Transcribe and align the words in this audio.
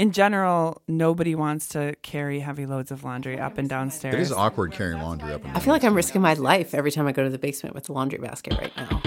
in 0.00 0.12
general, 0.12 0.80
nobody 0.88 1.34
wants 1.34 1.68
to 1.68 1.94
carry 2.00 2.40
heavy 2.40 2.64
loads 2.64 2.90
of 2.90 3.04
laundry 3.04 3.38
up 3.38 3.58
and 3.58 3.68
downstairs. 3.68 4.14
It 4.14 4.20
is 4.20 4.32
awkward 4.32 4.72
carrying 4.72 5.02
laundry 5.02 5.30
up 5.30 5.44
and 5.44 5.52
down. 5.52 5.56
I 5.56 5.60
feel 5.60 5.74
like 5.74 5.84
I'm 5.84 5.92
risking 5.92 6.22
my 6.22 6.32
life 6.32 6.72
every 6.72 6.90
time 6.90 7.06
I 7.06 7.12
go 7.12 7.22
to 7.22 7.28
the 7.28 7.36
basement 7.36 7.74
with 7.74 7.84
the 7.84 7.92
laundry 7.92 8.18
basket 8.18 8.56
right 8.56 8.74
now. 8.78 9.02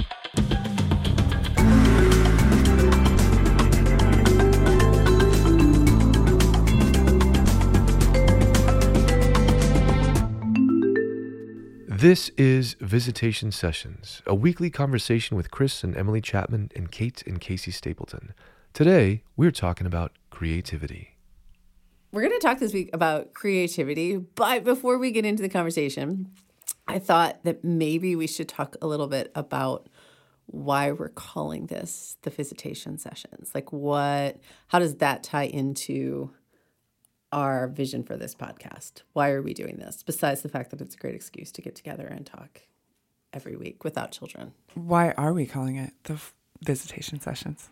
This 11.88 12.30
is 12.38 12.76
Visitation 12.80 13.52
Sessions, 13.52 14.22
a 14.28 14.36
weekly 14.36 14.70
conversation 14.70 15.36
with 15.36 15.50
Chris 15.50 15.84
and 15.84 15.98
Emily 15.98 16.22
Chapman 16.22 16.70
and 16.76 16.92
Kate 16.92 17.24
and 17.26 17.42
Casey 17.42 17.72
Stapleton. 17.72 18.36
Today, 18.74 19.22
we're 19.36 19.52
talking 19.52 19.86
about 19.86 20.14
creativity. 20.34 21.16
We're 22.12 22.22
going 22.28 22.34
to 22.34 22.40
talk 22.40 22.58
this 22.58 22.74
week 22.74 22.90
about 22.92 23.36
creativity, 23.36 24.18
but 24.18 24.64
before 24.64 24.98
we 24.98 25.12
get 25.12 25.26
into 25.26 25.44
the 25.44 25.48
conversation, 25.48 26.32
I 26.88 26.98
thought 26.98 27.44
that 27.44 27.64
maybe 27.64 28.16
we 28.16 28.26
should 28.26 28.50
talk 28.50 28.76
a 28.82 28.88
little 28.88 29.06
bit 29.06 29.32
about 29.36 29.90
why 30.48 30.92
we're 30.92 31.10
calling 31.10 31.68
this 31.68 32.18
the 32.24 32.32
visitation 32.32 32.98
sessions. 32.98 33.52
Like 33.54 33.72
what 33.72 34.40
how 34.68 34.80
does 34.80 34.96
that 34.96 35.22
tie 35.22 35.46
into 35.46 36.32
our 37.32 37.68
vision 37.68 38.02
for 38.04 38.18
this 38.18 38.34
podcast? 38.34 39.04
Why 39.14 39.30
are 39.30 39.42
we 39.44 39.54
doing 39.54 39.78
this? 39.78 40.02
Besides 40.02 40.42
the 40.42 40.50
fact 40.50 40.72
that 40.72 40.82
it's 40.82 40.96
a 40.96 40.98
great 40.98 41.16
excuse 41.16 41.52
to 41.52 41.62
get 41.62 41.76
together 41.76 42.08
and 42.08 42.26
talk 42.26 42.64
every 43.32 43.56
week 43.56 43.84
without 43.84 44.12
children. 44.12 44.54
Why 44.74 45.12
are 45.12 45.32
we 45.32 45.46
calling 45.46 45.76
it 45.76 45.94
the 46.06 46.20
visitation 46.64 47.20
sessions? 47.20 47.70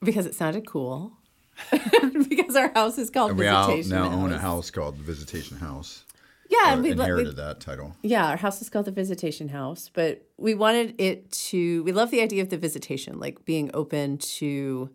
Because 0.00 0.26
it 0.26 0.34
sounded 0.36 0.64
cool. 0.64 1.18
because 2.28 2.56
our 2.56 2.72
house 2.72 2.98
is 2.98 3.10
called 3.10 3.32
Visitation 3.32 3.56
House. 3.56 3.68
And 3.68 3.76
we 3.76 3.76
now, 3.76 3.76
Visitation 3.76 4.12
now 4.12 4.24
own 4.24 4.32
a 4.32 4.38
house 4.38 4.70
called 4.70 4.98
the 4.98 5.02
Visitation 5.02 5.58
House. 5.58 6.04
Yeah, 6.48 6.72
and 6.72 6.82
we, 6.82 6.92
we, 6.92 7.00
inherited 7.00 7.36
that 7.36 7.60
title. 7.60 7.96
Yeah, 8.02 8.28
our 8.28 8.36
house 8.36 8.60
is 8.60 8.68
called 8.68 8.84
the 8.84 8.90
Visitation 8.90 9.48
House, 9.48 9.90
but 9.92 10.26
we 10.36 10.54
wanted 10.54 10.94
it 10.98 11.30
to. 11.32 11.82
We 11.84 11.92
love 11.92 12.10
the 12.10 12.20
idea 12.20 12.42
of 12.42 12.50
the 12.50 12.58
visitation, 12.58 13.18
like 13.18 13.44
being 13.44 13.70
open 13.74 14.18
to 14.18 14.90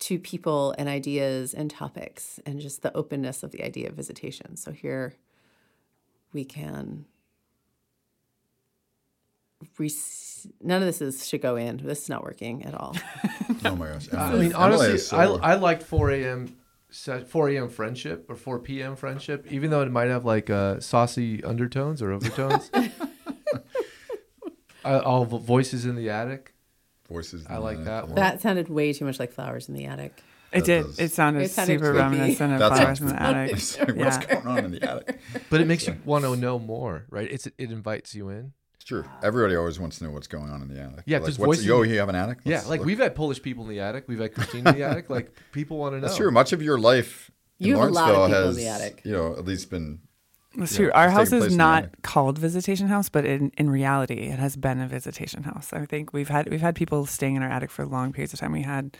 to 0.00 0.18
people 0.18 0.74
and 0.78 0.88
ideas 0.88 1.54
and 1.54 1.70
topics, 1.70 2.40
and 2.44 2.60
just 2.60 2.82
the 2.82 2.94
openness 2.96 3.42
of 3.42 3.50
the 3.50 3.62
idea 3.62 3.88
of 3.88 3.94
visitation. 3.94 4.56
So 4.56 4.72
here 4.72 5.14
we 6.32 6.44
can. 6.44 7.06
Rec- 9.78 9.90
None 10.62 10.80
of 10.80 10.86
this 10.86 11.02
is 11.02 11.28
should 11.28 11.42
go 11.42 11.56
in. 11.56 11.76
This 11.78 12.02
is 12.04 12.08
not 12.08 12.24
working 12.24 12.64
at 12.64 12.74
all. 12.74 12.96
Oh 13.64 13.74
my 13.76 13.88
gosh. 13.88 14.06
I 14.14 14.34
mean, 14.36 14.54
honestly, 14.54 14.96
so- 14.98 15.16
I, 15.42 15.52
I 15.52 15.54
liked 15.56 15.82
4 15.82 16.10
a.m. 16.12 16.56
4 17.26 17.48
a.m. 17.50 17.68
friendship 17.68 18.26
or 18.28 18.36
4 18.36 18.58
p.m. 18.60 18.96
friendship, 18.96 19.46
even 19.50 19.70
though 19.70 19.82
it 19.82 19.90
might 19.90 20.08
have 20.08 20.24
like 20.24 20.48
uh, 20.50 20.80
saucy 20.80 21.42
undertones 21.44 22.00
or 22.00 22.10
overtones. 22.12 22.70
I, 22.74 22.90
all 24.84 25.24
voices 25.24 25.84
in 25.84 25.94
the 25.96 26.10
attic. 26.10 26.54
voices. 27.08 27.44
I 27.48 27.58
like 27.58 27.78
in 27.78 27.84
that 27.84 28.06
one. 28.06 28.14
that 28.16 28.40
sounded 28.40 28.68
way 28.68 28.92
too 28.92 29.04
much 29.04 29.18
like 29.18 29.32
flowers 29.32 29.68
in 29.68 29.74
the 29.74 29.86
attic. 29.86 30.22
It 30.52 30.60
That 30.60 30.64
did. 30.66 30.82
does- 30.84 30.98
It 30.98 31.12
sounded, 31.12 31.42
It 31.42 31.50
sounded 31.50 31.74
super 31.80 31.90
creepy. 31.92 31.98
reminiscent 31.98 32.52
of 32.54 32.58
That's 32.60 32.80
flowers 32.80 33.00
in 33.00 33.06
the 33.08 33.22
attic. 33.22 33.50
What's 33.52 33.76
Yeah. 33.78 34.24
going 34.42 34.46
on 34.46 34.64
in 34.64 34.70
the 34.72 34.82
attic? 34.90 35.20
But 35.50 35.60
it 35.60 35.66
makes 35.66 35.86
you 35.86 35.96
want 36.04 36.24
to 36.24 36.34
know 36.36 36.58
more, 36.58 37.04
right? 37.10 37.30
It's 37.30 37.46
it 37.46 37.54
invites 37.58 38.14
you 38.14 38.30
in. 38.30 38.52
It's 38.80 38.86
true. 38.86 39.04
Everybody 39.22 39.56
always 39.56 39.78
wants 39.78 39.98
to 39.98 40.04
know 40.04 40.10
what's 40.10 40.26
going 40.26 40.48
on 40.48 40.62
in 40.62 40.68
the 40.68 40.80
attic. 40.80 41.02
Yeah, 41.04 41.18
like, 41.18 41.26
just 41.26 41.38
what's, 41.38 41.62
yo, 41.62 41.82
you 41.82 41.98
have 41.98 42.08
an 42.08 42.14
attic? 42.14 42.38
Yeah, 42.44 42.56
Let's 42.56 42.68
like 42.70 42.80
look. 42.80 42.86
we've 42.86 42.98
had 42.98 43.14
Polish 43.14 43.42
people 43.42 43.62
in 43.64 43.68
the 43.68 43.80
attic. 43.80 44.04
We've 44.08 44.18
had 44.18 44.34
Christine 44.34 44.66
in 44.66 44.74
the 44.74 44.84
attic. 44.84 45.10
Like 45.10 45.34
people 45.52 45.76
want 45.76 45.92
to 45.92 45.96
know. 46.00 46.06
That's 46.06 46.16
true. 46.16 46.30
Much 46.30 46.54
of 46.54 46.62
your 46.62 46.78
life 46.78 47.30
in 47.58 47.66
You 47.66 47.76
have 47.76 47.90
a 47.90 47.92
lot 47.92 48.10
of 48.10 48.16
Lawrenceville 48.16 48.40
in 48.40 48.46
has, 48.46 48.56
the 48.56 48.68
attic. 48.68 49.02
you 49.04 49.12
know, 49.12 49.34
at 49.34 49.44
least 49.44 49.68
been. 49.68 50.00
That's 50.56 50.74
true. 50.74 50.86
it's 50.86 50.96
Our 50.96 51.10
house 51.10 51.30
is 51.30 51.54
not 51.54 51.90
called 52.00 52.38
visitation 52.38 52.88
house, 52.88 53.10
but 53.10 53.26
in, 53.26 53.52
in 53.58 53.68
reality, 53.68 54.14
it 54.14 54.38
has 54.38 54.56
been 54.56 54.80
a 54.80 54.88
visitation 54.88 55.42
house. 55.42 55.74
I 55.74 55.84
think 55.84 56.14
we've 56.14 56.30
had 56.30 56.48
we've 56.48 56.62
had 56.62 56.74
people 56.74 57.04
staying 57.04 57.36
in 57.36 57.42
our 57.42 57.50
attic 57.50 57.70
for 57.70 57.84
long 57.84 58.14
periods 58.14 58.32
of 58.32 58.40
time. 58.40 58.52
We 58.52 58.62
had 58.62 58.96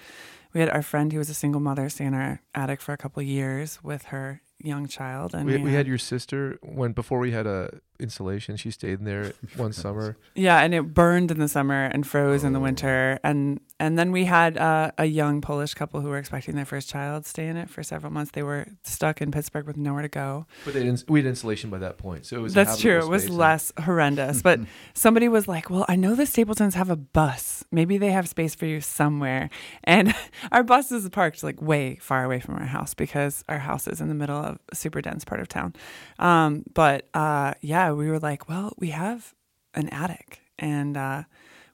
we 0.52 0.60
had 0.60 0.68
our 0.68 0.82
friend 0.82 1.10
who 1.10 1.18
was 1.18 1.30
a 1.30 1.34
single 1.34 1.60
mother 1.62 1.88
stay 1.88 2.04
in 2.04 2.12
our 2.12 2.42
attic 2.54 2.82
for 2.82 2.92
a 2.92 2.98
couple 2.98 3.22
of 3.22 3.26
years 3.26 3.82
with 3.82 4.04
her 4.06 4.42
young 4.62 4.86
child, 4.86 5.34
and 5.34 5.46
We, 5.46 5.58
we 5.58 5.72
had 5.72 5.86
your 5.86 5.98
sister 5.98 6.58
when 6.62 6.92
before 6.92 7.18
we 7.18 7.32
had 7.32 7.46
a 7.46 7.80
installation. 7.98 8.56
She 8.56 8.70
stayed 8.70 8.98
in 9.00 9.04
there 9.04 9.32
one 9.56 9.72
summer. 9.84 10.16
yeah, 10.34 10.60
and 10.60 10.74
it 10.74 10.94
burned 10.94 11.30
in 11.30 11.38
the 11.38 11.48
summer 11.48 11.84
and 11.86 12.06
froze 12.06 12.44
in 12.44 12.52
the 12.52 12.58
Oh. 12.58 12.62
winter, 12.62 13.18
and 13.24 13.60
and 13.80 13.98
then 13.98 14.12
we 14.12 14.26
had 14.26 14.58
uh, 14.58 14.90
a 14.98 15.06
young 15.06 15.40
Polish 15.40 15.72
couple 15.72 16.02
who 16.02 16.10
were 16.10 16.18
expecting 16.18 16.54
their 16.54 16.66
first 16.66 16.90
child 16.90 17.24
stay 17.24 17.46
in 17.46 17.56
it 17.56 17.70
for 17.70 17.82
several 17.82 18.12
months. 18.12 18.32
They 18.32 18.42
were 18.42 18.66
stuck 18.82 19.22
in 19.22 19.30
Pittsburgh 19.30 19.66
with 19.66 19.78
nowhere 19.78 20.02
to 20.02 20.08
go. 20.08 20.46
But 20.66 20.74
they 20.74 20.84
didn't, 20.84 21.06
we 21.08 21.20
had 21.20 21.26
insulation 21.26 21.70
by 21.70 21.78
that 21.78 21.96
point, 21.96 22.26
so 22.26 22.36
it 22.36 22.40
was. 22.40 22.52
That's 22.52 22.78
true. 22.78 22.98
It 22.98 23.08
was 23.08 23.22
space 23.22 23.34
less 23.34 23.72
horrendous. 23.82 24.42
But 24.42 24.60
somebody 24.94 25.28
was 25.28 25.48
like, 25.48 25.70
Well, 25.70 25.86
I 25.88 25.96
know 25.96 26.14
the 26.14 26.26
Stapletons 26.26 26.74
have 26.74 26.90
a 26.90 26.96
bus. 26.96 27.64
Maybe 27.72 27.96
they 27.96 28.10
have 28.10 28.28
space 28.28 28.54
for 28.54 28.66
you 28.66 28.82
somewhere. 28.82 29.48
And 29.82 30.14
our 30.52 30.62
bus 30.62 30.92
is 30.92 31.08
parked 31.08 31.42
like 31.42 31.62
way 31.62 31.96
far 32.02 32.22
away 32.22 32.40
from 32.40 32.56
our 32.56 32.66
house 32.66 32.92
because 32.92 33.44
our 33.48 33.60
house 33.60 33.88
is 33.88 34.02
in 34.02 34.08
the 34.08 34.14
middle 34.14 34.36
of 34.36 34.58
a 34.70 34.76
super 34.76 35.00
dense 35.00 35.24
part 35.24 35.40
of 35.40 35.48
town. 35.48 35.74
Um, 36.18 36.64
but 36.74 37.08
uh, 37.14 37.54
yeah, 37.62 37.92
we 37.92 38.10
were 38.10 38.18
like, 38.18 38.46
Well, 38.46 38.74
we 38.76 38.90
have 38.90 39.34
an 39.72 39.88
attic 39.88 40.42
and 40.58 40.98
uh, 40.98 41.22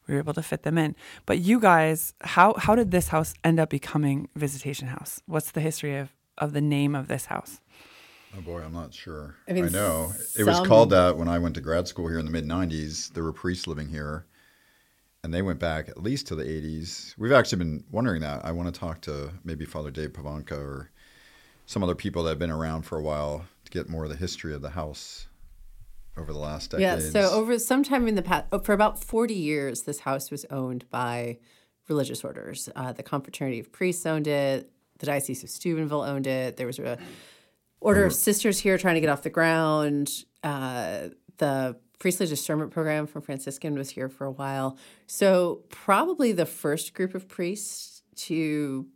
we 0.07 0.15
were 0.15 0.21
able 0.21 0.35
to 0.35 0.43
fit 0.43 0.63
them 0.63 0.79
in. 0.79 0.95
But 1.25 1.39
you 1.39 1.61
guys, 1.61 2.15
how, 2.21 2.55
how 2.55 2.75
did 2.75 2.91
this 2.91 3.09
house 3.09 3.35
end 3.45 3.59
up 3.59 3.71
becoming 3.71 4.29
Visitation 4.35 4.89
House? 4.89 5.21
What's 5.27 5.51
the 5.51 5.61
history 5.61 5.97
of, 5.97 6.13
of 6.39 6.53
the 6.53 6.61
name 6.61 6.95
of 6.95 7.09
this 7.09 7.27
house? 7.27 7.61
Oh 8.37 8.41
boy, 8.41 8.61
I'm 8.61 8.73
not 8.73 8.93
sure. 8.93 9.37
I 9.49 9.53
I, 9.53 9.55
mean, 9.55 9.73
know 9.73 10.13
it 10.39 10.45
was 10.45 10.61
called 10.67 10.91
that 10.91 11.17
when 11.17 11.29
I 11.29 11.39
went 11.39 11.55
to 11.55 11.61
grad 11.61 11.89
school 11.89 12.09
here 12.09 12.19
in 12.19 12.27
the 12.27 12.31
mid 12.31 12.45
'90s. 12.45 13.13
There 13.15 13.25
were 13.25 13.33
priests 13.33 13.67
living 13.67 13.89
here, 13.89 14.27
and 15.23 15.33
they 15.33 15.41
went 15.41 15.59
back 15.59 15.89
at 15.89 16.03
least 16.03 16.27
to 16.27 16.35
the 16.35 16.45
'80s. 16.45 17.15
We've 17.17 17.33
actually 17.33 17.59
been 17.59 17.85
wondering 17.91 18.21
that. 18.21 18.45
I 18.45 18.53
want 18.53 18.73
to 18.73 18.79
talk 18.79 19.01
to 19.03 19.31
maybe 19.43 19.65
Father 19.65 19.91
Dave 19.91 20.13
Pivonka 20.13 20.53
or 20.53 20.91
some 21.65 21.83
other 21.83 21.95
people 21.95 22.25
that 22.25 22.31
have 22.31 22.39
been 22.39 22.51
around 22.51 22.83
for 22.83 22.99
a 22.99 23.03
while 23.03 23.47
to 23.65 23.71
get 23.71 23.89
more 23.89 24.05
of 24.05 24.11
the 24.11 24.17
history 24.17 24.53
of 24.53 24.61
the 24.61 24.71
house 24.71 25.29
over 26.17 26.33
the 26.33 26.39
last 26.39 26.75
Yeah, 26.79 26.99
so 26.99 27.31
over 27.31 27.59
sometime 27.59 28.09
in 28.09 28.15
the 28.15 28.23
past, 28.23 28.47
for 28.65 28.73
about 28.73 29.03
40 29.03 29.35
years, 29.35 29.83
this 29.83 30.01
house 30.01 30.31
was 30.31 30.45
owned 30.51 30.89
by 30.91 31.39
religious 31.89 32.25
orders. 32.25 32.69
Uh, 32.75 32.93
the 32.93 33.03
Confraternity 33.03 33.61
of 33.61 33.71
Priests 33.73 34.05
owned 34.07 34.27
it, 34.27 34.71
the 34.99 35.07
Diocese 35.07 35.43
of 35.45 35.51
Steubenville 35.51 36.03
owned 36.03 36.27
it. 36.27 36.57
There 36.57 36.67
was 36.67 36.79
a 36.79 36.99
order 37.81 38.05
of 38.05 38.15
sisters 38.15 38.59
here 38.59 38.79
trying 38.79 38.95
to 38.95 39.01
get 39.01 39.11
off 39.11 39.23
the 39.23 39.31
ground. 39.31 40.25
Uh, 40.43 41.09
the 41.37 41.77
priestly 41.99 42.27
discernment 42.27 42.71
program 42.71 43.07
from 43.07 43.23
Franciscan 43.23 43.77
was 43.77 43.91
here 43.91 44.09
for 44.09 44.25
a 44.25 44.31
while. 44.31 44.79
So, 45.07 45.63
probably 45.69 46.33
the 46.33 46.47
first 46.47 46.95
group 46.95 47.15
of 47.15 47.29
priests 47.29 48.03
to 48.17 48.87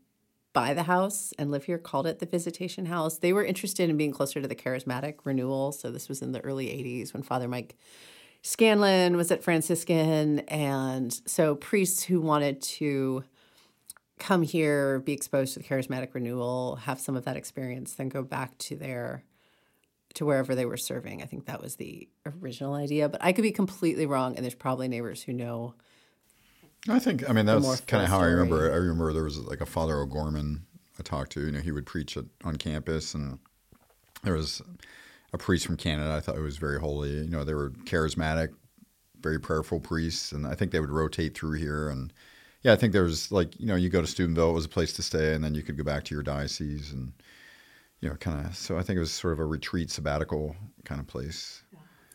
buy 0.53 0.75
the 0.75 0.85
house 0.85 1.33
and 1.39 1.51
live 1.51 1.65
here 1.65 1.79
called 1.79 2.07
it 2.07 2.19
the 2.19 2.27
visitation 2.27 2.87
house. 2.87 3.19
They 3.19 3.33
were 3.33 3.45
interested 3.45 3.89
in 3.89 3.97
being 3.97 4.13
closer 4.13 4.41
to 4.41 4.49
the 4.49 4.55
charismatic 4.55 5.17
renewal. 5.25 5.73
So 5.73 5.91
this 5.91 6.09
was 6.09 6.23
in 6.23 6.33
the 6.33 6.41
early 6.41 6.67
80s 6.67 7.13
when 7.13 7.23
father 7.23 7.49
mike 7.49 7.77
scanlan 8.43 9.17
was 9.17 9.31
at 9.31 9.45
franciscan. 9.45 10.41
And 10.41 11.13
so 11.27 11.55
priests 11.55 12.03
who 12.03 12.21
wanted 12.21 12.61
to 12.63 13.25
come 14.19 14.43
here 14.43 14.99
be 15.01 15.13
exposed 15.13 15.55
to 15.55 15.61
the 15.61 15.65
charismatic 15.65 16.15
renewal 16.15 16.77
have 16.77 17.01
some 17.01 17.17
of 17.17 17.25
that 17.25 17.37
experience 17.37 17.95
then 17.95 18.09
go 18.09 18.23
back 18.23 18.57
to 18.59 18.77
their 18.77 19.25
to 20.13 20.27
wherever 20.27 20.57
they 20.57 20.67
were 20.67 20.77
serving. 20.77 21.23
I 21.23 21.27
think 21.27 21.47
that 21.47 21.63
was 21.63 21.77
the 21.77 22.09
original 22.43 22.75
idea. 22.75 23.09
But 23.09 23.23
i 23.23 23.33
could 23.33 23.43
be 23.43 23.53
completely 23.53 24.07
wrong 24.07 24.35
and 24.35 24.45
there's 24.45 24.55
probably 24.55 24.89
neighbors 24.89 25.23
who 25.23 25.33
know 25.33 25.75
I 26.89 26.99
think 26.99 27.29
I 27.29 27.33
mean 27.33 27.47
that's 27.47 27.81
kind 27.83 28.03
of 28.03 28.09
how 28.09 28.21
I 28.21 28.27
remember. 28.27 28.73
I 28.73 28.77
remember 28.77 29.13
there 29.13 29.25
was 29.25 29.39
like 29.39 29.61
a 29.61 29.67
Father 29.67 29.99
O'Gorman 29.99 30.65
I 30.99 31.03
talked 31.03 31.33
to. 31.33 31.45
You 31.45 31.53
know, 31.53 31.61
he 31.61 31.73
would 31.73 31.87
preach 31.87 32.17
at, 32.17 32.25
on 32.45 32.57
campus, 32.57 33.15
and 33.15 33.39
there 34.23 34.35
was 34.35 34.63
a 35.33 35.39
priest 35.39 35.67
from 35.67 35.77
Canada. 35.77 36.15
I 36.15 36.21
thought 36.21 36.37
it 36.37 36.43
was 36.43 36.57
very 36.57 36.81
holy. 36.81 37.11
You 37.11 37.31
know, 37.31 37.45
they 37.45 37.55
were 37.55 37.71
charismatic, 37.85 38.51
very 39.21 39.39
prayerful 39.39 39.81
priests, 39.81 40.33
and 40.33 40.47
I 40.47 40.55
think 40.55 40.73
they 40.73 40.81
would 40.81 40.91
rotate 40.91 41.37
through 41.37 41.59
here. 41.59 41.89
And 41.89 42.13
yeah, 42.63 42.73
I 42.73 42.77
think 42.77 42.93
there 42.93 43.05
was 43.05 43.31
like 43.31 43.59
you 43.61 43.67
know, 43.67 43.77
you 43.77 43.91
go 43.91 44.01
to 44.01 44.07
Steubenville, 44.07 44.51
it 44.51 44.55
was 44.55 44.65
a 44.65 44.71
place 44.71 44.93
to 44.95 45.03
stay, 45.03 45.35
and 45.35 45.45
then 45.45 45.55
you 45.55 45.63
could 45.63 45.77
go 45.77 45.85
back 45.85 46.05
to 46.05 46.15
your 46.15 46.23
diocese, 46.23 46.93
and 46.93 47.13
you 48.01 48.09
know, 48.09 48.17
kind 48.17 48.47
of. 48.47 48.57
So 48.57 48.79
I 48.79 48.83
think 48.83 48.97
it 48.97 49.01
was 49.01 49.13
sort 49.13 49.35
of 49.35 49.39
a 49.39 49.45
retreat, 49.45 49.91
sabbatical 49.91 50.57
kind 50.85 51.01
of 51.01 51.07
place. 51.07 51.63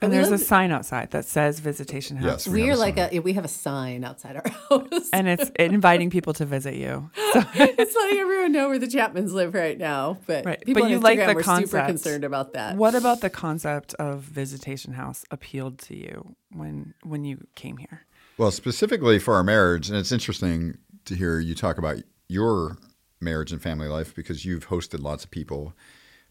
And 0.05 0.13
there's 0.13 0.31
a 0.31 0.37
sign 0.37 0.71
outside 0.71 1.11
that 1.11 1.25
says 1.25 1.59
Visitation 1.59 2.17
House. 2.17 2.45
Yes, 2.45 2.47
we 2.47 2.53
we 2.53 2.61
have 2.61 2.69
are 2.69 2.73
a 2.73 2.77
like 2.79 2.95
sign. 2.97 3.09
a 3.11 3.19
we 3.19 3.33
have 3.33 3.45
a 3.45 3.49
sign 3.49 4.03
outside 4.03 4.35
our 4.37 4.49
house 4.69 5.09
and 5.13 5.27
it's 5.27 5.49
inviting 5.57 6.09
people 6.09 6.33
to 6.33 6.45
visit 6.45 6.75
you. 6.75 7.09
it's 7.17 7.95
letting 7.95 8.17
everyone 8.19 8.51
know 8.51 8.69
where 8.69 8.79
the 8.79 8.87
Chapmans 8.87 9.31
live 9.31 9.53
right 9.53 9.77
now. 9.77 10.17
But 10.25 10.45
Right. 10.45 10.59
people 10.65 10.81
But 10.81 10.85
on 10.85 10.91
you 10.91 10.99
like 10.99 11.19
Instagram 11.19 11.27
the 11.27 11.33
were 11.33 11.43
super 11.43 11.85
concerned 11.85 12.23
about 12.23 12.53
that. 12.53 12.75
What 12.77 12.95
about 12.95 13.21
the 13.21 13.29
concept 13.29 13.93
of 13.95 14.21
Visitation 14.21 14.93
House 14.93 15.25
appealed 15.31 15.79
to 15.79 15.95
you 15.95 16.35
when 16.51 16.93
when 17.03 17.25
you 17.25 17.45
came 17.55 17.77
here? 17.77 18.05
Well, 18.37 18.51
specifically 18.51 19.17
for 19.19 19.33
our 19.35 19.43
marriage, 19.43 19.89
and 19.89 19.97
it's 19.97 20.11
interesting 20.11 20.77
to 21.05 21.15
hear 21.15 21.39
you 21.39 21.55
talk 21.55 21.77
about 21.77 21.97
your 22.27 22.77
marriage 23.21 23.51
and 23.51 23.61
family 23.61 23.87
life 23.87 24.13
because 24.13 24.43
you've 24.45 24.67
hosted 24.67 25.01
lots 25.01 25.23
of 25.23 25.31
people. 25.31 25.73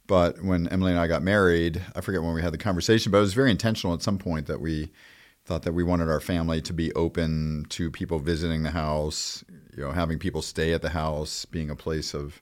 But 0.07 0.43
when 0.43 0.69
Emily 0.69 0.93
and 0.93 1.01
I 1.01 1.07
got 1.07 1.23
married, 1.23 1.81
I 1.95 2.01
forget 2.01 2.23
when 2.23 2.35
we 2.35 2.43
had 2.43 2.53
the 2.53 2.59
conversation, 2.59 3.11
but 3.11 3.19
it 3.19 3.23
was 3.23 3.35
very 3.35 3.51
intentional 3.51 3.95
at 3.95 4.03
some 4.03 4.19
point 4.19 4.47
that 4.47 4.61
we 4.61 4.91
thought 5.47 5.63
that 5.63 5.73
we 5.73 5.83
wanted 5.83 6.09
our 6.09 6.21
family 6.21 6.61
to 6.63 6.73
be 6.73 6.93
open 6.93 7.67
to 7.71 7.91
people 7.91 8.19
visiting 8.19 8.63
the 8.63 8.71
house, 8.71 9.45
you 9.77 9.83
know, 9.83 9.93
having 9.93 10.19
people 10.19 10.43
stay 10.43 10.73
at 10.73 10.83
the 10.83 10.91
house, 10.91 11.45
being 11.45 11.71
a 11.71 11.77
place 11.77 12.15
of, 12.15 12.41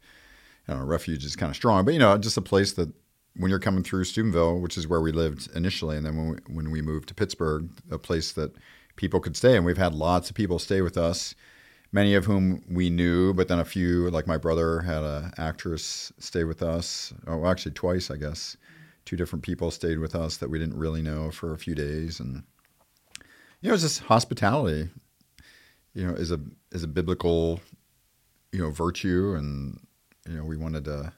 I 0.69 0.73
don't 0.73 0.83
know, 0.83 0.87
refuge 0.87 1.25
is 1.25 1.37
kind 1.37 1.51
of 1.51 1.57
strong, 1.57 1.85
but 1.85 1.95
you 1.95 2.01
know, 2.01 2.17
just 2.19 2.37
a 2.37 2.43
place 2.43 2.73
that 2.75 2.93
when 3.37 3.51
you're 3.51 3.59
coming 3.59 3.83
through 3.83 4.05
Steubenville, 4.05 4.61
which 4.61 4.77
is 4.77 4.87
where 4.87 5.01
we 5.01 5.11
lived 5.11 5.49
initially, 5.55 5.97
and 5.97 6.07
then 6.07 6.17
when 6.17 6.29
we, 6.29 6.55
when 6.55 6.71
we 6.71 6.83
moved 6.83 7.09
to 7.09 7.15
Pittsburgh, 7.15 7.69
a 7.91 7.99
place 7.99 8.33
that 8.33 8.53
people 8.97 9.21
could 9.21 9.37
stay, 9.37 9.57
and 9.57 9.65
we've 9.65 9.79
had 9.79 9.95
lots 9.95 10.31
of 10.31 10.37
people 10.37 10.59
stay 10.59 10.81
with 10.81 10.97
us, 10.97 11.35
many 11.93 12.15
of 12.15 12.25
whom 12.25 12.65
we 12.69 12.91
knew, 12.91 13.35
but 13.35 13.49
then 13.49 13.59
a 13.59 13.65
few, 13.65 14.11
like 14.11 14.27
my 14.27 14.39
brother, 14.39 14.81
had 14.81 15.03
an 15.03 15.33
actress 15.39 16.13
stay 16.19 16.45
with 16.45 16.63
us. 16.63 17.13
Oh, 17.27 17.47
actually, 17.47 17.73
twice, 17.73 18.11
I 18.11 18.17
guess. 18.17 18.57
Two 19.05 19.17
different 19.17 19.45
people 19.45 19.71
stayed 19.71 19.99
with 19.99 20.15
us 20.15 20.37
that 20.39 20.49
we 20.49 20.59
didn't 20.59 20.79
really 20.79 21.03
know 21.03 21.31
for 21.31 21.53
a 21.53 21.59
few 21.59 21.75
days, 21.75 22.21
and 22.21 22.45
you 23.61 23.69
know, 23.69 23.75
it's 23.75 23.83
just 23.83 24.01
hospitality. 24.01 24.89
You 25.95 26.07
know, 26.07 26.15
is 26.15 26.31
a 26.31 26.41
is 26.71 26.85
a 26.85 26.89
biblical, 26.89 27.61
you 28.53 28.61
know, 28.61 28.71
virtue, 28.71 29.35
and 29.37 29.81
you 30.29 30.37
know, 30.37 30.45
we 30.45 30.57
wanted 30.57 30.85
to 30.85 31.13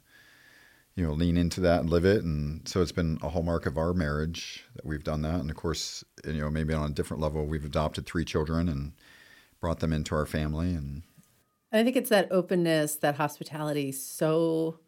you 0.97 1.05
know, 1.05 1.13
lean 1.13 1.37
into 1.37 1.61
that 1.61 1.81
and 1.81 1.91
live 1.91 2.05
it. 2.05 2.23
And 2.23 2.67
so 2.69 2.81
it's 2.81 2.93
been 2.93 3.19
a 3.23 3.29
hallmark 3.29 3.67
of 3.67 3.77
our 3.77 3.93
marriage 3.93 4.65
that 4.77 4.87
we've 4.87 5.03
done 5.03 5.23
that. 5.23 5.41
And 5.41 5.51
of 5.51 5.57
course, 5.57 6.05
you 6.25 6.41
know, 6.41 6.51
maybe 6.51 6.73
on 6.73 6.91
a 6.91 6.95
different 6.95 7.21
level, 7.21 7.47
we've 7.47 7.65
adopted 7.65 8.07
three 8.07 8.25
children 8.25 8.69
and 8.69 8.93
brought 9.65 9.81
them 9.81 9.95
into 9.95 10.15
our 10.15 10.27
family. 10.27 10.75
And, 10.75 11.01
I 11.73 11.83
think 11.85 11.97
it's 11.97 12.11
that 12.11 12.31
openness, 12.31 12.97
that 12.97 13.15
hospitality. 13.15 13.93
So, 13.93 14.79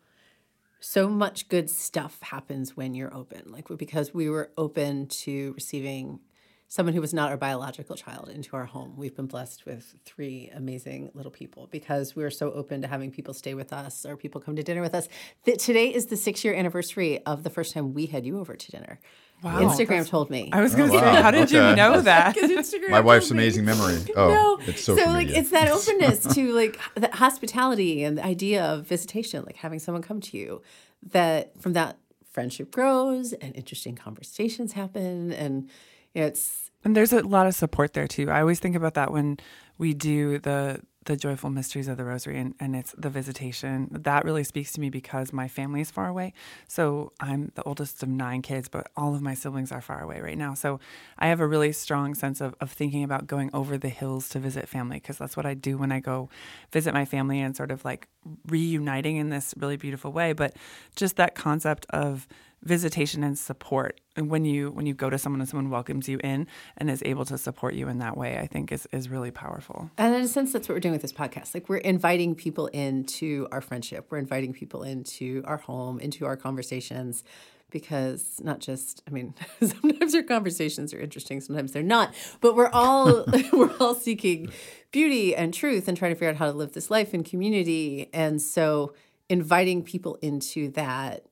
so 0.80 1.08
much 1.08 1.48
good 1.48 1.70
stuff 1.70 2.20
happens 2.20 2.76
when 2.76 2.94
you're 2.94 3.12
open. 3.14 3.44
Like 3.46 3.68
because 3.78 4.12
we 4.12 4.28
were 4.28 4.52
open 4.58 5.06
to 5.24 5.54
receiving 5.54 6.20
someone 6.68 6.94
who 6.94 7.00
was 7.00 7.14
not 7.14 7.30
our 7.30 7.38
biological 7.38 7.96
child 7.96 8.28
into 8.28 8.54
our 8.54 8.66
home. 8.66 8.96
We've 8.98 9.16
been 9.16 9.26
blessed 9.26 9.64
with 9.64 9.94
three 10.04 10.50
amazing 10.54 11.10
little 11.14 11.32
people 11.32 11.68
because 11.70 12.14
we 12.14 12.22
are 12.22 12.30
so 12.30 12.52
open 12.52 12.82
to 12.82 12.88
having 12.88 13.10
people 13.10 13.32
stay 13.32 13.54
with 13.54 13.72
us 13.72 14.04
or 14.04 14.14
people 14.14 14.42
come 14.42 14.56
to 14.56 14.62
dinner 14.62 14.82
with 14.82 14.94
us. 14.94 15.08
That 15.44 15.58
today 15.58 15.94
is 15.94 16.06
the 16.06 16.18
six 16.18 16.44
year 16.44 16.54
anniversary 16.54 17.24
of 17.24 17.44
the 17.44 17.50
first 17.50 17.72
time 17.72 17.94
we 17.94 18.04
had 18.04 18.26
you 18.26 18.38
over 18.38 18.54
to 18.54 18.70
dinner. 18.70 19.00
Wow. 19.42 19.60
Instagram 19.60 20.08
told 20.08 20.30
me. 20.30 20.48
I 20.52 20.62
was 20.62 20.74
going 20.74 20.90
to 20.90 20.96
oh, 20.96 21.00
say, 21.00 21.06
wow. 21.06 21.22
how 21.22 21.30
did 21.30 21.42
okay. 21.44 21.70
you 21.70 21.76
know 21.76 22.00
that? 22.02 22.36
My 22.88 23.00
wife's 23.00 23.30
amazing 23.30 23.64
memory. 23.64 23.98
Oh, 24.16 24.28
no. 24.28 24.66
it's 24.66 24.82
so. 24.82 24.96
So 24.96 25.04
like, 25.06 25.28
it's 25.28 25.50
that 25.50 25.68
openness 25.68 26.20
to 26.34 26.52
like 26.54 26.80
the 26.94 27.14
hospitality 27.14 28.02
and 28.02 28.16
the 28.16 28.24
idea 28.24 28.64
of 28.64 28.86
visitation, 28.86 29.44
like 29.44 29.56
having 29.56 29.78
someone 29.78 30.02
come 30.02 30.20
to 30.22 30.38
you. 30.38 30.62
That 31.10 31.60
from 31.60 31.74
that 31.74 31.98
friendship 32.32 32.70
grows 32.70 33.32
and 33.34 33.54
interesting 33.54 33.94
conversations 33.94 34.72
happen 34.72 35.32
and 35.32 35.70
it's 36.14 36.70
and 36.84 36.96
there's 36.96 37.12
a 37.12 37.20
lot 37.20 37.46
of 37.46 37.54
support 37.54 37.92
there 37.92 38.06
too. 38.06 38.30
I 38.30 38.40
always 38.40 38.60
think 38.60 38.76
about 38.76 38.94
that 38.94 39.12
when 39.12 39.38
we 39.76 39.92
do 39.92 40.38
the 40.38 40.80
the 41.06 41.16
joyful 41.16 41.50
mysteries 41.50 41.88
of 41.88 41.96
the 41.96 42.04
rosary 42.04 42.38
and, 42.38 42.54
and 42.60 42.76
it's 42.76 42.94
the 42.98 43.10
visitation 43.10 43.88
that 43.90 44.24
really 44.24 44.44
speaks 44.44 44.72
to 44.72 44.80
me 44.80 44.90
because 44.90 45.32
my 45.32 45.48
family 45.48 45.80
is 45.80 45.90
far 45.90 46.08
away. 46.08 46.32
So 46.68 47.12
i'm 47.20 47.52
the 47.54 47.62
oldest 47.62 48.02
of 48.02 48.08
nine 48.08 48.42
kids 48.42 48.68
but 48.68 48.88
all 48.96 49.14
of 49.14 49.22
my 49.22 49.34
siblings 49.34 49.72
are 49.72 49.80
far 49.80 50.02
away 50.02 50.20
right 50.20 50.38
now. 50.38 50.54
So 50.54 50.78
i 51.18 51.28
have 51.28 51.40
a 51.40 51.46
really 51.46 51.72
strong 51.72 52.14
sense 52.14 52.40
of, 52.40 52.54
of 52.60 52.70
thinking 52.70 53.02
about 53.02 53.26
going 53.26 53.50
over 53.52 53.78
the 53.78 53.88
hills 53.88 54.28
to 54.30 54.38
visit 54.38 54.68
family 54.68 54.98
because 54.98 55.18
that's 55.18 55.36
what 55.36 55.46
i 55.46 55.54
do 55.54 55.78
when 55.78 55.90
i 55.90 56.00
go 56.00 56.28
visit 56.72 56.92
my 56.92 57.04
family 57.04 57.40
and 57.40 57.56
sort 57.56 57.70
of 57.70 57.84
like 57.84 58.08
reuniting 58.48 59.16
in 59.16 59.30
this 59.30 59.54
really 59.56 59.76
beautiful 59.76 60.12
way. 60.12 60.32
But 60.32 60.56
just 60.94 61.16
that 61.16 61.34
concept 61.34 61.86
of 61.90 62.26
visitation 62.62 63.22
and 63.22 63.38
support. 63.38 64.00
And 64.16 64.30
when 64.30 64.44
you 64.44 64.70
when 64.70 64.86
you 64.86 64.94
go 64.94 65.10
to 65.10 65.18
someone 65.18 65.40
and 65.40 65.48
someone 65.48 65.70
welcomes 65.70 66.08
you 66.08 66.18
in 66.24 66.46
and 66.76 66.90
is 66.90 67.02
able 67.04 67.24
to 67.26 67.38
support 67.38 67.74
you 67.74 67.88
in 67.88 67.98
that 67.98 68.16
way 68.16 68.38
i 68.38 68.46
think 68.46 68.72
is 68.72 68.88
is 68.92 69.08
really 69.08 69.30
powerful. 69.30 69.90
And 69.98 70.14
in 70.14 70.22
a 70.22 70.28
sense 70.28 70.52
that's 70.52 70.68
what 70.68 70.74
we're 70.74 70.80
doing 70.80 70.92
with 70.92 71.02
this 71.02 71.12
podcast. 71.12 71.54
Like 71.54 71.68
we're 71.68 71.76
inviting 71.78 72.34
people 72.34 72.66
into 72.68 73.46
our 73.52 73.60
friendship. 73.60 74.06
We're 74.10 74.18
inviting 74.18 74.52
people 74.52 74.82
into 74.82 75.42
our 75.44 75.58
home 75.58 76.00
into 76.00 76.26
our 76.26 76.36
conversations 76.36 77.24
because 77.70 78.40
not 78.42 78.60
just 78.60 79.02
i 79.08 79.10
mean 79.10 79.34
sometimes 79.60 80.14
our 80.14 80.22
conversations 80.22 80.94
are 80.94 81.00
interesting 81.00 81.40
sometimes 81.40 81.72
they're 81.72 81.82
not. 81.82 82.14
But 82.40 82.56
we're 82.56 82.70
all 82.70 83.24
we're 83.52 83.76
all 83.78 83.94
seeking 83.94 84.50
beauty 84.90 85.36
and 85.36 85.52
truth 85.52 85.88
and 85.88 85.96
trying 85.96 86.12
to 86.12 86.14
figure 86.14 86.30
out 86.30 86.36
how 86.36 86.46
to 86.46 86.56
live 86.56 86.72
this 86.72 86.90
life 86.90 87.12
in 87.12 87.22
community. 87.22 88.08
And 88.14 88.40
so 88.40 88.94
inviting 89.28 89.82
people 89.82 90.16
into 90.22 90.70
that 90.70 91.26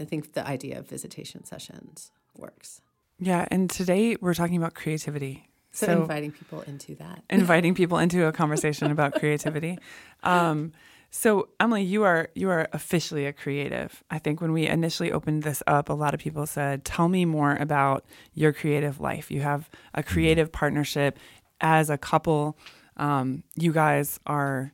I 0.00 0.04
think 0.04 0.32
the 0.32 0.46
idea 0.46 0.78
of 0.78 0.88
visitation 0.88 1.44
sessions 1.44 2.10
works. 2.36 2.80
Yeah, 3.18 3.46
and 3.50 3.70
today 3.70 4.16
we're 4.20 4.34
talking 4.34 4.56
about 4.56 4.74
creativity. 4.74 5.48
So, 5.70 5.86
so 5.86 6.02
inviting 6.02 6.32
people 6.32 6.60
into 6.62 6.94
that. 6.96 7.22
inviting 7.30 7.74
people 7.74 7.98
into 7.98 8.26
a 8.26 8.32
conversation 8.32 8.90
about 8.90 9.14
creativity. 9.14 9.78
Um, 10.22 10.72
so 11.10 11.50
Emily, 11.60 11.82
you 11.82 12.04
are 12.04 12.30
you 12.34 12.48
are 12.48 12.68
officially 12.72 13.26
a 13.26 13.32
creative. 13.32 14.02
I 14.10 14.18
think 14.18 14.40
when 14.40 14.52
we 14.52 14.66
initially 14.66 15.12
opened 15.12 15.42
this 15.42 15.62
up, 15.66 15.88
a 15.88 15.92
lot 15.92 16.14
of 16.14 16.20
people 16.20 16.46
said, 16.46 16.84
"Tell 16.84 17.08
me 17.08 17.24
more 17.24 17.54
about 17.56 18.04
your 18.34 18.52
creative 18.52 18.98
life." 18.98 19.30
You 19.30 19.42
have 19.42 19.68
a 19.94 20.02
creative 20.02 20.50
partnership 20.50 21.18
as 21.60 21.90
a 21.90 21.98
couple. 21.98 22.56
Um, 22.96 23.44
you 23.56 23.72
guys 23.72 24.18
are 24.26 24.72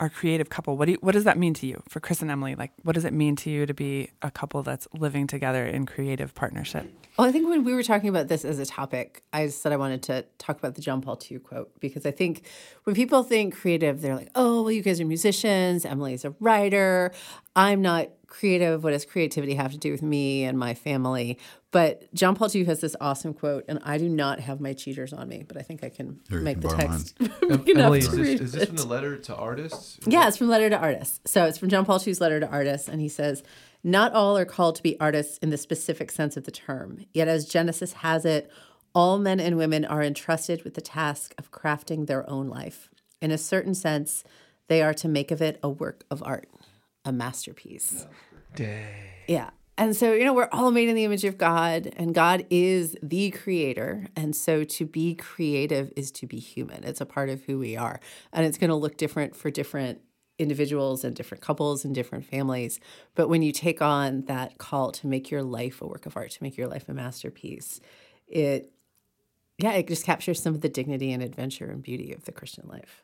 our 0.00 0.08
creative 0.08 0.48
couple. 0.48 0.78
What 0.78 0.86
do 0.86 0.92
you, 0.92 0.98
what 1.02 1.12
does 1.12 1.24
that 1.24 1.38
mean 1.38 1.52
to 1.54 1.66
you 1.66 1.82
for 1.88 2.00
Chris 2.00 2.22
and 2.22 2.30
Emily? 2.30 2.54
Like, 2.54 2.72
what 2.82 2.94
does 2.94 3.04
it 3.04 3.12
mean 3.12 3.36
to 3.36 3.50
you 3.50 3.66
to 3.66 3.74
be 3.74 4.10
a 4.22 4.30
couple 4.30 4.62
that's 4.62 4.88
living 4.98 5.26
together 5.26 5.66
in 5.66 5.84
creative 5.84 6.34
partnership? 6.34 6.90
Well, 7.18 7.28
I 7.28 7.32
think 7.32 7.48
when 7.48 7.64
we 7.64 7.74
were 7.74 7.82
talking 7.82 8.08
about 8.08 8.28
this 8.28 8.46
as 8.46 8.58
a 8.58 8.64
topic, 8.64 9.22
I 9.32 9.48
said 9.48 9.72
I 9.72 9.76
wanted 9.76 10.02
to 10.04 10.24
talk 10.38 10.58
about 10.58 10.74
the 10.74 10.80
John 10.80 11.02
Paul 11.02 11.20
II 11.30 11.40
quote 11.40 11.78
because 11.80 12.06
I 12.06 12.12
think 12.12 12.46
when 12.84 12.96
people 12.96 13.22
think 13.22 13.54
creative, 13.54 14.00
they're 14.00 14.16
like, 14.16 14.30
"Oh, 14.34 14.62
well, 14.62 14.72
you 14.72 14.82
guys 14.82 15.02
are 15.02 15.04
musicians. 15.04 15.84
Emily's 15.84 16.24
a 16.24 16.34
writer. 16.40 17.12
I'm 17.54 17.82
not 17.82 18.08
creative. 18.26 18.82
What 18.82 18.92
does 18.92 19.04
creativity 19.04 19.54
have 19.54 19.72
to 19.72 19.78
do 19.78 19.92
with 19.92 20.02
me 20.02 20.44
and 20.44 20.58
my 20.58 20.72
family?" 20.72 21.38
But 21.72 22.12
John 22.12 22.34
Paul 22.34 22.48
II 22.52 22.64
has 22.64 22.80
this 22.80 22.96
awesome 23.00 23.32
quote, 23.32 23.64
and 23.68 23.78
I 23.84 23.96
do 23.96 24.08
not 24.08 24.40
have 24.40 24.60
my 24.60 24.72
cheaters 24.72 25.12
on 25.12 25.28
me, 25.28 25.44
but 25.46 25.56
I 25.56 25.62
think 25.62 25.84
I 25.84 25.88
can 25.88 26.20
Here, 26.28 26.40
make 26.40 26.60
can 26.60 26.68
the 26.68 26.76
text. 26.76 27.16
Emily, 27.68 28.00
is 28.00 28.10
this, 28.10 28.40
is 28.40 28.52
this 28.52 28.64
from 28.66 28.76
the 28.76 28.86
letter 28.86 29.16
to 29.16 29.36
artists? 29.36 30.00
Yeah, 30.04 30.26
it's 30.26 30.36
from 30.36 30.48
letter 30.48 30.68
to 30.68 30.76
artists. 30.76 31.20
So 31.30 31.44
it's 31.44 31.58
from 31.58 31.68
John 31.68 31.84
Paul 31.84 32.00
II's 32.04 32.20
letter 32.20 32.40
to 32.40 32.48
artists, 32.48 32.88
and 32.88 33.00
he 33.00 33.08
says, 33.08 33.44
"Not 33.84 34.12
all 34.12 34.36
are 34.36 34.44
called 34.44 34.76
to 34.76 34.82
be 34.82 34.98
artists 34.98 35.38
in 35.38 35.50
the 35.50 35.56
specific 35.56 36.10
sense 36.10 36.36
of 36.36 36.42
the 36.42 36.50
term. 36.50 37.04
Yet, 37.14 37.28
as 37.28 37.46
Genesis 37.46 37.92
has 37.94 38.24
it, 38.24 38.50
all 38.92 39.18
men 39.18 39.38
and 39.38 39.56
women 39.56 39.84
are 39.84 40.02
entrusted 40.02 40.64
with 40.64 40.74
the 40.74 40.80
task 40.80 41.34
of 41.38 41.52
crafting 41.52 42.06
their 42.06 42.28
own 42.28 42.48
life. 42.48 42.90
In 43.22 43.30
a 43.30 43.38
certain 43.38 43.74
sense, 43.74 44.24
they 44.66 44.82
are 44.82 44.94
to 44.94 45.06
make 45.06 45.30
of 45.30 45.40
it 45.40 45.60
a 45.62 45.68
work 45.68 46.02
of 46.10 46.20
art, 46.26 46.48
a 47.04 47.12
masterpiece." 47.12 48.06
Dang. 48.56 48.92
Yeah. 49.28 49.50
And 49.80 49.96
so, 49.96 50.12
you 50.12 50.26
know, 50.26 50.34
we're 50.34 50.50
all 50.52 50.70
made 50.72 50.90
in 50.90 50.94
the 50.94 51.06
image 51.06 51.24
of 51.24 51.38
God, 51.38 51.90
and 51.96 52.14
God 52.14 52.44
is 52.50 52.94
the 53.02 53.30
creator. 53.30 54.08
And 54.14 54.36
so, 54.36 54.62
to 54.62 54.84
be 54.84 55.14
creative 55.14 55.90
is 55.96 56.10
to 56.12 56.26
be 56.26 56.38
human. 56.38 56.84
It's 56.84 57.00
a 57.00 57.06
part 57.06 57.30
of 57.30 57.42
who 57.44 57.58
we 57.58 57.78
are. 57.78 57.98
And 58.30 58.44
it's 58.44 58.58
going 58.58 58.68
to 58.68 58.76
look 58.76 58.98
different 58.98 59.34
for 59.34 59.50
different 59.50 60.02
individuals 60.38 61.02
and 61.02 61.16
different 61.16 61.42
couples 61.42 61.82
and 61.82 61.94
different 61.94 62.26
families. 62.26 62.78
But 63.14 63.28
when 63.28 63.40
you 63.40 63.52
take 63.52 63.80
on 63.80 64.26
that 64.26 64.58
call 64.58 64.92
to 64.92 65.06
make 65.06 65.30
your 65.30 65.42
life 65.42 65.80
a 65.80 65.86
work 65.86 66.04
of 66.04 66.14
art, 66.14 66.32
to 66.32 66.42
make 66.42 66.58
your 66.58 66.68
life 66.68 66.86
a 66.86 66.92
masterpiece, 66.92 67.80
it, 68.28 68.70
yeah, 69.56 69.72
it 69.72 69.88
just 69.88 70.04
captures 70.04 70.42
some 70.42 70.54
of 70.54 70.60
the 70.60 70.68
dignity 70.68 71.10
and 71.10 71.22
adventure 71.22 71.70
and 71.70 71.82
beauty 71.82 72.12
of 72.12 72.26
the 72.26 72.32
Christian 72.32 72.68
life. 72.68 73.00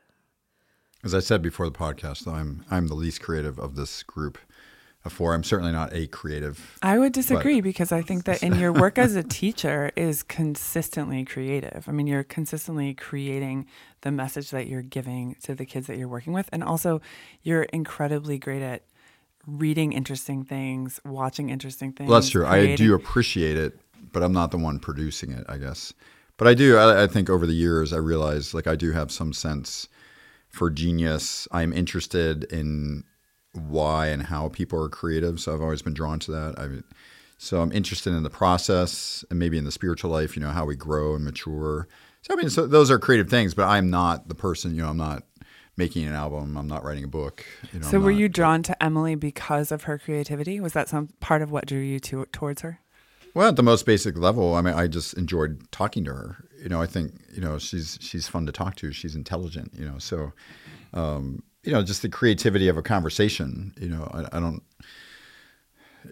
As 1.02 1.14
I 1.14 1.21
said 1.21 1.40
before 1.40 1.64
the 1.64 1.78
podcast, 1.78 2.25
though, 2.25 2.33
I'm 2.33 2.66
I'm 2.71 2.88
the 2.88 2.95
least 2.95 3.23
creative 3.23 3.59
of 3.59 3.76
this 3.76 4.02
group 4.02 4.37
before. 5.07 5.35
I'm 5.35 5.45
certainly 5.45 5.71
not 5.71 5.93
a 5.93 6.09
creative. 6.09 6.79
I 6.83 6.99
would 6.99 7.13
disagree 7.13 7.61
but. 7.61 7.65
because 7.65 7.93
I 7.93 8.03
think 8.03 8.25
that 8.25 8.43
in 8.43 8.59
your 8.59 8.73
work 8.83 8.99
as 8.99 9.15
a 9.15 9.23
teacher 9.23 9.93
is 9.95 10.25
consistently 10.25 11.25
creative. 11.25 11.85
I 11.87 11.93
mean, 11.93 12.09
you're 12.09 12.25
consistently 12.25 12.93
creating 12.93 13.67
the 14.01 14.11
message 14.11 14.51
that 14.51 14.67
you're 14.67 14.83
giving 14.83 15.37
to 15.45 15.55
the 15.55 15.65
kids 15.65 15.87
that 15.87 15.97
you're 15.97 16.09
working 16.09 16.33
with. 16.33 16.49
And 16.51 16.65
also, 16.65 17.01
you're 17.43 17.63
incredibly 17.63 18.37
great 18.37 18.63
at 18.63 18.83
reading 19.47 19.93
interesting 19.93 20.45
things, 20.45 21.01
watching 21.05 21.51
interesting 21.51 21.93
things. 21.93 22.11
Well, 22.11 22.19
that's 22.19 22.31
true. 22.31 22.45
Creating. 22.45 22.73
I 22.73 22.77
do 22.77 22.95
appreciate 22.95 23.57
it, 23.57 23.79
but 24.11 24.25
I'm 24.25 24.33
not 24.33 24.51
the 24.51 24.59
one 24.59 24.81
producing 24.81 25.31
it, 25.31 25.45
I 25.49 25.59
guess. 25.59 25.95
But 26.37 26.49
I 26.49 26.55
do. 26.55 26.77
I, 26.77 27.05
I 27.05 27.07
think 27.07 27.31
over 27.31 27.47
the 27.47 27.55
years, 27.55 27.93
I 27.93 27.99
realized 27.99 28.55
like 28.55 28.67
I 28.67 28.75
do 28.75 28.91
have 28.91 29.13
some 29.13 29.33
sense 29.33 29.87
for 30.49 30.69
genius. 30.69 31.47
I'm 31.53 31.73
interested 31.73 32.43
in 32.53 33.05
why 33.57 34.09
and 34.09 34.25
how 34.25 34.49
people 34.49 34.83
are 34.83 34.89
creative. 34.89 35.41
So 35.41 35.55
I've 35.55 35.63
always 35.63 35.83
been 35.83 35.95
drawn 35.95 36.19
to 36.21 36.31
that. 36.33 36.55
I 36.59 36.69
mean, 36.69 36.85
so 37.39 37.61
I'm 37.61 37.73
interested 37.73 38.13
in 38.13 38.23
the 38.23 38.31
process 38.31 39.25
and 39.31 39.39
maybe 39.39 39.59
in 39.59 39.65
the 39.65 39.73
spiritual 39.73 40.11
life, 40.11 40.37
you 40.37 40.43
know, 40.43 40.51
how 40.51 40.65
we 40.65 40.77
grow 40.77 41.15
and 41.15 41.25
mature. 41.25 41.89
So 42.23 42.35
I 42.35 42.37
mean, 42.37 42.51
so 42.51 42.67
those 42.67 42.91
are 42.91 42.99
creative 42.99 43.29
things, 43.29 43.55
but 43.55 43.65
I'm 43.65 43.91
not 43.91 44.29
the 44.29 44.35
person, 44.35 44.75
you 44.75 44.83
know, 44.83 44.89
I'm 44.89 44.97
not 44.97 45.25
making 45.77 46.07
an 46.07 46.15
album. 46.15 46.57
I'm 46.57 46.67
not 46.67 46.85
writing 46.85 47.05
a 47.05 47.09
book. 47.09 47.45
You 47.73 47.81
know, 47.81 47.87
so 47.87 47.99
I'm 47.99 48.05
were 48.05 48.11
not- 48.11 48.19
you 48.19 48.29
drawn 48.29 48.63
to 48.65 48.83
Emily 48.83 49.15
because 49.15 49.71
of 49.71 49.85
her 49.85 49.99
creativity? 49.99 50.61
Was 50.61 50.73
that 50.73 50.89
some 50.89 51.09
part 51.21 51.43
of 51.43 51.51
what 51.51 51.67
drew 51.67 51.81
you 51.81 52.01
to 52.01 52.27
towards 52.33 52.63
her? 52.63 52.81
Well, 53.35 53.49
at 53.49 53.57
the 53.57 53.63
most 53.63 53.85
basic 53.85 54.17
level, 54.17 54.55
I 54.55 54.63
mean, 54.63 54.73
I 54.73 54.87
just 54.87 55.13
enjoyed 55.15 55.71
talking 55.71 56.05
to 56.05 56.15
her. 56.15 56.45
You 56.63 56.71
know, 56.71 56.81
I 56.81 56.87
think 56.87 57.13
you 57.35 57.43
know 57.43 57.59
she's 57.59 57.99
she's 58.01 58.27
fun 58.27 58.47
to 58.47 58.53
talk 58.53 58.77
to. 58.77 58.93
She's 58.93 59.15
intelligent. 59.15 59.73
You 59.79 59.85
know, 59.85 59.99
so 59.99 60.33
um, 60.95 61.43
you 61.67 61.73
know, 61.73 61.83
just 61.83 62.03
the 62.03 62.09
creativity 62.09 62.69
of 62.69 62.77
a 62.77 62.83
conversation. 62.83 63.75
You 63.79 63.89
know, 63.89 64.11
I, 64.15 64.37
I 64.37 64.41
don't. 64.41 64.63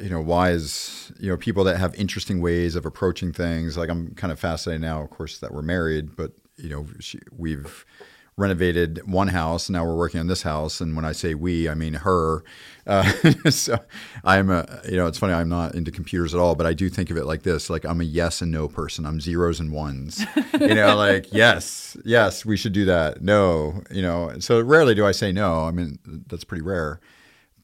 You 0.01 0.11
know, 0.11 0.21
why 0.21 0.51
is 0.51 1.13
you 1.21 1.31
know 1.31 1.37
people 1.37 1.63
that 1.65 1.79
have 1.79 1.95
interesting 1.95 2.41
ways 2.41 2.75
of 2.75 2.85
approaching 2.85 3.33
things. 3.33 3.77
Like 3.77 3.89
I'm 3.89 4.15
kind 4.17 4.33
of 4.33 4.41
fascinated 4.41 4.83
now, 4.83 5.01
of 5.01 5.11
course, 5.11 5.39
that 5.39 5.55
we're 5.55 5.63
married, 5.63 6.17
but 6.17 6.33
you 6.57 6.69
know, 6.69 6.87
she, 6.99 7.21
we've 7.37 7.87
renovated 8.37 9.00
one 9.11 9.29
house. 9.29 9.71
Now 9.71 9.85
we're 9.85 9.97
working 9.97 10.21
on 10.21 10.26
this 10.26 10.43
house, 10.43 10.81
and 10.81 10.97
when 10.97 11.05
I 11.05 11.12
say 11.12 11.35
we, 11.35 11.69
I 11.69 11.75
mean 11.75 11.95
her. 11.95 12.43
Uh, 12.87 13.11
so 13.49 13.79
I'm 14.25 14.50
a, 14.50 14.83
you 14.87 14.99
know, 14.99 15.07
it's 15.07 15.17
funny. 15.17 15.33
I'm 15.33 15.49
not 15.49 15.75
into 15.75 15.91
computers 15.91 16.35
at 16.35 16.38
all, 16.38 16.55
but 16.55 16.67
I 16.67 16.75
do 16.75 16.91
think 16.91 17.09
of 17.09 17.17
it 17.17 17.25
like 17.25 17.43
this: 17.43 17.71
like 17.71 17.87
I'm 17.87 18.03
a 18.03 18.05
yes 18.05 18.43
and 18.43 18.53
no 18.53 18.69
person. 18.69 19.07
I'm 19.07 19.23
zeros 19.23 19.59
and 19.59 19.73
ones. 19.73 20.23
you 20.61 20.75
know, 20.75 20.95
like 20.99 21.33
yes, 21.33 21.97
yes, 22.05 22.45
we 22.45 22.59
should 22.59 22.75
do 22.75 22.85
that. 22.85 23.23
No, 23.23 23.83
you 23.91 24.03
know. 24.03 24.38
So 24.38 24.61
rarely 24.61 24.95
do 24.95 25.07
I 25.07 25.12
say 25.12 25.33
no. 25.33 25.61
I 25.61 25.71
mean, 25.71 25.99
that's 26.26 26.45
pretty 26.45 26.61
rare. 26.61 27.00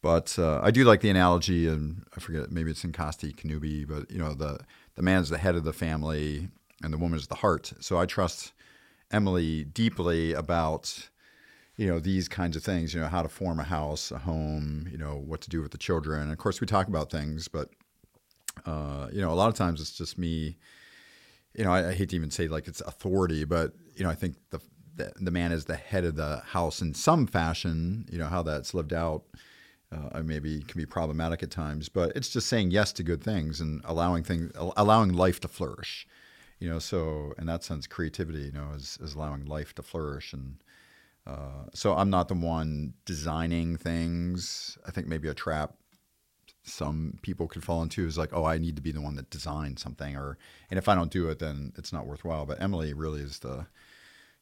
But 0.00 0.39
uh, 0.39 0.61
I 0.62 0.71
do 0.71 0.85
like 0.85 1.03
the 1.03 1.11
analogy, 1.11 1.69
and 1.69 2.03
I 2.17 2.21
forget 2.21 2.50
maybe 2.50 2.71
it's 2.71 2.85
in 2.85 2.93
Casti 2.93 3.35
Connubii, 3.35 3.87
but 3.87 4.11
you 4.11 4.19
know, 4.19 4.33
the 4.33 4.61
the 4.95 5.03
man's 5.03 5.29
the 5.29 5.37
head 5.37 5.55
of 5.55 5.65
the 5.65 5.75
family, 5.75 6.49
and 6.83 6.95
the 6.95 6.99
woman's 6.99 7.27
the 7.27 7.35
heart. 7.35 7.75
So 7.81 7.99
I 7.99 8.07
trust 8.07 8.53
Emily 9.11 9.64
deeply 9.64 10.33
about 10.33 11.09
you 11.76 11.87
know 11.87 11.99
these 11.99 12.29
kinds 12.29 12.57
of 12.57 12.62
things. 12.62 12.95
You 12.95 13.00
know, 13.00 13.09
how 13.09 13.23
to 13.23 13.29
form 13.29 13.59
a 13.59 13.64
house, 13.64 14.11
a 14.11 14.19
home. 14.19 14.88
You 14.90 14.99
know, 14.99 15.17
what 15.17 15.40
to 15.43 15.50
do 15.50 15.62
with 15.62 15.73
the 15.73 15.79
children. 15.79 16.23
And 16.23 16.33
of 16.33 16.38
course, 16.38 16.61
we 16.61 16.67
talk 16.67 16.88
about 16.88 17.11
things, 17.11 17.49
but 17.49 17.71
uh, 18.67 19.09
you 19.12 19.21
know, 19.21 19.33
a 19.33 19.35
lot 19.35 19.49
of 19.49 19.55
times 19.55 19.81
it's 19.81 19.97
just 19.97 20.19
me. 20.19 20.57
You 21.55 21.64
know, 21.64 21.73
I, 21.73 21.88
I 21.88 21.93
hate 21.95 22.11
to 22.11 22.17
even 22.17 22.31
say 22.31 22.49
like 22.49 22.69
it's 22.69 22.81
authority, 22.81 23.45
but 23.45 23.73
you 23.97 24.05
know, 24.05 24.11
I 24.11 24.14
think 24.14 24.37
the, 24.50 24.61
the 24.97 25.12
the 25.21 25.31
man 25.31 25.52
is 25.52 25.64
the 25.64 25.76
head 25.76 26.05
of 26.05 26.17
the 26.17 26.43
house 26.47 26.81
in 26.81 26.95
some 26.95 27.26
fashion. 27.26 28.07
You 28.11 28.19
know, 28.19 28.26
how 28.26 28.43
that's 28.43 28.75
lived 28.75 28.93
out 28.93 29.25
uh, 29.93 30.23
maybe 30.23 30.61
can 30.62 30.79
be 30.79 30.87
problematic 30.87 31.43
at 31.43 31.50
times, 31.50 31.88
but 31.88 32.12
it's 32.14 32.29
just 32.29 32.47
saying 32.47 32.71
yes 32.71 32.93
to 32.93 33.02
good 33.02 33.23
things 33.23 33.61
and 33.61 33.83
allowing 33.85 34.23
things, 34.23 34.52
allowing 34.76 35.12
life 35.12 35.40
to 35.40 35.49
flourish. 35.49 36.07
You 36.61 36.71
know, 36.71 36.79
so 36.79 37.35
in 37.38 37.47
that 37.47 37.64
sense, 37.64 37.87
creativity, 37.87 38.43
you 38.43 38.52
know, 38.52 38.69
is, 38.76 38.99
is 39.02 39.14
allowing 39.14 39.47
life 39.47 39.75
to 39.75 39.83
flourish. 39.83 40.33
And 40.33 40.62
uh, 41.26 41.64
so 41.75 41.95
I'm 41.95 42.11
not 42.11 42.29
the 42.29 42.35
one 42.35 42.95
designing 43.05 43.76
things. 43.76 44.79
I 44.87 44.90
think 44.90 45.07
maybe 45.07 45.29
a 45.29 45.35
trap 45.35 45.75
some 46.62 47.19
people 47.23 47.49
could 47.49 47.64
fall 47.64 47.83
into 47.83 48.07
is 48.07 48.19
like, 48.19 48.31
oh, 48.35 48.45
I 48.45 48.59
need 48.59 48.76
to 48.76 48.83
be 48.83 48.93
the 48.93 49.00
one 49.00 49.17
that 49.17 49.31
designed 49.31 49.79
something, 49.79 50.14
or 50.14 50.37
and 50.71 50.79
if 50.79 50.88
I 50.88 50.95
don't 50.95 51.11
do 51.11 51.29
it, 51.31 51.38
then 51.38 51.73
it's 51.76 51.93
not 51.93 52.07
worthwhile. 52.07 52.45
But 52.45 52.61
Emily 52.61 52.93
really 52.93 53.23
is 53.23 53.38
the, 53.38 53.67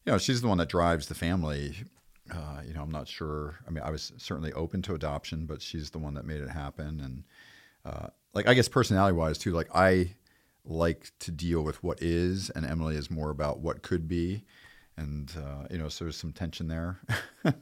you 0.05 0.13
know, 0.13 0.19
she's 0.19 0.43
the 0.43 0.49
one 0.49 0.59
that 0.59 0.69
drives 0.69 1.07
the 1.07 1.15
family 1.15 1.85
uh, 2.31 2.61
you 2.67 2.75
know, 2.75 2.83
I'm 2.83 2.91
not 2.91 3.09
sure. 3.09 3.59
I 3.67 3.71
mean, 3.71 3.83
I 3.85 3.91
was 3.91 4.13
certainly 4.17 4.53
open 4.53 4.83
to 4.83 4.95
adoption, 4.95 5.47
but 5.47 5.63
she's 5.63 5.91
the 5.91 5.99
one 5.99 6.15
that 6.15 6.27
made 6.27 6.41
it 6.41 6.51
happen. 6.51 7.01
And 7.01 7.25
uh, 7.85 8.09
like, 8.35 8.47
I 8.47 8.55
guess 8.55 8.69
personality 8.69 9.17
wise 9.17 9.39
too, 9.39 9.53
like 9.53 9.69
I 9.75 10.15
like 10.69 11.13
to 11.21 11.31
deal 11.31 11.63
with 11.63 11.83
what 11.83 12.01
is, 12.03 12.51
and 12.51 12.65
Emily 12.67 12.97
is 12.97 13.11
more 13.11 13.31
about 13.31 13.61
what 13.61 13.83
could 13.83 14.07
be. 14.07 14.45
And 14.97 15.33
uh, 15.37 15.67
you 15.71 15.79
know, 15.79 15.89
so 15.89 16.05
there's 16.05 16.17
some 16.17 16.33
tension 16.33 16.69
there. 16.69 16.99
one 17.43 17.55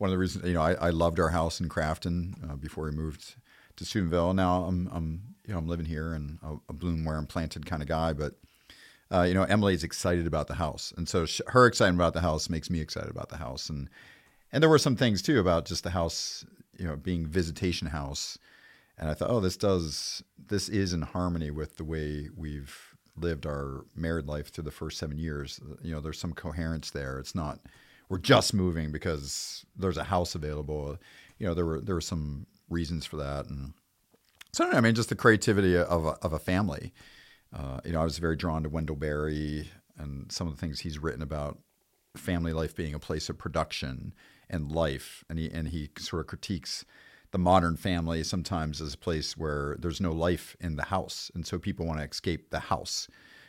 of 0.00 0.10
the 0.10 0.18
reasons, 0.18 0.44
you 0.44 0.54
know, 0.54 0.62
I, 0.62 0.74
I 0.74 0.90
loved 0.90 1.20
our 1.20 1.30
house 1.30 1.60
in 1.60 1.68
Crafton 1.68 2.50
uh, 2.50 2.56
before 2.56 2.84
we 2.84 2.90
moved 2.90 3.36
to 3.76 3.84
Steubenville. 3.84 4.34
Now 4.34 4.64
I'm, 4.64 4.88
I'm, 4.92 5.22
you 5.46 5.52
know, 5.52 5.58
I'm 5.58 5.68
living 5.68 5.86
here 5.86 6.12
and 6.12 6.38
a, 6.42 6.56
a 6.68 6.72
bloom 6.72 7.04
where 7.04 7.16
I'm 7.16 7.26
planted 7.26 7.66
kind 7.66 7.80
of 7.80 7.88
guy, 7.88 8.12
but 8.12 8.34
uh, 9.12 9.22
you 9.22 9.34
know, 9.34 9.44
Emily's 9.44 9.84
excited 9.84 10.26
about 10.26 10.48
the 10.48 10.54
house, 10.54 10.92
and 10.96 11.08
so 11.08 11.26
her 11.48 11.66
excitement 11.66 12.00
about 12.00 12.14
the 12.14 12.20
house 12.20 12.48
makes 12.48 12.70
me 12.70 12.80
excited 12.80 13.10
about 13.10 13.28
the 13.28 13.36
house, 13.36 13.68
and 13.68 13.88
and 14.50 14.62
there 14.62 14.70
were 14.70 14.78
some 14.78 14.96
things 14.96 15.22
too 15.22 15.38
about 15.38 15.66
just 15.66 15.84
the 15.84 15.90
house, 15.90 16.44
you 16.78 16.86
know, 16.86 16.96
being 16.96 17.26
visitation 17.26 17.86
house, 17.88 18.38
and 18.98 19.08
I 19.08 19.14
thought, 19.14 19.30
oh, 19.30 19.40
this 19.40 19.56
does 19.56 20.22
this 20.46 20.68
is 20.68 20.92
in 20.92 21.02
harmony 21.02 21.50
with 21.50 21.76
the 21.76 21.84
way 21.84 22.28
we've 22.36 22.94
lived 23.16 23.46
our 23.46 23.84
married 23.94 24.26
life 24.26 24.52
through 24.52 24.64
the 24.64 24.70
first 24.70 24.98
seven 24.98 25.18
years. 25.18 25.60
You 25.82 25.94
know, 25.94 26.00
there's 26.00 26.18
some 26.18 26.32
coherence 26.32 26.90
there. 26.90 27.18
It's 27.18 27.34
not 27.34 27.60
we're 28.08 28.18
just 28.18 28.54
moving 28.54 28.92
because 28.92 29.64
there's 29.76 29.96
a 29.96 30.04
house 30.04 30.34
available. 30.34 30.98
You 31.38 31.46
know, 31.46 31.54
there 31.54 31.66
were 31.66 31.80
there 31.80 31.94
were 31.94 32.00
some 32.00 32.46
reasons 32.68 33.06
for 33.06 33.16
that, 33.16 33.46
and 33.48 33.72
so 34.52 34.70
I 34.70 34.80
mean, 34.80 34.94
just 34.94 35.08
the 35.08 35.16
creativity 35.16 35.76
of 35.76 36.04
a, 36.04 36.16
of 36.22 36.32
a 36.32 36.38
family. 36.38 36.92
Uh, 37.52 37.80
you 37.84 37.92
know, 37.92 38.00
I 38.00 38.04
was 38.04 38.18
very 38.18 38.36
drawn 38.36 38.62
to 38.64 38.68
Wendell 38.68 38.96
Berry 38.96 39.70
and 39.96 40.30
some 40.30 40.48
of 40.48 40.54
the 40.54 40.60
things 40.60 40.80
he's 40.80 40.98
written 40.98 41.22
about 41.22 41.58
family 42.16 42.52
life 42.52 42.74
being 42.74 42.94
a 42.94 42.98
place 42.98 43.28
of 43.28 43.38
production 43.38 44.12
and 44.50 44.70
life, 44.70 45.24
and 45.28 45.38
he 45.38 45.50
and 45.50 45.68
he 45.68 45.90
sort 45.98 46.20
of 46.20 46.26
critiques 46.26 46.84
the 47.34 47.38
modern 47.38 47.76
family 47.76 48.22
sometimes 48.22 48.80
is 48.80 48.94
a 48.94 48.98
place 48.98 49.36
where 49.36 49.76
there's 49.80 50.00
no 50.00 50.12
life 50.12 50.56
in 50.60 50.76
the 50.76 50.84
house, 50.84 51.32
and 51.34 51.44
so 51.44 51.58
people 51.58 51.84
want 51.84 51.98
to 51.98 52.06
escape 52.06 52.50
the 52.50 52.60
house, 52.60 53.08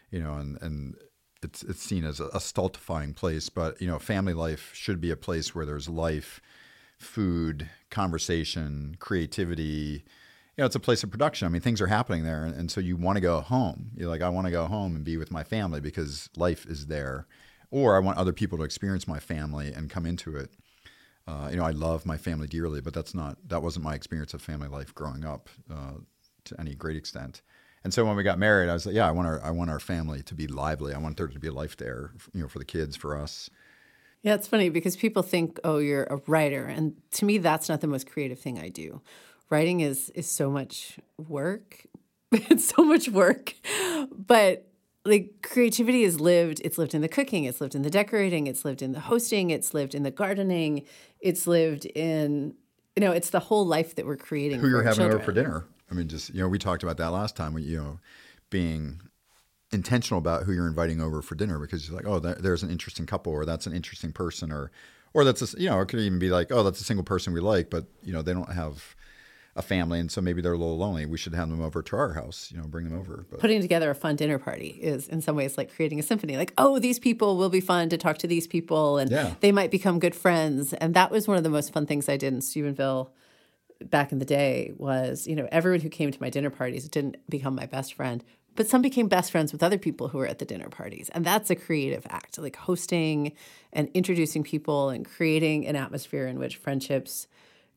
you 0.09 0.19
know, 0.19 0.33
and 0.33 0.57
and 0.59 0.95
it's 1.43 1.61
it's 1.61 1.83
seen 1.83 2.03
as 2.03 2.19
a, 2.19 2.25
a 2.33 2.39
stultifying 2.39 3.13
place, 3.13 3.47
but 3.47 3.79
you 3.79 3.87
know, 3.87 3.99
family 3.99 4.33
life 4.33 4.71
should 4.73 4.99
be 4.99 5.11
a 5.11 5.15
place 5.15 5.53
where 5.53 5.67
there's 5.67 5.87
life, 5.87 6.41
food, 6.97 7.69
conversation, 7.91 8.95
creativity 8.99 10.03
you 10.57 10.61
know, 10.61 10.65
it's 10.65 10.75
a 10.75 10.79
place 10.79 11.03
of 11.03 11.11
production. 11.11 11.45
I 11.45 11.49
mean, 11.49 11.61
things 11.61 11.81
are 11.81 11.87
happening 11.87 12.23
there, 12.23 12.45
and, 12.45 12.55
and 12.55 12.71
so 12.71 12.79
you 12.79 12.95
want 12.95 13.17
to 13.17 13.21
go 13.21 13.41
home. 13.41 13.91
You're 13.95 14.09
like, 14.09 14.21
I 14.21 14.29
want 14.29 14.47
to 14.47 14.51
go 14.51 14.65
home 14.67 14.95
and 14.95 15.03
be 15.03 15.17
with 15.17 15.29
my 15.29 15.43
family 15.43 15.81
because 15.81 16.29
life 16.37 16.65
is 16.65 16.87
there, 16.87 17.27
or 17.71 17.95
I 17.95 17.99
want 17.99 18.17
other 18.17 18.31
people 18.31 18.57
to 18.59 18.63
experience 18.63 19.05
my 19.05 19.19
family 19.19 19.73
and 19.73 19.89
come 19.89 20.05
into 20.05 20.35
it. 20.37 20.49
Uh, 21.27 21.49
you 21.49 21.57
know, 21.57 21.65
I 21.65 21.71
love 21.71 22.05
my 22.05 22.17
family 22.17 22.47
dearly, 22.47 22.81
but 22.81 22.93
that's 22.93 23.13
not 23.13 23.37
that 23.47 23.61
wasn't 23.61 23.85
my 23.85 23.95
experience 23.95 24.33
of 24.33 24.41
family 24.41 24.67
life 24.67 24.93
growing 24.93 25.25
up 25.25 25.49
uh, 25.71 25.93
to 26.45 26.59
any 26.59 26.75
great 26.75 26.97
extent. 26.97 27.41
And 27.83 27.93
so 27.93 28.03
when 28.03 28.15
we 28.15 28.23
got 28.23 28.39
married, 28.39 28.69
I 28.69 28.73
was 28.73 28.85
like, 28.85 28.95
yeah, 28.95 29.07
I 29.07 29.11
want 29.11 29.27
our 29.27 29.41
I 29.43 29.51
want 29.51 29.69
our 29.69 29.79
family 29.79 30.21
to 30.23 30.35
be 30.35 30.47
lively. 30.47 30.93
I 30.93 30.97
want 30.97 31.17
there 31.17 31.27
to 31.27 31.39
be 31.39 31.47
a 31.47 31.53
life 31.53 31.77
there, 31.77 32.11
you 32.33 32.41
know, 32.41 32.47
for 32.47 32.59
the 32.59 32.65
kids, 32.65 32.95
for 32.95 33.17
us. 33.17 33.49
Yeah, 34.21 34.33
it's 34.33 34.47
funny 34.47 34.69
because 34.69 34.95
people 34.95 35.21
think, 35.21 35.59
oh, 35.63 35.77
you're 35.77 36.05
a 36.05 36.19
writer, 36.25 36.65
and 36.65 36.95
to 37.11 37.25
me, 37.25 37.37
that's 37.37 37.69
not 37.69 37.81
the 37.81 37.87
most 37.87 38.07
creative 38.07 38.39
thing 38.39 38.57
I 38.57 38.69
do 38.69 39.01
writing 39.49 39.81
is 39.81 40.09
is 40.11 40.27
so 40.27 40.49
much 40.49 40.97
work. 41.17 41.85
it's 42.31 42.73
so 42.75 42.83
much 42.83 43.09
work. 43.09 43.53
But 44.11 44.67
like 45.05 45.35
creativity 45.43 46.03
is 46.03 46.19
lived, 46.19 46.61
it's 46.63 46.77
lived 46.77 46.95
in 46.95 47.01
the 47.01 47.07
cooking, 47.07 47.43
it's 47.43 47.61
lived 47.61 47.75
in 47.75 47.83
the 47.83 47.89
decorating, 47.89 48.47
it's 48.47 48.65
lived 48.65 48.81
in 48.81 48.91
the 48.91 48.99
hosting, 48.99 49.51
it's 49.51 49.73
lived 49.73 49.93
in 49.93 50.03
the 50.03 50.11
gardening, 50.11 50.85
it's 51.19 51.45
lived 51.47 51.85
in 51.85 52.55
you 52.95 53.01
know, 53.01 53.11
it's 53.11 53.29
the 53.29 53.39
whole 53.39 53.65
life 53.65 53.95
that 53.95 54.05
we're 54.05 54.15
creating. 54.15 54.59
Who 54.59 54.69
you're 54.69 54.83
having 54.83 54.97
children. 54.97 55.15
over 55.17 55.25
for 55.25 55.31
dinner. 55.33 55.65
I 55.91 55.93
mean, 55.93 56.07
just 56.07 56.33
you 56.33 56.41
know, 56.41 56.47
we 56.47 56.57
talked 56.57 56.83
about 56.83 56.97
that 56.97 57.11
last 57.11 57.35
time. 57.35 57.57
You 57.57 57.77
know, 57.77 57.99
being 58.49 59.01
intentional 59.71 60.17
about 60.17 60.43
who 60.43 60.53
you're 60.53 60.67
inviting 60.67 61.01
over 61.01 61.21
for 61.21 61.35
dinner 61.35 61.59
because 61.59 61.87
you're 61.87 61.97
like, 61.97 62.07
oh, 62.07 62.19
there's 62.19 62.63
an 62.63 62.71
interesting 62.71 63.05
couple, 63.05 63.33
or 63.33 63.45
that's 63.45 63.67
an 63.67 63.73
interesting 63.73 64.13
person, 64.13 64.51
or 64.51 64.71
or 65.13 65.23
that's 65.23 65.41
a, 65.41 65.59
you 65.59 65.69
know, 65.69 65.79
it 65.81 65.87
could 65.87 65.99
even 65.99 66.19
be 66.19 66.29
like, 66.29 66.51
oh, 66.51 66.63
that's 66.63 66.79
a 66.79 66.83
single 66.83 67.03
person 67.03 67.33
we 67.33 67.41
like, 67.41 67.69
but 67.69 67.85
you 68.01 68.13
know, 68.13 68.21
they 68.21 68.33
don't 68.33 68.51
have 68.51 68.95
a 69.57 69.61
family, 69.61 69.99
and 69.99 70.11
so 70.11 70.19
maybe 70.19 70.41
they're 70.41 70.53
a 70.53 70.57
little 70.57 70.77
lonely. 70.77 71.05
We 71.05 71.17
should 71.17 71.33
have 71.33 71.49
them 71.49 71.61
over 71.61 71.81
to 71.81 71.95
our 71.95 72.13
house, 72.13 72.51
you 72.51 72.59
know, 72.59 72.67
bring 72.67 72.89
them 72.89 72.99
over. 72.99 73.25
But. 73.29 73.39
Putting 73.39 73.61
together 73.61 73.89
a 73.89 73.95
fun 73.95 74.17
dinner 74.17 74.37
party 74.37 74.67
is, 74.81 75.07
in 75.07 75.21
some 75.21 75.37
ways, 75.37 75.57
like 75.57 75.73
creating 75.73 75.97
a 75.97 76.03
symphony. 76.03 76.35
Like, 76.35 76.53
oh, 76.57 76.77
these 76.77 76.99
people 76.99 77.37
will 77.37 77.49
be 77.49 77.61
fun 77.61 77.87
to 77.89 77.97
talk 77.97 78.17
to 78.19 78.27
these 78.27 78.47
people, 78.47 78.97
and 78.97 79.09
yeah. 79.09 79.35
they 79.39 79.53
might 79.53 79.71
become 79.71 79.99
good 79.99 80.13
friends. 80.13 80.73
And 80.73 80.93
that 80.93 81.09
was 81.09 81.27
one 81.27 81.37
of 81.37 81.43
the 81.43 81.49
most 81.49 81.71
fun 81.71 81.85
things 81.85 82.09
I 82.09 82.17
did 82.17 82.33
in 82.33 82.41
Steubenville 82.41 83.13
back 83.81 84.11
in 84.11 84.19
the 84.19 84.25
day. 84.25 84.73
Was 84.77 85.25
you 85.25 85.37
know 85.37 85.47
everyone 85.53 85.79
who 85.79 85.89
came 85.89 86.11
to 86.11 86.21
my 86.21 86.29
dinner 86.29 86.49
parties 86.49 86.89
didn't 86.89 87.17
become 87.29 87.55
my 87.55 87.65
best 87.65 87.93
friend, 87.93 88.25
but 88.55 88.67
some 88.67 88.81
became 88.81 89.07
best 89.07 89.31
friends 89.31 89.53
with 89.53 89.63
other 89.63 89.77
people 89.77 90.09
who 90.09 90.17
were 90.17 90.27
at 90.27 90.39
the 90.39 90.45
dinner 90.45 90.67
parties, 90.67 91.09
and 91.13 91.23
that's 91.23 91.49
a 91.49 91.55
creative 91.55 92.05
act, 92.09 92.37
like 92.37 92.57
hosting 92.57 93.31
and 93.71 93.87
introducing 93.93 94.43
people 94.43 94.89
and 94.89 95.05
creating 95.05 95.65
an 95.65 95.77
atmosphere 95.77 96.27
in 96.27 96.39
which 96.39 96.57
friendships 96.57 97.27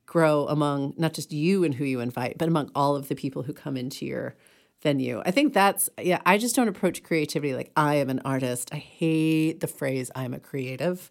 grow 0.09 0.47
among 0.47 0.95
not 0.97 1.13
just 1.13 1.31
you 1.33 1.63
and 1.65 1.75
who 1.75 1.85
you 1.85 2.01
invite, 2.01 2.39
but 2.39 2.49
among 2.49 2.71
all 2.75 2.97
of 2.97 3.09
the 3.09 3.15
people 3.15 3.43
who 3.43 3.53
come 3.53 3.77
into 3.77 4.07
your 4.07 4.35
venue. 4.83 5.21
I 5.25 5.31
think 5.31 5.53
that's 5.53 5.91
yeah, 6.01 6.21
I 6.25 6.39
just 6.39 6.57
don't 6.57 6.67
approach 6.69 7.03
creativity 7.03 7.55
like 7.55 7.71
I 7.77 7.97
am 7.97 8.09
an 8.11 8.21
artist. 8.25 8.71
I 8.73 8.79
hate 8.79 9.61
the 9.61 9.67
phrase 9.67 10.11
I'm 10.15 10.33
a 10.35 10.41
creative. 10.41 11.11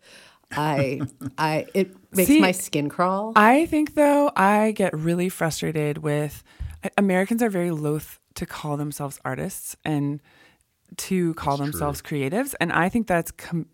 I 0.52 1.02
I 1.38 1.68
it 1.76 1.96
makes 2.12 2.28
See, 2.28 2.42
my 2.42 2.52
skin 2.52 2.90
crawl. 2.90 3.34
I 3.36 3.68
think 3.68 3.94
though 3.94 4.32
I 4.36 4.72
get 4.72 4.98
really 4.98 5.30
frustrated 5.30 6.00
with 6.00 6.44
Americans 6.98 7.44
are 7.44 7.50
very 7.50 7.72
loath 7.72 8.20
to 8.36 8.46
call 8.46 8.78
themselves 8.78 9.20
artists 9.24 9.76
and 9.86 10.22
to 10.96 11.34
call 11.36 11.58
That's 11.58 11.72
themselves 11.72 12.02
true. 12.02 12.18
creatives 12.20 12.56
and 12.60 12.72
I 12.72 12.90
think 12.90 13.08
that's 13.08 13.30
com- 13.32 13.68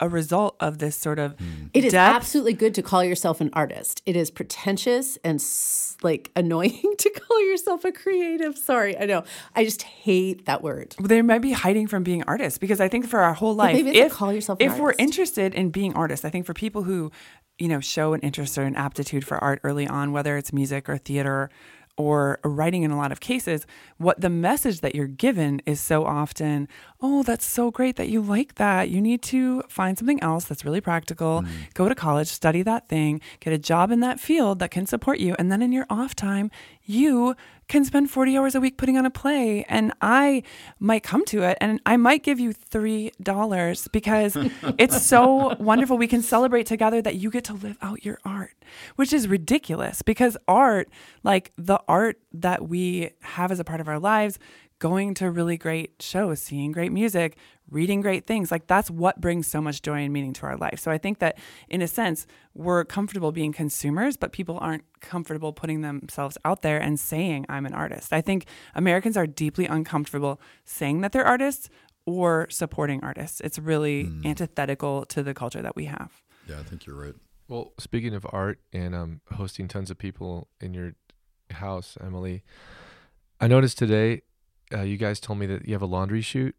a 0.00 0.08
result 0.08 0.56
of 0.60 0.78
this 0.78 0.96
sort 0.96 1.18
of 1.18 1.38
hmm. 1.38 1.66
It 1.74 1.84
is 1.84 1.92
depth. 1.92 2.16
absolutely 2.16 2.52
good 2.54 2.74
to 2.74 2.82
call 2.82 3.02
yourself 3.04 3.40
an 3.40 3.50
artist. 3.52 4.02
It 4.06 4.16
is 4.16 4.30
pretentious 4.30 5.18
and 5.24 5.36
s- 5.40 5.96
like 6.02 6.30
annoying 6.36 6.94
to 6.98 7.10
call 7.10 7.46
yourself 7.48 7.84
a 7.84 7.92
creative. 7.92 8.56
Sorry, 8.56 8.98
I 8.98 9.06
know. 9.06 9.24
I 9.54 9.64
just 9.64 9.82
hate 9.82 10.46
that 10.46 10.62
word. 10.62 10.94
they 11.00 11.22
might 11.22 11.42
be 11.42 11.52
hiding 11.52 11.86
from 11.86 12.02
being 12.02 12.22
artists 12.24 12.58
because 12.58 12.80
I 12.80 12.88
think 12.88 13.06
for 13.06 13.20
our 13.20 13.34
whole 13.34 13.54
life, 13.54 13.74
maybe 13.74 13.98
if, 13.98 14.12
call 14.12 14.32
yourself 14.32 14.60
an 14.60 14.66
if 14.66 14.78
we're 14.78 14.94
interested 14.98 15.54
in 15.54 15.70
being 15.70 15.94
artists, 15.94 16.24
I 16.24 16.30
think 16.30 16.46
for 16.46 16.54
people 16.54 16.82
who, 16.84 17.10
you 17.58 17.68
know, 17.68 17.80
show 17.80 18.12
an 18.12 18.20
interest 18.20 18.58
or 18.58 18.62
an 18.62 18.76
aptitude 18.76 19.26
for 19.26 19.42
art 19.42 19.60
early 19.64 19.86
on, 19.86 20.12
whether 20.12 20.36
it's 20.36 20.52
music 20.52 20.88
or 20.88 20.98
theater 20.98 21.50
or 21.96 22.38
writing 22.44 22.82
in 22.82 22.90
a 22.90 22.96
lot 22.96 23.12
of 23.12 23.20
cases, 23.20 23.66
what 23.96 24.20
the 24.20 24.28
message 24.28 24.80
that 24.80 24.94
you're 24.94 25.06
given 25.06 25.60
is 25.66 25.80
so 25.80 26.04
often, 26.04 26.68
oh, 27.00 27.22
that's 27.22 27.44
so 27.44 27.70
great 27.70 27.96
that 27.96 28.08
you 28.08 28.20
like 28.20 28.56
that. 28.56 28.90
You 28.90 29.00
need 29.00 29.22
to 29.22 29.62
find 29.68 29.96
something 29.96 30.22
else 30.22 30.44
that's 30.44 30.64
really 30.64 30.80
practical, 30.80 31.42
hmm. 31.42 31.48
go 31.74 31.88
to 31.88 31.94
college, 31.94 32.28
study 32.28 32.62
that 32.62 32.88
thing, 32.88 33.20
get 33.40 33.52
a 33.52 33.58
job 33.58 33.90
in 33.90 34.00
that 34.00 34.20
field 34.20 34.58
that 34.58 34.70
can 34.70 34.86
support 34.86 35.18
you. 35.18 35.34
And 35.38 35.50
then 35.50 35.62
in 35.62 35.72
your 35.72 35.86
off 35.88 36.14
time, 36.14 36.50
you 36.84 37.34
can 37.68 37.84
spend 37.84 38.10
40 38.10 38.36
hours 38.36 38.54
a 38.54 38.60
week 38.60 38.76
putting 38.76 38.96
on 38.96 39.04
a 39.06 39.10
play 39.10 39.64
and 39.68 39.92
I 40.00 40.42
might 40.78 41.02
come 41.02 41.24
to 41.26 41.42
it 41.42 41.58
and 41.60 41.80
I 41.84 41.96
might 41.96 42.22
give 42.22 42.38
you 42.38 42.54
$3 42.54 43.92
because 43.92 44.36
it's 44.78 45.02
so 45.02 45.56
wonderful. 45.58 45.98
We 45.98 46.06
can 46.06 46.22
celebrate 46.22 46.66
together 46.66 47.02
that 47.02 47.16
you 47.16 47.30
get 47.30 47.44
to 47.44 47.54
live 47.54 47.76
out 47.82 48.04
your 48.04 48.18
art 48.24 48.54
which 48.96 49.12
is 49.12 49.28
ridiculous 49.28 50.02
because 50.02 50.36
art 50.48 50.88
like 51.22 51.52
the 51.56 51.80
art 51.88 52.18
that 52.32 52.68
we 52.68 53.10
have 53.20 53.52
as 53.52 53.60
a 53.60 53.64
part 53.64 53.80
of 53.80 53.88
our 53.88 53.98
lives 53.98 54.38
going 54.78 55.14
to 55.14 55.30
really 55.30 55.56
great 55.56 55.94
shows 56.00 56.40
seeing 56.40 56.72
great 56.72 56.92
music 56.92 57.36
reading 57.70 58.00
great 58.00 58.26
things 58.26 58.50
like 58.50 58.66
that's 58.66 58.90
what 58.90 59.20
brings 59.20 59.46
so 59.46 59.60
much 59.60 59.82
joy 59.82 59.98
and 60.00 60.12
meaning 60.12 60.32
to 60.32 60.46
our 60.46 60.56
life. 60.56 60.78
So 60.78 60.90
i 60.90 60.98
think 60.98 61.18
that 61.18 61.38
in 61.68 61.82
a 61.82 61.88
sense 61.88 62.26
we're 62.54 62.84
comfortable 62.84 63.32
being 63.32 63.52
consumers 63.52 64.16
but 64.16 64.32
people 64.32 64.58
aren't 64.60 64.84
comfortable 65.00 65.52
putting 65.52 65.82
themselves 65.82 66.38
out 66.44 66.62
there 66.62 66.78
and 66.78 66.98
saying 66.98 67.46
i'm 67.48 67.66
an 67.66 67.74
artist. 67.74 68.12
I 68.12 68.20
think 68.20 68.46
americans 68.74 69.16
are 69.16 69.26
deeply 69.26 69.66
uncomfortable 69.66 70.40
saying 70.64 71.00
that 71.00 71.12
they're 71.12 71.26
artists 71.26 71.68
or 72.06 72.46
supporting 72.50 73.02
artists. 73.02 73.40
It's 73.40 73.58
really 73.58 74.08
antithetical 74.24 75.04
to 75.06 75.22
the 75.22 75.34
culture 75.34 75.60
that 75.60 75.74
we 75.74 75.86
have. 75.86 76.22
Yeah, 76.48 76.60
I 76.60 76.62
think 76.62 76.86
you're 76.86 76.96
right. 76.96 77.14
Well, 77.48 77.72
speaking 77.78 78.14
of 78.14 78.26
art 78.30 78.60
and 78.72 78.94
um, 78.94 79.20
hosting 79.34 79.68
tons 79.68 79.90
of 79.90 79.98
people 79.98 80.48
in 80.60 80.72
your 80.72 80.94
house, 81.50 81.98
Emily, 82.00 82.42
I 83.40 83.48
noticed 83.48 83.78
today 83.78 84.22
uh, 84.72 84.82
you 84.82 84.96
guys 84.96 85.20
told 85.20 85.38
me 85.38 85.46
that 85.46 85.66
you 85.66 85.74
have 85.74 85.82
a 85.82 85.86
laundry 85.86 86.22
chute, 86.22 86.56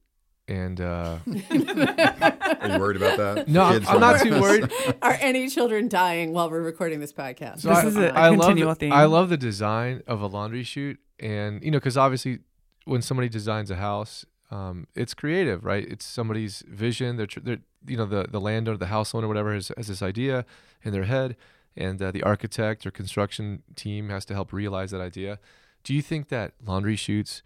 and 0.47 0.79
uh, 0.79 1.17
Are 1.27 2.69
you 2.69 2.79
worried 2.79 2.97
about 2.97 3.17
that? 3.17 3.45
no, 3.47 3.63
I'm, 3.63 3.73
Kids 3.73 3.85
I'm 3.89 3.99
don't 3.99 4.19
too 4.23 4.41
worried. 4.41 4.71
Are 5.01 5.17
any 5.19 5.49
children 5.49 5.89
dying 5.89 6.31
while 6.33 6.49
we're 6.49 6.61
recording 6.61 6.99
this 6.99 7.13
podcast? 7.13 7.61
So 7.61 7.69
This 7.69 7.77
I, 7.77 7.87
is 7.87 7.97
a 7.97 8.17
I 8.17 8.29
love 8.29 8.39
continual 8.39 8.69
the, 8.73 8.79
theme. 8.79 8.93
I 8.93 9.05
love 9.05 9.29
the 9.29 9.37
design 9.37 10.03
of 10.07 10.21
a 10.21 10.27
laundry 10.27 10.63
chute, 10.63 10.99
and 11.19 11.61
you 11.63 11.71
know, 11.71 11.77
because 11.79 11.97
obviously, 11.97 12.39
when 12.85 13.01
somebody 13.01 13.29
designs 13.29 13.69
a 13.71 13.75
house, 13.75 14.25
um, 14.49 14.87
it's 14.95 15.13
creative, 15.13 15.65
right? 15.65 15.85
It's 15.87 16.05
somebody's 16.05 16.63
vision. 16.67 17.17
They're, 17.17 17.27
tr- 17.27 17.41
they're 17.41 17.59
you 17.85 17.97
know, 17.97 18.05
the 18.05 18.27
the 18.29 18.39
landowner, 18.39 18.77
the 18.77 18.87
house 18.87 19.13
owner, 19.13 19.27
whatever, 19.27 19.53
has, 19.53 19.71
has 19.75 19.87
this 19.87 20.01
idea 20.01 20.45
in 20.83 20.93
their 20.93 21.03
head, 21.03 21.35
and 21.75 22.01
uh, 22.01 22.11
the 22.11 22.23
architect 22.23 22.85
or 22.85 22.91
construction 22.91 23.63
team 23.75 24.09
has 24.09 24.23
to 24.25 24.33
help 24.33 24.53
realize 24.53 24.91
that 24.91 25.01
idea. 25.01 25.39
Do 25.83 25.93
you 25.93 26.01
think 26.01 26.29
that 26.29 26.53
laundry 26.65 26.95
chutes 26.95 27.43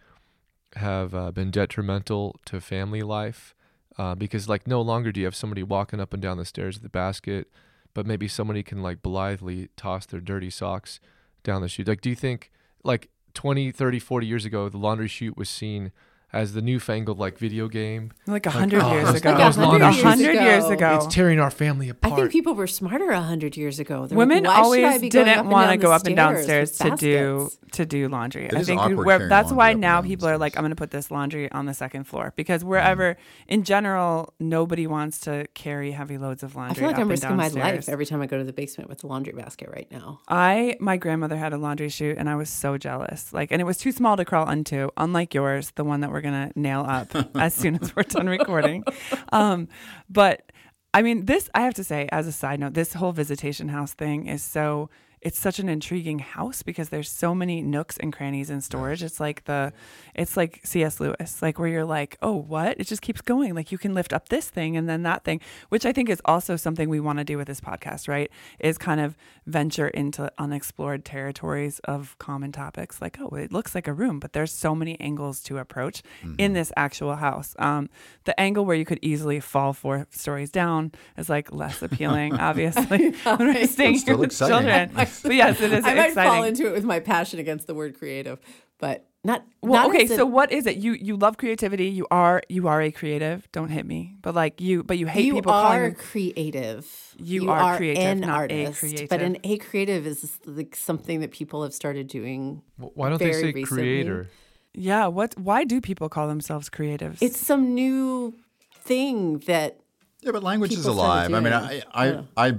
have 0.76 1.14
uh, 1.14 1.32
been 1.32 1.52
detrimental 1.52 2.40
to 2.46 2.62
family 2.62 3.02
life? 3.02 3.56
Uh, 3.98 4.16
because 4.16 4.48
like 4.48 4.66
no 4.66 4.82
longer 4.82 5.12
do 5.12 5.20
you 5.20 5.26
have 5.26 5.36
somebody 5.36 5.64
walking 5.64 6.00
up 6.00 6.14
and 6.14 6.22
down 6.22 6.38
the 6.38 6.46
stairs 6.46 6.76
with 6.76 6.84
the 6.84 6.90
basket, 6.90 7.50
but 7.94 8.06
maybe 8.06 8.28
somebody 8.28 8.64
can 8.64 8.82
like 8.82 9.02
blithely 9.02 9.70
toss 9.76 10.06
their 10.06 10.22
dirty 10.22 10.50
socks 10.50 11.00
down 11.44 11.62
the 11.62 11.68
chute. 11.68 11.88
Like, 11.88 12.02
do 12.02 12.10
you 12.10 12.16
think 12.16 12.52
like 12.84 13.10
20, 13.34 13.72
30, 13.72 14.00
40 14.00 14.28
years 14.28 14.46
ago, 14.46 14.70
the 14.70 14.78
laundry 14.78 15.08
chute 15.08 15.38
was 15.38 15.50
seen 15.50 15.92
as 16.34 16.54
the 16.54 16.62
newfangled 16.62 17.20
like 17.20 17.38
video 17.38 17.68
game? 17.68 18.12
like 18.28 18.46
a 18.46 18.52
hundred 18.52 18.82
oh, 18.82 18.94
years 18.94 19.06
those- 19.06 19.16
ago 19.16 19.38
those 19.38 19.58
a 19.58 19.62
laundry 19.62 19.88
years 19.88 20.02
hundred 20.04 20.34
years 20.34 20.66
ago 20.66 20.96
It's 20.96 21.14
tearing 21.14 21.40
our 21.40 21.52
family 21.52 21.90
apart. 21.90 22.14
I 22.14 22.16
think 22.16 22.32
people 22.32 22.56
were 22.56 22.68
smarter 22.68 23.12
a 23.12 23.22
hundred 23.22 23.58
years 23.58 23.80
ago. 23.80 24.08
They're 24.08 24.18
Women 24.18 24.44
like, 24.44 24.48
"Why 24.48 24.56
should 24.56 24.62
I 24.62 24.64
always 24.64 25.02
be 25.02 25.10
going 25.10 25.28
up 25.28 25.36
didn't 25.36 25.50
want 25.50 25.72
to 25.72 25.78
go 25.78 25.92
up 25.92 26.06
and 26.06 26.16
downstairs 26.16 26.78
to 26.80 26.96
do 26.96 27.50
to 27.72 27.86
do 27.86 28.08
laundry. 28.08 28.46
It 28.46 28.56
I 28.56 28.60
is 28.60 28.68
think 28.68 28.82
awkward 28.82 29.30
that's 29.30 29.52
why 29.52 29.74
now 29.74 30.02
people 30.02 30.28
are 30.28 30.38
like. 30.38 30.58
I'm 30.58 30.64
going 30.64 30.72
to 30.72 30.76
put 30.76 30.92
this 30.92 31.10
laundry 31.10 31.52
on 31.52 31.66
the 31.66 31.74
second 31.74 32.04
floor 32.06 32.34
because 32.36 32.64
wherever, 32.64 33.18
in 33.48 33.64
general, 33.64 34.34
nobody 34.40 34.86
wants 34.88 35.20
to 35.22 35.48
carry 35.54 35.92
heavy 35.92 36.18
loads 36.18 36.44
of 36.44 36.56
laundry. 36.56 36.72
I 36.72 36.80
feel 36.80 36.88
like 36.88 36.96
up 36.96 37.02
I'm 37.02 37.10
risking 37.10 37.36
my 37.36 37.48
life 37.48 37.90
every 37.90 38.06
time 38.06 38.22
I 38.22 38.28
go 38.28 38.38
to 38.38 38.44
the 38.44 38.54
basement 38.54 38.90
with 38.90 39.00
the 39.00 39.08
laundry 39.08 39.34
basket 39.34 39.70
right 39.70 39.90
now. 39.92 40.20
I 40.28 40.76
my 40.80 40.98
grandmother 40.98 41.38
had 41.38 41.54
a 41.54 41.58
laundry 41.58 41.90
chute 41.90 42.18
and 42.18 42.30
I 42.30 42.36
was 42.36 42.50
so 42.50 42.78
jealous. 42.78 43.34
Like 43.34 43.52
and 43.52 43.62
it 43.62 43.66
was 43.66 43.78
too 43.78 43.92
small 43.92 44.18
to 44.18 44.26
crawl 44.26 44.50
into, 44.50 44.92
unlike 44.98 45.34
yours, 45.34 45.72
the 45.76 45.84
one 45.84 46.02
that 46.02 46.12
we're 46.12 46.21
gonna 46.22 46.52
nail 46.56 46.86
up 46.88 47.16
as 47.36 47.54
soon 47.54 47.80
as 47.82 47.96
we're 47.96 48.04
done 48.04 48.28
recording. 48.28 48.84
Um, 49.32 49.68
but 50.10 50.52
I 50.94 51.02
mean 51.02 51.26
this 51.26 51.50
I 51.54 51.62
have 51.62 51.74
to 51.76 51.84
say, 51.84 52.08
as 52.12 52.28
a 52.28 52.32
side 52.32 52.60
note, 52.60 52.74
this 52.74 52.94
whole 52.94 53.12
visitation 53.12 53.70
house 53.70 53.94
thing 53.94 54.28
is 54.28 54.44
so 54.44 54.90
it's 55.22 55.40
such 55.40 55.60
an 55.60 55.70
intriguing 55.70 56.20
house 56.20 56.64
because 56.64 56.90
there's 56.90 57.10
so 57.10 57.36
many 57.36 57.62
nooks 57.62 57.98
and 57.98 58.12
crannies 58.12 58.50
and 58.50 58.64
storage. 58.64 59.04
It's 59.04 59.20
like 59.20 59.44
the 59.46 59.72
it's 60.16 60.36
like 60.36 60.62
C.S. 60.64 61.00
Lewis, 61.00 61.42
like 61.42 61.60
where 61.60 61.68
you're 61.68 61.86
like, 61.86 62.18
oh, 62.22 62.36
what? 62.36 62.80
It 62.80 62.88
just 62.88 63.02
keeps 63.02 63.22
going. 63.22 63.54
Like 63.54 63.72
you 63.72 63.78
can 63.78 63.94
lift 63.94 64.14
up 64.14 64.30
this 64.30 64.50
thing 64.50 64.76
and 64.76 64.90
then 64.90 65.04
that 65.04 65.24
thing, 65.24 65.40
which 65.70 65.86
I 65.86 65.92
think 65.92 66.10
is 66.10 66.22
also 66.26 66.56
something 66.56 66.90
we 66.90 67.00
want 67.00 67.20
to 67.20 67.24
do 67.24 67.38
with 67.38 67.48
this 67.48 67.62
podcast, 67.62 68.08
right? 68.08 68.32
Is 68.60 68.78
kind 68.78 69.00
of 69.00 69.16
venture 69.46 69.88
into 69.90 70.32
unexplored 70.38 71.06
territories 71.06 71.80
of 71.84 72.18
common 72.18 72.52
topics. 72.52 73.02
Like, 73.02 73.18
oh, 73.22 73.36
it 73.36 73.52
looks 73.52 73.76
like 73.76 73.88
a 73.88 73.94
room, 73.94 74.20
but 74.20 74.34
there's 74.34 74.52
so 74.52 74.74
many 74.74 75.00
angles 75.00 75.42
to 75.44 75.58
approach 75.60 76.02
in 76.38 76.54
this 76.54 76.72
actual 76.76 77.16
house. 77.16 77.56
Um, 77.60 77.90
the 78.24 78.40
angle 78.40 78.66
where 78.66 78.76
you 78.76 78.86
could 78.86 79.00
easily 79.02 79.40
fall 79.40 79.74
four 79.74 80.08
stories 80.10 80.52
down 80.52 80.92
is 81.18 81.30
like 81.30 81.52
less 81.54 81.82
appealing, 81.82 82.34
obviously. 82.40 83.10
when 83.24 83.38
we're 83.40 83.68
staying 83.68 84.00
still 84.00 84.16
here 84.16 84.20
with 84.20 84.32
exciting. 84.32 84.56
children. 84.56 84.92
But 85.24 85.36
yes, 85.36 85.60
it 85.62 85.72
is 85.74 85.86
I 85.86 85.94
might 85.96 86.08
exciting. 86.10 86.32
fall 86.32 86.44
into 86.44 86.68
it 86.68 86.74
with 86.74 86.84
my 86.84 87.00
passion 87.00 87.40
against 87.40 87.68
the 87.68 87.74
word 87.74 87.98
creative, 87.98 88.40
but 88.80 89.06
not. 89.24 89.46
Well, 89.62 89.88
not 89.88 89.90
okay, 89.96 90.06
as 90.06 90.12
a- 90.12 90.16
so 90.16 90.26
what 90.26 90.52
is 90.52 90.66
it? 90.66 90.78
You 90.78 90.94
you 90.94 91.16
love 91.16 91.38
creativity. 91.38 91.86
You 91.88 92.08
are 92.12 92.42
you 92.50 92.68
are 92.68 92.82
a 92.82 92.92
creative. 92.92 93.48
Don't 93.52 93.70
hit 93.70 93.86
me. 93.86 94.16
But 94.22 94.34
like 94.36 94.60
you, 94.62 94.84
but 94.84 94.98
you 94.98 95.06
hate 95.08 95.26
you 95.26 95.34
people 95.36 95.52
are 95.52 95.78
calling. 95.80 95.96
creative. 95.96 97.16
You 97.18 97.52
are 97.52 97.78
creative, 97.78 98.04
an 98.04 98.20
not 98.22 98.30
a 98.30 98.34
artist, 98.34 98.80
creative. 98.80 99.10
but 99.10 99.22
an 99.22 99.38
a 99.44 99.58
creative 99.58 100.08
is 100.08 100.40
like 100.46 100.76
something 100.76 101.20
that 101.22 101.32
people 101.32 101.62
have 101.64 101.74
started 101.74 102.08
doing. 102.08 102.62
Why 102.78 103.10
don't 103.10 103.20
they 103.20 103.32
say 103.34 103.52
recently. 103.52 103.64
creator? 103.66 104.30
Yeah. 104.74 105.08
What? 105.08 105.38
Why 105.38 105.66
do 105.66 105.82
people 105.82 106.10
call 106.10 106.28
themselves 106.28 106.70
creatives? 106.70 107.18
It's 107.22 107.38
some 107.40 107.76
new 107.76 108.34
thing 108.74 109.40
that 109.46 109.80
Yeah, 110.22 110.32
but 110.32 110.42
language 110.44 110.72
is 110.72 110.78
people 110.80 110.94
started 110.96 111.32
alive. 111.32 111.34
I 111.34 111.40
mean, 111.50 111.52
doing. 111.52 111.84
I, 111.94 112.06
Yeah. 112.06 112.22
I, 112.38 112.48
I, 112.48 112.54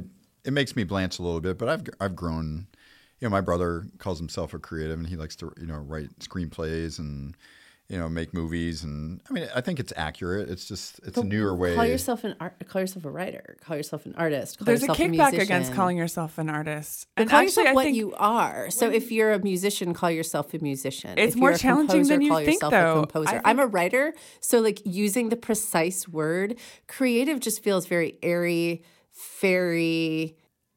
it 0.44 0.52
makes 0.52 0.76
me 0.76 0.84
blanch 0.84 1.18
a 1.18 1.22
little 1.22 1.40
bit, 1.40 1.58
but 1.58 1.68
I've, 1.68 1.82
I've 2.00 2.16
grown. 2.16 2.66
You 3.20 3.28
know, 3.28 3.30
my 3.30 3.40
brother 3.40 3.86
calls 3.98 4.18
himself 4.18 4.52
a 4.52 4.58
creative, 4.58 4.98
and 4.98 5.06
he 5.06 5.14
likes 5.14 5.36
to, 5.36 5.52
you 5.60 5.66
know, 5.66 5.76
write 5.76 6.10
screenplays 6.18 6.98
and, 6.98 7.36
you 7.88 7.96
know, 7.96 8.08
make 8.08 8.34
movies. 8.34 8.82
And 8.82 9.20
I 9.30 9.32
mean, 9.32 9.48
I 9.54 9.60
think 9.60 9.78
it's 9.78 9.92
accurate. 9.94 10.50
It's 10.50 10.66
just, 10.66 10.98
it's 11.04 11.16
a 11.16 11.22
newer 11.22 11.54
way. 11.54 11.76
call 11.76 11.86
yourself 11.86 12.24
an 12.24 12.34
art, 12.40 12.54
call 12.66 12.80
yourself 12.80 13.04
a 13.04 13.10
writer, 13.10 13.56
call 13.60 13.76
yourself 13.76 14.06
an 14.06 14.16
artist. 14.16 14.58
Call 14.58 14.66
There's 14.66 14.82
a 14.82 14.86
yourself 14.86 14.98
kickback 14.98 15.10
musician. 15.10 15.40
against 15.40 15.72
calling 15.72 15.96
yourself 15.96 16.36
an 16.38 16.50
artist. 16.50 17.06
But 17.14 17.22
and 17.22 17.30
call 17.30 17.40
actually, 17.40 17.62
yourself 17.62 17.68
I 17.68 17.72
what 17.74 17.84
think 17.84 17.96
you 17.96 18.12
are. 18.14 18.70
So 18.70 18.90
if 18.90 19.12
you're 19.12 19.32
a 19.32 19.38
musician, 19.38 19.94
call 19.94 20.10
yourself 20.10 20.52
a 20.54 20.58
musician. 20.58 21.16
It's 21.16 21.34
if 21.34 21.40
more 21.40 21.54
challenging 21.56 22.00
composer, 22.00 22.14
than 22.14 22.22
you 22.22 22.30
call 22.30 22.38
think, 22.38 22.54
yourself 22.54 22.70
though. 22.72 22.92
A 22.92 23.00
composer. 23.02 23.40
I 23.44 23.50
I'm 23.50 23.60
a 23.60 23.66
writer, 23.66 24.14
so 24.40 24.58
like 24.58 24.80
using 24.84 25.28
the 25.28 25.36
precise 25.36 26.08
word, 26.08 26.58
creative 26.88 27.38
just 27.38 27.62
feels 27.62 27.86
very 27.86 28.18
airy, 28.20 28.82
fairy, 29.12 30.36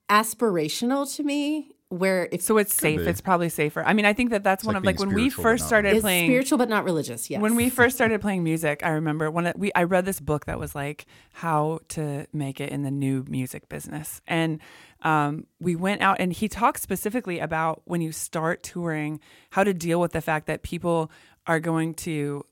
aspirational 0.10 1.14
to 1.16 1.24
me. 1.24 1.72
Where 1.90 2.28
if 2.32 2.42
so 2.42 2.58
it's 2.58 2.74
safe. 2.74 3.00
be. 3.00 3.06
It's 3.06 3.22
probably 3.22 3.48
safer. 3.48 3.84
I 3.86 3.94
mean, 3.94 4.06
I 4.06 4.14
think 4.14 4.32
that 4.32 4.44
that's 4.44 4.64
one 4.64 4.74
like 4.74 4.82
of 4.82 4.86
like 4.86 5.00
when 5.00 5.14
we 5.14 5.30
first 5.30 5.68
started 5.68 5.94
it's 5.94 6.02
playing. 6.02 6.28
spiritual 6.28 6.58
but 6.58 6.68
not 6.68 6.84
religious. 6.84 7.30
Yes. 7.30 7.40
When 7.40 7.56
we 7.56 7.70
first 7.80 7.96
started 7.96 8.20
playing 8.22 8.44
music, 8.44 8.82
I 8.84 8.90
remember 8.90 9.30
when 9.30 9.46
it, 9.46 9.58
we 9.58 9.72
I 9.76 9.84
read 9.84 10.04
this 10.04 10.20
book 10.20 10.46
that 10.46 10.60
was 10.60 10.74
like 10.74 11.06
how 11.34 11.80
to 11.90 12.26
make 12.34 12.60
it 12.60 12.72
in 12.72 12.82
the 12.82 12.92
new 12.92 13.24
music 13.30 13.70
business, 13.70 14.20
and 14.26 14.60
um, 15.04 15.46
we 15.60 15.76
went 15.76 16.02
out 16.02 16.18
and 16.20 16.34
he 16.34 16.50
talked 16.50 16.82
specifically 16.82 17.40
about 17.40 17.84
when 17.86 18.02
you 18.02 18.12
start 18.12 18.64
touring, 18.64 19.20
how 19.52 19.64
to 19.64 19.74
deal 19.74 20.02
with 20.02 20.12
the 20.12 20.22
fact 20.22 20.48
that 20.48 20.64
people 20.64 21.12
are 21.46 21.60
going 21.60 21.94
to 21.94 22.44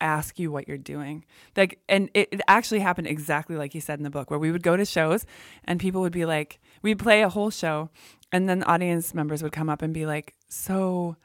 ask 0.00 0.38
you 0.38 0.50
what 0.50 0.68
you're 0.68 0.78
doing. 0.78 1.24
Like, 1.56 1.80
and 1.88 2.10
it, 2.14 2.28
it 2.32 2.40
actually 2.48 2.80
happened 2.80 3.06
exactly 3.06 3.56
like 3.56 3.72
he 3.72 3.80
said 3.80 3.98
in 3.98 4.04
the 4.04 4.10
book, 4.10 4.30
where 4.30 4.38
we 4.38 4.50
would 4.50 4.62
go 4.62 4.76
to 4.76 4.84
shows 4.84 5.26
and 5.64 5.80
people 5.80 6.00
would 6.00 6.12
be 6.12 6.24
like, 6.24 6.60
we'd 6.82 6.98
play 6.98 7.22
a 7.22 7.28
whole 7.28 7.50
show, 7.50 7.90
and 8.32 8.48
then 8.48 8.62
audience 8.64 9.14
members 9.14 9.42
would 9.42 9.52
come 9.52 9.70
up 9.70 9.82
and 9.82 9.94
be 9.94 10.06
like, 10.06 10.34
"So, 10.48 11.16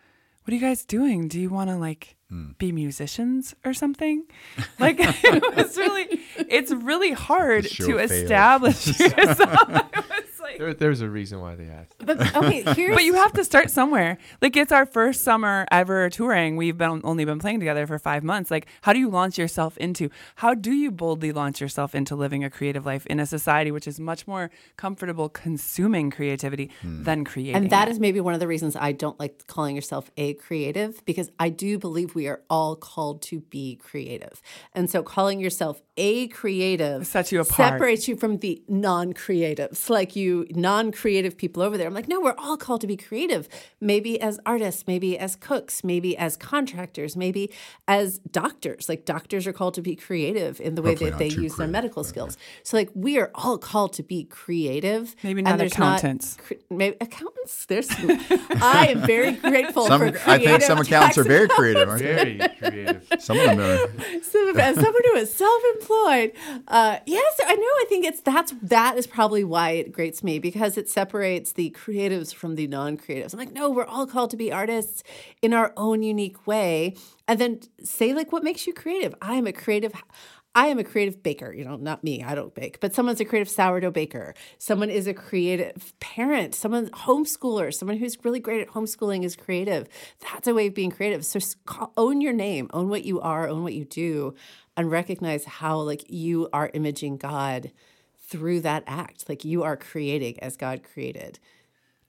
what 0.43 0.51
are 0.51 0.55
you 0.55 0.62
guys 0.62 0.86
doing? 0.86 1.27
Do 1.27 1.39
you 1.39 1.49
want 1.49 1.69
to 1.69 1.75
like 1.75 2.15
hmm. 2.33 2.51
be 2.57 2.71
musicians 2.71 3.55
or 3.63 3.73
something. 3.73 4.23
Like 4.79 4.97
it 4.99 5.55
was 5.55 5.77
really, 5.77 6.21
it's 6.38 6.71
really 6.71 7.12
hard 7.12 7.65
to 7.65 7.97
failed. 7.97 8.12
establish 8.12 8.88
yourself. 8.99 9.81
It 10.53 10.61
was 10.61 10.69
like- 10.69 10.77
There, 10.79 10.87
there's 10.87 11.01
a 11.01 11.09
reason 11.09 11.41
why 11.41 11.55
they 11.55 11.67
asked. 11.67 11.95
But 11.99 12.35
okay, 12.35 12.63
here's 12.75 12.95
but 12.95 13.03
you 13.03 13.13
have 13.15 13.33
to 13.33 13.43
start 13.43 13.69
somewhere. 13.69 14.17
Like 14.41 14.55
it's 14.55 14.71
our 14.71 14.85
first 14.85 15.23
summer 15.23 15.65
ever 15.71 16.09
touring. 16.09 16.57
We've 16.57 16.77
been 16.77 17.01
only 17.03 17.25
been 17.25 17.39
playing 17.39 17.59
together 17.59 17.87
for 17.87 17.99
five 17.99 18.23
months. 18.23 18.51
Like 18.51 18.67
how 18.81 18.93
do 18.93 18.99
you 18.99 19.09
launch 19.09 19.37
yourself 19.37 19.77
into? 19.77 20.09
How 20.35 20.53
do 20.53 20.71
you 20.71 20.91
boldly 20.91 21.31
launch 21.31 21.61
yourself 21.61 21.95
into 21.95 22.15
living 22.15 22.43
a 22.43 22.49
creative 22.49 22.85
life 22.85 23.05
in 23.07 23.19
a 23.19 23.25
society 23.25 23.71
which 23.71 23.87
is 23.87 23.99
much 23.99 24.27
more 24.27 24.51
comfortable 24.77 25.29
consuming 25.29 26.11
creativity 26.11 26.71
hmm. 26.81 27.03
than 27.03 27.23
creating? 27.25 27.55
And 27.55 27.69
that 27.69 27.87
it? 27.87 27.91
is 27.91 27.99
maybe 27.99 28.19
one 28.19 28.33
of 28.33 28.39
the 28.39 28.47
reasons 28.47 28.75
I 28.75 28.91
don't 28.91 29.19
like 29.19 29.47
calling 29.47 29.75
yourself 29.75 30.11
a 30.17 30.33
creative 30.35 31.03
because 31.05 31.29
I 31.39 31.49
do 31.49 31.77
believe 31.77 32.15
we 32.15 32.27
are 32.27 32.41
all 32.49 32.75
called 32.75 33.21
to 33.23 33.39
be 33.39 33.75
creative. 33.75 34.41
And 34.73 34.89
so 34.89 35.03
calling 35.03 35.39
yourself 35.39 35.81
a 35.97 36.27
creative 36.29 37.05
Sets 37.05 37.31
you 37.31 37.41
apart. 37.41 37.73
separates 37.73 38.07
you 38.07 38.15
from 38.15 38.37
the 38.37 38.63
non-creatives, 38.67 39.89
like 39.89 40.15
you 40.15 40.42
non-creative 40.51 41.38
people 41.38 41.63
over 41.63 41.77
there. 41.77 41.88
I'm 41.88 41.93
like, 41.93 42.08
no, 42.08 42.19
we're 42.21 42.36
all 42.38 42.58
called 42.58 42.82
to 42.82 42.88
be 42.88 42.97
creative. 42.97 43.47
Maybe 43.79 44.19
as 44.19 44.39
artists, 44.45 44.86
maybe 44.88 45.17
as 45.17 45.36
cooks, 45.36 45.84
maybe 45.84 46.17
as 46.17 46.38
contractors, 46.38 47.15
maybe 47.15 47.51
as 47.88 48.19
doctors. 48.19 48.89
Like 48.89 49.06
doctors 49.06 49.47
are 49.47 49.53
called 49.53 49.73
to 49.75 49.82
be 49.82 49.95
creative 49.95 50.60
in 50.62 50.75
the 50.75 50.82
way 50.82 50.91
Hopefully 50.91 51.10
that 51.12 51.19
they 51.19 51.29
too 51.29 51.43
use 51.43 51.56
their 51.56 51.67
medical 51.67 52.03
but, 52.03 52.10
skills. 52.10 52.38
So 52.63 52.77
like 52.77 52.89
we 52.93 53.17
are 53.19 53.32
all 53.36 53.58
called 53.58 53.93
to 53.93 54.03
be 54.03 54.23
creative. 54.25 55.15
Maybe 55.23 55.39
and 55.39 55.49
not 55.49 55.58
there's 55.58 55.73
accountants. 55.73 56.38
cre- 56.38 56.53
maybe 56.69 56.97
accountants. 57.01 57.65
There's. 57.65 57.89
I 57.91 58.88
am 58.89 59.01
very 59.06 59.32
grateful 59.49 59.88
Some, 59.88 59.99
for 59.99 60.29
I 60.29 60.38
think 60.38 60.62
some 60.62 60.79
accountants 60.79 61.17
are 61.17 61.23
very 61.23 61.47
creative. 61.47 61.89
Aren't? 61.89 62.01
Very 62.01 62.39
creative. 62.60 63.08
Some 63.19 63.39
of 63.39 63.45
them 63.45 63.60
are. 63.60 63.88
So, 64.23 64.49
as 64.58 64.75
someone 64.75 65.01
who 65.06 65.15
is 65.15 65.34
self-employed, 65.34 66.32
uh, 66.67 66.99
yes, 67.06 67.39
I 67.45 67.56
know. 67.56 67.62
I 67.62 67.86
think 67.89 68.06
it's 68.06 68.21
that's 68.21 68.53
that 68.63 68.97
is 68.97 69.06
probably 69.06 69.43
why 69.43 69.71
it 69.71 69.91
grates 69.91 70.23
me 70.23 70.32
because 70.39 70.77
it 70.77 70.89
separates 70.89 71.53
the 71.53 71.69
creatives 71.71 72.33
from 72.33 72.55
the 72.55 72.67
non-creatives. 72.67 73.33
I'm 73.33 73.39
like, 73.39 73.53
no, 73.53 73.69
we're 73.69 73.85
all 73.85 74.07
called 74.07 74.31
to 74.31 74.37
be 74.37 74.51
artists 74.51 75.03
in 75.41 75.53
our 75.53 75.73
own 75.77 76.03
unique 76.03 76.47
way, 76.47 76.95
and 77.27 77.39
then 77.39 77.61
say 77.83 78.13
like, 78.13 78.31
what 78.31 78.43
makes 78.43 78.67
you 78.67 78.73
creative? 78.73 79.15
I 79.21 79.35
am 79.35 79.47
a 79.47 79.53
creative. 79.53 79.93
I 80.55 80.67
am 80.67 80.77
a 80.77 80.83
creative 80.83 81.23
baker, 81.23 81.51
you 81.51 81.65
know, 81.65 81.77
not 81.77 82.03
me, 82.03 82.23
I 82.23 82.35
don't 82.35 82.53
bake, 82.53 82.79
but 82.79 82.93
someone's 82.93 83.19
a 83.19 83.25
creative 83.25 83.49
sourdough 83.49 83.89
baker. 83.89 84.35
Someone 84.59 84.91
is 84.91 85.07
a 85.07 85.13
creative 85.13 85.99
parent, 85.99 86.53
someone 86.53 86.89
homeschooler, 86.89 87.73
someone 87.73 87.97
who's 87.97 88.23
really 88.23 88.39
great 88.39 88.61
at 88.61 88.67
homeschooling 88.67 89.23
is 89.23 89.35
creative. 89.35 89.87
That's 90.19 90.47
a 90.47 90.53
way 90.53 90.67
of 90.67 90.75
being 90.75 90.91
creative. 90.91 91.25
So 91.25 91.39
own 91.97 92.21
your 92.21 92.33
name, 92.33 92.69
own 92.71 92.89
what 92.89 93.03
you 93.03 93.19
are, 93.19 93.47
own 93.47 93.63
what 93.63 93.73
you 93.73 93.83
do, 93.83 94.35
and 94.77 94.91
recognize 94.91 95.43
how 95.45 95.79
like 95.79 96.05
you 96.07 96.49
are 96.53 96.69
imaging 96.75 97.17
God 97.17 97.71
through 98.25 98.62
that 98.62 98.83
act. 98.88 99.27
Like 99.29 99.45
you 99.45 99.63
are 99.63 99.77
creating 99.77 100.41
as 100.41 100.57
God 100.57 100.81
created. 100.83 101.39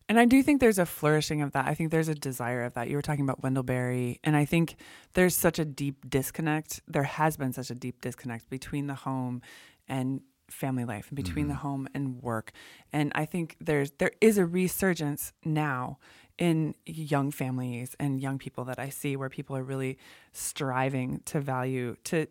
And 0.09 0.19
I 0.19 0.27
do 0.27 0.43
think 0.43 0.61
there's 0.61 0.79
a 0.79 0.87
flourishing 0.87 1.41
of 1.41 1.53
that. 1.53 1.67
I 1.67 1.75
think 1.75 1.91
there's 1.91 2.09
a 2.09 2.15
desire 2.15 2.63
of 2.65 2.75
that. 2.75 2.89
You 2.91 2.97
were 2.97 3.03
talking 3.03 3.25
about 3.25 3.43
Wendell 3.43 3.63
Berry, 3.63 4.21
and 4.23 4.37
I 4.37 4.45
think 4.45 4.77
there's 5.15 5.35
such 5.35 5.59
a 5.59 5.65
deep 5.65 6.09
disconnect. 6.09 6.83
There 6.87 7.05
has 7.05 7.39
been 7.39 7.55
such 7.55 7.71
a 7.71 7.75
deep 7.75 8.03
disconnect 8.03 8.51
between 8.51 8.87
the 8.87 8.95
home 8.95 9.41
and 9.89 10.21
family 10.51 10.85
life, 10.85 11.09
and 11.09 11.17
between 11.17 11.49
the 11.49 11.55
mm-hmm. 11.55 11.63
home 11.63 11.89
and 11.95 12.23
work. 12.23 12.53
And 12.93 13.13
I 13.15 13.25
think 13.25 13.57
there's 13.61 13.93
there 13.93 14.13
is 14.21 14.37
a 14.37 14.45
resurgence 14.45 15.33
now 15.43 15.99
in 16.37 16.75
young 16.85 17.31
families 17.31 17.97
and 17.99 18.21
young 18.21 18.39
people 18.39 18.65
that 18.65 18.79
I 18.79 18.91
see 18.91 19.17
where 19.17 19.31
people 19.31 19.57
are 19.57 19.65
really 19.65 19.99
striving 20.33 21.23
to 21.27 21.41
value 21.41 21.97
to 22.05 22.27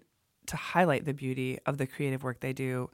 to 0.46 0.58
highlight 0.58 1.06
the 1.06 1.14
beauty 1.14 1.58
of 1.66 1.78
the 1.78 1.88
creative 1.88 2.24
work 2.24 2.40
they 2.42 2.54
do 2.54 2.90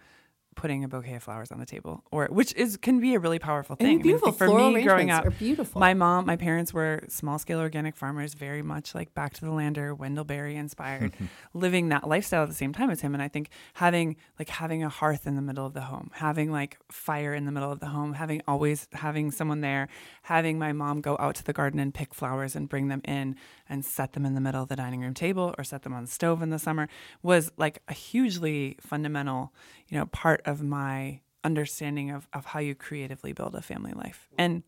putting 0.55 0.83
a 0.83 0.87
bouquet 0.87 1.15
of 1.15 1.23
flowers 1.23 1.51
on 1.51 1.59
the 1.59 1.65
table 1.65 2.03
or 2.11 2.27
which 2.31 2.53
is 2.55 2.75
can 2.75 2.99
be 2.99 3.15
a 3.15 3.19
really 3.19 3.39
powerful 3.39 3.77
And 3.79 3.85
thing 3.85 3.87
I 3.87 3.93
mean, 3.95 4.01
beautiful 4.01 4.31
for 4.33 4.47
floral 4.47 4.71
me 4.71 4.81
growing 4.83 5.09
arrangements 5.09 5.19
up 5.19 5.25
are 5.27 5.37
beautiful. 5.39 5.79
my 5.79 5.93
mom 5.93 6.25
my 6.25 6.35
parents 6.35 6.73
were 6.73 7.03
small 7.07 7.39
scale 7.39 7.59
organic 7.59 7.95
farmers 7.95 8.33
very 8.33 8.61
much 8.61 8.93
like 8.93 9.13
back 9.13 9.33
to 9.35 9.41
the 9.41 9.51
lander 9.51 9.95
wendell 9.95 10.25
berry 10.25 10.55
inspired 10.57 11.13
living 11.53 11.89
that 11.89 12.07
lifestyle 12.09 12.43
at 12.43 12.49
the 12.49 12.55
same 12.55 12.73
time 12.73 12.89
as 12.89 12.99
him 12.99 13.13
and 13.13 13.23
i 13.23 13.27
think 13.29 13.49
having 13.75 14.17
like 14.37 14.49
having 14.49 14.83
a 14.83 14.89
hearth 14.89 15.25
in 15.25 15.35
the 15.35 15.41
middle 15.41 15.65
of 15.65 15.73
the 15.73 15.81
home 15.81 16.09
having 16.15 16.51
like 16.51 16.77
fire 16.91 17.33
in 17.33 17.45
the 17.45 17.51
middle 17.51 17.71
of 17.71 17.79
the 17.79 17.87
home 17.87 18.13
having 18.13 18.41
always 18.47 18.87
having 18.93 19.31
someone 19.31 19.61
there 19.61 19.87
having 20.23 20.59
my 20.59 20.73
mom 20.73 20.99
go 20.99 21.15
out 21.19 21.35
to 21.35 21.43
the 21.45 21.53
garden 21.53 21.79
and 21.79 21.93
pick 21.93 22.13
flowers 22.13 22.55
and 22.55 22.67
bring 22.67 22.89
them 22.89 23.01
in 23.05 23.35
and 23.69 23.85
set 23.85 24.11
them 24.13 24.25
in 24.25 24.33
the 24.33 24.41
middle 24.41 24.63
of 24.63 24.67
the 24.67 24.75
dining 24.75 24.99
room 25.01 25.13
table 25.13 25.55
or 25.57 25.63
set 25.63 25.83
them 25.83 25.93
on 25.93 26.03
the 26.03 26.09
stove 26.11 26.41
in 26.41 26.49
the 26.49 26.59
summer 26.59 26.89
was 27.23 27.49
like 27.55 27.81
a 27.87 27.93
hugely 27.93 28.75
fundamental 28.81 29.53
you 29.87 29.97
know 29.97 30.05
part 30.07 30.38
of 30.45 30.61
my 30.61 31.21
understanding 31.43 32.11
of, 32.11 32.27
of 32.33 32.45
how 32.45 32.59
you 32.59 32.75
creatively 32.75 33.31
build 33.31 33.55
a 33.55 33.61
family 33.61 33.93
life 33.93 34.27
and 34.37 34.63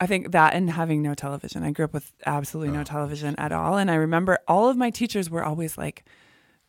I 0.00 0.06
think 0.06 0.32
that 0.32 0.54
and 0.54 0.70
having 0.70 1.02
no 1.02 1.14
television. 1.14 1.64
I 1.64 1.72
grew 1.72 1.84
up 1.84 1.92
with 1.92 2.12
absolutely 2.24 2.72
no 2.72 2.82
oh, 2.82 2.84
television 2.84 3.34
at 3.36 3.50
all. 3.50 3.76
And 3.76 3.90
I 3.90 3.96
remember 3.96 4.38
all 4.46 4.68
of 4.68 4.76
my 4.76 4.90
teachers 4.90 5.28
were 5.28 5.44
always 5.44 5.76
like, 5.76 6.04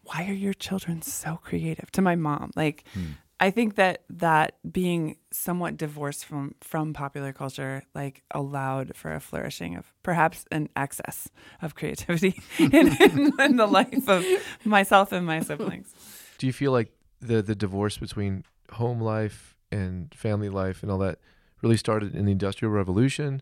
why 0.03 0.25
are 0.27 0.33
your 0.33 0.53
children 0.53 1.01
so 1.01 1.39
creative 1.43 1.91
to 1.91 2.01
my 2.01 2.15
mom? 2.15 2.51
Like, 2.55 2.85
hmm. 2.93 3.11
I 3.39 3.51
think 3.51 3.75
that 3.75 4.03
that 4.09 4.55
being 4.69 5.15
somewhat 5.31 5.77
divorced 5.77 6.25
from 6.25 6.55
from 6.59 6.91
popular 6.91 7.31
culture 7.31 7.83
like 7.95 8.23
allowed 8.31 8.97
for 8.97 9.13
a 9.13 9.21
flourishing 9.21 9.77
of 9.77 9.93
perhaps 10.03 10.43
an 10.51 10.67
excess 10.75 11.29
of 11.61 11.73
creativity 11.73 12.41
in, 12.57 12.71
in, 12.71 13.39
in 13.39 13.55
the 13.55 13.65
life 13.65 14.09
of 14.09 14.25
myself 14.65 15.13
and 15.13 15.25
my 15.25 15.39
siblings. 15.39 15.93
Do 16.37 16.47
you 16.47 16.53
feel 16.53 16.73
like 16.73 16.91
the 17.21 17.41
the 17.41 17.55
divorce 17.55 17.97
between 17.97 18.43
home 18.73 19.01
life 19.01 19.55
and 19.71 20.13
family 20.13 20.49
life 20.49 20.83
and 20.83 20.91
all 20.91 20.97
that 20.99 21.19
really 21.61 21.77
started 21.77 22.15
in 22.15 22.25
the 22.25 22.31
Industrial 22.31 22.71
Revolution, 22.71 23.41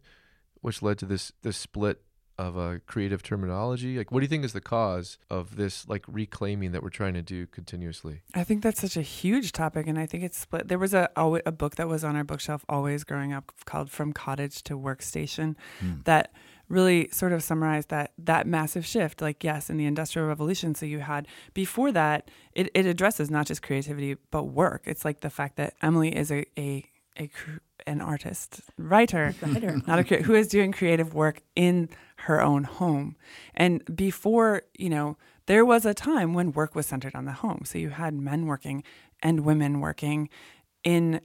which 0.62 0.82
led 0.82 0.98
to 1.00 1.06
this 1.06 1.32
this 1.42 1.58
split 1.58 2.02
of 2.38 2.56
a 2.56 2.80
creative 2.86 3.24
terminology? 3.24 3.98
Like, 3.98 4.12
what 4.12 4.20
do 4.20 4.24
you 4.24 4.30
think 4.30 4.46
is 4.46 4.54
the 4.54 4.62
cause 4.62 5.18
of 5.30 5.56
this 5.56 5.88
like 5.88 6.04
reclaiming 6.08 6.72
that 6.72 6.84
we're 6.84 6.90
trying 6.90 7.16
to 7.16 7.22
do 7.22 7.48
continuously? 7.48 8.22
I 8.36 8.44
think 8.44 8.62
that's 8.64 8.82
such 8.82 8.98
a 8.98 9.02
huge 9.02 9.52
topic, 9.52 9.88
and 9.88 9.98
I 9.98 10.06
think 10.06 10.24
it's 10.24 10.38
split. 10.38 10.68
There 10.68 10.80
was 10.80 10.94
a 10.94 11.10
a 11.16 11.52
book 11.52 11.76
that 11.76 11.88
was 11.88 12.04
on 12.04 12.16
our 12.16 12.24
bookshelf 12.24 12.64
always 12.70 13.04
growing 13.04 13.34
up 13.34 13.52
called 13.66 13.90
"From 13.90 14.14
Cottage 14.14 14.64
to 14.64 14.78
Workstation," 14.78 15.56
hmm. 15.80 16.02
that 16.04 16.32
really 16.70 17.10
sort 17.10 17.32
of 17.34 17.44
summarized 17.44 17.90
that 17.90 18.12
that 18.18 18.48
massive 18.48 18.86
shift. 18.86 19.22
Like, 19.22 19.44
yes, 19.44 19.70
in 19.70 19.78
the 19.78 19.86
Industrial 19.86 20.28
Revolution, 20.28 20.76
so 20.76 20.86
you 20.86 21.00
had 21.00 21.28
before 21.54 21.92
that, 21.92 22.30
it, 22.54 22.70
it 22.74 22.86
addresses 22.86 23.30
not 23.30 23.46
just 23.46 23.62
creativity 23.62 24.18
but 24.32 24.46
work. 24.46 24.84
It's 24.86 25.06
like 25.06 25.22
the 25.22 25.30
fact 25.30 25.56
that 25.58 25.74
Emily 25.82 26.16
is 26.16 26.32
a 26.32 26.46
a, 26.58 26.86
a 27.20 27.30
an 27.86 28.02
artist, 28.02 28.62
writer, 28.78 29.34
Writer. 29.42 29.82
not 29.88 30.00
a 30.00 30.24
who 30.24 30.34
is 30.34 30.48
doing 30.48 30.72
creative 30.72 31.14
work 31.14 31.42
in 31.56 31.90
her 32.18 32.42
own 32.42 32.64
home. 32.64 33.16
And 33.54 33.84
before, 33.96 34.64
you 34.78 34.90
know, 34.90 35.18
there 35.46 35.64
was 35.64 35.86
a 35.86 35.94
time 35.94 36.34
when 36.34 36.52
work 36.52 36.76
was 36.76 36.86
centered 36.86 37.16
on 37.16 37.26
the 37.26 37.32
home. 37.32 37.62
So 37.64 37.78
you 37.78 37.90
had 37.90 38.14
men 38.14 38.46
working 38.46 38.84
and 39.22 39.42
women 39.42 39.80
working 39.80 40.30
in 40.84 41.22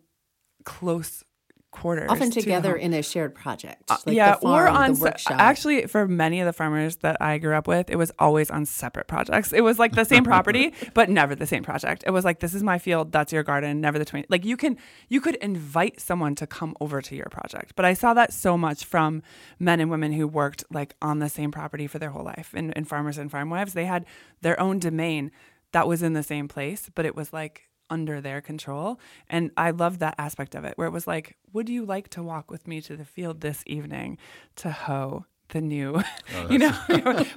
close 0.65 1.25
quarters. 1.73 2.09
Often 2.11 2.31
together 2.31 2.77
in 2.77 2.95
a 2.95 3.03
shared 3.03 3.35
project. 3.35 3.83
Uh, 3.91 3.97
like 4.07 4.15
yeah, 4.15 4.35
the 4.35 4.43
farm, 4.43 4.55
or 4.55 4.69
on 4.69 4.95
the 4.95 5.15
se- 5.19 5.35
actually 5.35 5.87
for 5.87 6.07
many 6.07 6.41
of 6.41 6.47
the 6.47 6.53
farmers 6.53 6.97
that 6.97 7.21
I 7.21 7.39
grew 7.39 7.55
up 7.55 7.67
with, 7.67 7.91
it 7.91 7.97
was 7.97 8.13
always 8.19 8.51
on 8.51 8.65
separate 8.67 9.09
projects. 9.09 9.53
It 9.53 9.63
was 9.63 9.79
like 9.79 9.93
the 9.93 10.05
same 10.05 10.23
property, 10.33 10.73
but 10.95 11.11
never 11.11 11.35
the 11.35 11.47
same 11.47 11.65
project. 11.65 12.05
It 12.07 12.11
was 12.11 12.25
like 12.25 12.39
this 12.39 12.55
is 12.55 12.63
my 12.63 12.79
field, 12.79 13.11
that's 13.11 13.33
your 13.33 13.43
garden, 13.43 13.81
never 13.81 13.99
the 13.99 14.05
twain. 14.05 14.25
Like 14.29 14.45
you 14.45 14.57
can 14.57 14.77
you 15.09 15.21
could 15.21 15.35
invite 15.37 16.01
someone 16.01 16.35
to 16.37 16.47
come 16.47 16.77
over 16.81 17.03
to 17.03 17.17
your 17.17 17.29
project, 17.31 17.73
but 17.75 17.85
I 17.85 17.95
saw 17.95 18.15
that 18.15 18.33
so 18.33 18.57
much 18.57 18.85
from 18.85 19.23
men 19.59 19.81
and 19.81 19.91
women 19.91 20.13
who 20.13 20.29
worked 20.29 20.65
like 20.71 20.95
on 21.03 21.19
the 21.19 21.29
same 21.29 21.51
property 21.51 21.87
for 21.87 21.99
their 21.99 22.11
whole 22.11 22.25
life. 22.25 22.53
And, 22.55 22.77
and 22.77 22.87
farmers 22.87 23.19
and 23.19 23.31
farm 23.31 23.51
wives, 23.51 23.73
they 23.73 23.87
had 23.87 24.05
their 24.43 24.59
own 24.61 24.79
domain 24.79 25.31
that 25.73 25.89
was 25.89 26.03
in 26.03 26.13
the 26.13 26.23
same 26.23 26.49
place, 26.49 26.91
but 26.95 27.07
it 27.07 27.17
was 27.17 27.33
like 27.33 27.69
under 27.93 28.21
their 28.21 28.41
control. 28.41 28.99
And 29.29 29.51
I 29.57 29.71
loved 29.71 30.01
that 30.01 30.15
aspect 30.19 30.55
of 30.55 30.65
it 30.65 30.73
where 30.77 30.87
it 30.89 30.93
was 30.93 31.07
like, 31.07 31.37
would 31.53 31.69
you 31.69 31.85
like 31.85 32.09
to 32.11 32.23
walk 32.23 32.51
with 32.51 32.67
me 32.67 32.81
to 32.83 32.97
the 32.97 33.05
field 33.05 33.41
this 33.41 33.63
evening 33.67 34.19
to 34.57 34.71
hoe 34.73 35.27
the 35.51 35.61
new, 35.61 36.03
you 36.51 36.59
know, 36.59 36.73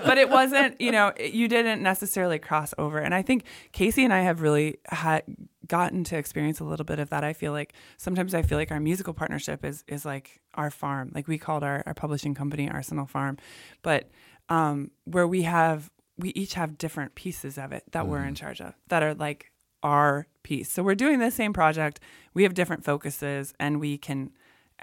but 0.06 0.18
it 0.18 0.30
wasn't, 0.30 0.80
you 0.80 0.92
know, 0.92 1.08
it- 1.18 1.34
you 1.34 1.48
didn't 1.50 1.84
necessarily 1.84 2.40
cross 2.40 2.74
over. 2.78 2.98
And 2.98 3.14
I 3.14 3.22
think 3.22 3.44
Casey 3.74 4.06
and 4.06 4.14
I 4.14 4.22
have 4.22 4.40
really 4.42 4.78
had 4.88 5.24
gotten 5.68 6.04
to 6.06 6.16
experience 6.18 6.62
a 6.62 6.64
little 6.64 6.86
bit 6.86 7.00
of 7.00 7.10
that. 7.10 7.24
I 7.26 7.34
feel 7.34 7.52
like 7.52 7.74
sometimes 7.98 8.34
I 8.34 8.42
feel 8.44 8.58
like 8.58 8.72
our 8.72 8.80
musical 8.80 9.14
partnership 9.14 9.66
is, 9.66 9.84
is 9.88 10.06
like 10.06 10.40
our 10.54 10.72
farm. 10.72 11.12
Like 11.14 11.28
we 11.28 11.38
called 11.38 11.64
our, 11.64 11.84
our 11.86 11.94
publishing 11.94 12.34
company 12.36 12.70
Arsenal 12.70 13.06
Farm, 13.06 13.38
but 13.82 14.10
um, 14.48 14.92
where 15.04 15.28
we 15.28 15.42
have, 15.42 15.92
we 16.18 16.30
each 16.30 16.54
have 16.54 16.78
different 16.78 17.16
pieces 17.16 17.58
of 17.58 17.74
it 17.74 17.84
that 17.92 18.08
we're 18.08 18.24
in 18.24 18.36
charge 18.36 18.62
of 18.62 18.74
that 18.88 19.04
are 19.04 19.14
like 19.14 19.52
our 19.86 20.28
piece. 20.42 20.72
So 20.72 20.84
we're 20.84 20.96
doing 20.96 21.20
the 21.20 21.32
same 21.32 21.54
project. 21.54 22.00
We 22.34 22.44
have 22.44 22.56
different 22.56 22.84
focuses 22.84 23.54
and 23.60 23.80
we 23.80 23.98
can 23.98 24.32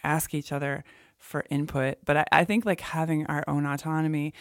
ask 0.04 0.32
each 0.32 0.52
other 0.52 0.84
for 1.18 1.44
input. 1.50 1.98
But 2.04 2.16
I, 2.16 2.24
I 2.32 2.44
think 2.44 2.64
like 2.64 2.80
having 2.80 3.26
our 3.26 3.44
own 3.48 3.66
autonomy 3.66 4.32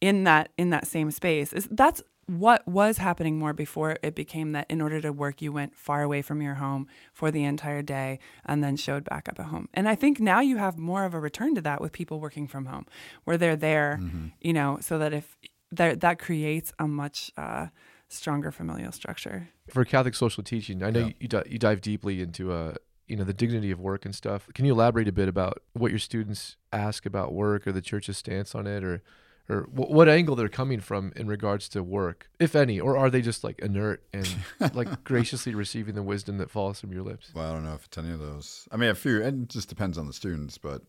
in 0.00 0.24
that 0.24 0.50
in 0.56 0.70
that 0.70 0.86
same 0.86 1.10
space. 1.10 1.52
Is 1.52 1.68
that's 1.70 2.02
what 2.26 2.66
was 2.66 2.98
happening 2.98 3.38
more 3.38 3.52
before 3.52 3.98
it 4.02 4.14
became 4.14 4.52
that 4.52 4.66
in 4.68 4.80
order 4.80 5.00
to 5.00 5.12
work 5.12 5.40
you 5.40 5.52
went 5.52 5.76
far 5.76 6.02
away 6.02 6.22
from 6.22 6.42
your 6.42 6.54
home 6.54 6.88
for 7.12 7.30
the 7.30 7.44
entire 7.44 7.82
day 7.82 8.18
and 8.44 8.64
then 8.64 8.74
showed 8.74 9.04
back 9.04 9.28
up 9.28 9.38
at 9.38 9.46
home 9.46 9.68
and 9.72 9.88
i 9.88 9.94
think 9.94 10.18
now 10.18 10.40
you 10.40 10.56
have 10.56 10.76
more 10.76 11.04
of 11.04 11.14
a 11.14 11.20
return 11.20 11.54
to 11.54 11.60
that 11.60 11.80
with 11.80 11.92
people 11.92 12.18
working 12.18 12.48
from 12.48 12.66
home 12.66 12.84
where 13.22 13.38
they're 13.38 13.54
there 13.54 14.00
mm-hmm. 14.02 14.26
you 14.40 14.52
know 14.52 14.76
so 14.80 14.98
that 14.98 15.12
if 15.12 15.36
that 15.70 16.00
that 16.00 16.18
creates 16.18 16.72
a 16.80 16.88
much 16.88 17.30
uh, 17.36 17.66
stronger 18.08 18.50
familial 18.50 18.92
structure 18.92 19.48
for 19.68 19.84
catholic 19.84 20.14
social 20.14 20.42
teaching 20.42 20.82
i 20.82 20.90
know 20.90 21.00
yeah. 21.00 21.12
you, 21.18 21.42
you 21.46 21.58
dive 21.58 21.80
deeply 21.80 22.20
into 22.20 22.52
uh, 22.52 22.74
you 23.06 23.16
know 23.16 23.24
the 23.24 23.34
dignity 23.34 23.70
of 23.70 23.80
work 23.80 24.04
and 24.04 24.14
stuff 24.14 24.48
can 24.54 24.64
you 24.64 24.72
elaborate 24.72 25.08
a 25.08 25.12
bit 25.12 25.28
about 25.28 25.62
what 25.72 25.90
your 25.90 25.98
students 25.98 26.56
ask 26.72 27.04
about 27.04 27.32
work 27.32 27.66
or 27.66 27.72
the 27.72 27.80
church's 27.80 28.16
stance 28.16 28.54
on 28.54 28.66
it 28.66 28.84
or 28.84 29.02
or 29.48 29.62
w- 29.74 29.94
what 29.94 30.08
angle 30.08 30.34
they're 30.34 30.48
coming 30.48 30.80
from 30.80 31.12
in 31.14 31.26
regards 31.26 31.68
to 31.70 31.82
work, 31.82 32.30
if 32.38 32.56
any, 32.56 32.80
or 32.80 32.96
are 32.96 33.10
they 33.10 33.22
just 33.22 33.44
like 33.44 33.58
inert 33.60 34.02
and 34.12 34.28
like 34.74 35.04
graciously 35.04 35.54
receiving 35.54 35.94
the 35.94 36.02
wisdom 36.02 36.38
that 36.38 36.50
falls 36.50 36.80
from 36.80 36.92
your 36.92 37.02
lips? 37.02 37.30
Well, 37.34 37.48
I 37.48 37.52
don't 37.52 37.64
know 37.64 37.74
if 37.74 37.84
it's 37.84 37.98
any 37.98 38.10
of 38.10 38.18
those. 38.18 38.68
I 38.72 38.76
mean, 38.76 38.90
a 38.90 38.94
few. 38.94 39.22
It 39.22 39.48
just 39.48 39.68
depends 39.68 39.98
on 39.98 40.06
the 40.06 40.12
students, 40.12 40.58
but 40.58 40.82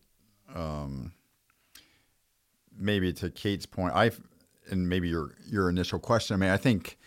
um, 0.54 1.12
maybe 2.76 3.12
to 3.14 3.30
Kate's 3.30 3.66
point, 3.66 3.94
I 3.94 4.10
and 4.70 4.88
maybe 4.88 5.08
your 5.08 5.34
your 5.46 5.68
initial 5.68 5.98
question. 5.98 6.34
I 6.34 6.38
mean, 6.38 6.50
I 6.50 6.56
think 6.56 6.98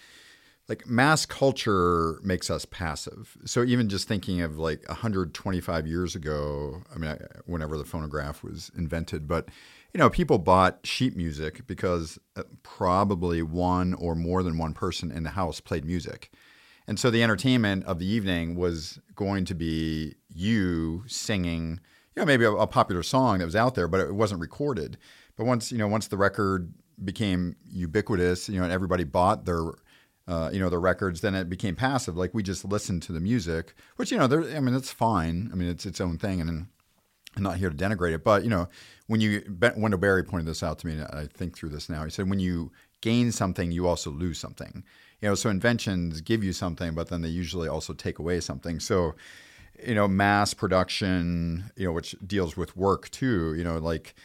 like 0.70 0.88
mass 0.88 1.26
culture 1.26 2.20
makes 2.24 2.50
us 2.50 2.66
passive. 2.66 3.38
So 3.46 3.64
even 3.64 3.90
just 3.90 4.08
thinking 4.08 4.42
of 4.42 4.58
like 4.58 4.88
125 4.88 5.86
years 5.88 6.16
ago, 6.16 6.82
I 6.94 6.98
mean, 6.98 7.18
whenever 7.46 7.78
the 7.78 7.84
phonograph 7.84 8.44
was 8.44 8.72
invented, 8.78 9.28
but 9.28 9.50
you 9.94 9.98
know, 9.98 10.10
people 10.10 10.38
bought 10.38 10.80
sheet 10.86 11.18
music 11.18 11.68
because 11.68 12.18
uh, 12.38 12.44
probably 12.64 13.42
one 13.42 13.94
or 13.96 14.16
more 14.16 14.44
than 14.44 14.58
one 14.58 14.74
person 14.74 15.12
in 15.12 15.24
the 15.24 15.32
house 15.32 15.60
played 15.60 15.84
music. 15.84 16.32
And 16.88 16.98
so 16.98 17.10
the 17.10 17.24
entertainment 17.24 17.84
of 17.86 18.00
the 18.00 18.08
evening 18.08 18.56
was 18.56 19.00
going 19.16 19.46
to 19.46 19.54
be 19.54 20.16
you 20.34 21.04
singing, 21.08 21.80
you 22.16 22.22
know, 22.22 22.26
maybe 22.26 22.46
a, 22.46 22.52
a, 22.52 22.68
popular 22.68 23.04
song 23.04 23.40
that 23.40 23.46
was 23.46 23.56
out 23.56 23.76
there, 23.76 23.88
but 23.88 24.00
it 24.00 24.16
wasn't 24.16 24.40
recorded. 24.42 24.98
But 25.36 25.46
once, 25.46 25.72
you 25.72 25.78
know, 25.78 25.88
once 25.88 26.08
the 26.08 26.18
record 26.18 26.74
became 27.04 27.56
ubiquitous, 27.70 28.50
you 28.50 28.58
know, 28.58 28.64
and 28.64 28.72
everybody 28.72 29.04
bought 29.04 29.46
their, 29.46 29.62
uh, 30.28 30.50
you 30.54 30.60
know, 30.60 30.70
the 30.70 30.78
records, 30.78 31.22
then 31.22 31.36
it 31.36 31.50
became 31.50 31.76
passive. 31.76 32.16
Like 32.16 32.34
we 32.34 32.44
just 32.44 32.66
listened 32.66 33.04
to 33.04 33.12
the 33.12 33.20
music, 33.20 33.74
which, 33.96 34.12
you 34.12 34.18
know, 34.18 34.28
there, 34.28 34.44
I 34.56 34.60
mean, 34.60 34.76
it's 34.76 34.92
fine. 34.92 35.50
I 35.52 35.56
mean, 35.56 35.70
it's 35.70 35.86
its 35.86 36.02
own 36.02 36.18
thing. 36.18 36.42
And 36.42 36.68
I'm 37.36 37.44
not 37.44 37.58
here 37.58 37.70
to 37.70 37.76
denigrate 37.76 38.14
it, 38.14 38.24
but 38.24 38.44
you 38.44 38.50
know, 38.50 38.68
when 39.08 39.22
you 39.22 39.44
Wendell 39.78 40.00
Berry 40.00 40.24
pointed 40.24 40.48
this 40.48 40.64
out 40.64 40.80
to 40.80 40.88
me, 40.88 40.94
and 40.94 41.04
I 41.04 41.28
think 41.28 41.56
through 41.56 41.70
this 41.70 41.90
now. 41.90 42.04
He 42.04 42.10
said 42.10 42.30
when 42.30 42.40
you 42.40 42.72
gain 43.02 43.32
something, 43.32 43.72
you 43.72 43.88
also 43.88 44.12
lose 44.12 44.40
something. 44.40 44.84
You 45.22 45.30
know, 45.30 45.36
so 45.36 45.50
inventions 45.50 46.22
give 46.22 46.44
you 46.44 46.54
something, 46.54 46.94
but 46.94 47.10
then 47.10 47.22
they 47.22 47.30
usually 47.30 47.68
also 47.68 47.94
take 47.94 48.20
away 48.20 48.40
something. 48.40 48.80
So, 48.80 49.16
you 49.86 49.96
know, 49.96 50.08
mass 50.08 50.54
production, 50.54 51.72
you 51.76 51.86
know, 51.86 51.92
which 51.92 52.16
deals 52.26 52.58
with 52.58 52.76
work 52.76 53.10
too. 53.12 53.54
You 53.56 53.64
know, 53.64 53.78
like 53.78 54.16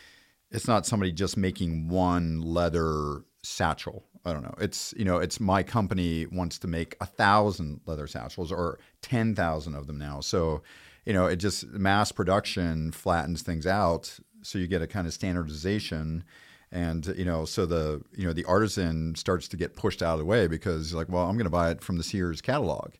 it's 0.50 0.68
not 0.68 0.86
somebody 0.86 1.12
just 1.12 1.36
making 1.36 1.88
one 1.88 2.40
leather 2.40 3.24
satchel. 3.42 4.04
I 4.24 4.32
don't 4.32 4.42
know. 4.42 4.54
It's 4.58 4.92
you 4.96 5.04
know, 5.04 5.18
it's 5.18 5.38
my 5.38 5.62
company 5.62 6.26
wants 6.26 6.58
to 6.58 6.66
make 6.66 6.96
a 7.00 7.06
thousand 7.06 7.80
leather 7.86 8.06
satchels 8.06 8.50
or 8.50 8.78
ten 9.02 9.34
thousand 9.34 9.74
of 9.74 9.86
them 9.86 9.98
now. 9.98 10.20
So 10.20 10.62
you 11.04 11.12
know, 11.12 11.26
it 11.26 11.36
just 11.36 11.66
mass 11.68 12.10
production 12.10 12.90
flattens 12.90 13.42
things 13.42 13.66
out, 13.66 14.18
so 14.42 14.58
you 14.58 14.66
get 14.66 14.82
a 14.82 14.88
kind 14.88 15.06
of 15.06 15.12
standardization, 15.12 16.24
and 16.72 17.06
you 17.16 17.24
know, 17.24 17.44
so 17.44 17.64
the 17.64 18.02
you 18.16 18.26
know 18.26 18.32
the 18.32 18.44
artisan 18.44 19.14
starts 19.14 19.46
to 19.48 19.56
get 19.56 19.76
pushed 19.76 20.02
out 20.02 20.14
of 20.14 20.18
the 20.18 20.24
way 20.24 20.48
because 20.48 20.92
like, 20.92 21.08
well, 21.08 21.28
I'm 21.28 21.36
going 21.36 21.44
to 21.44 21.50
buy 21.50 21.70
it 21.70 21.80
from 21.80 21.96
the 21.96 22.02
Sears 22.02 22.40
catalog, 22.40 22.94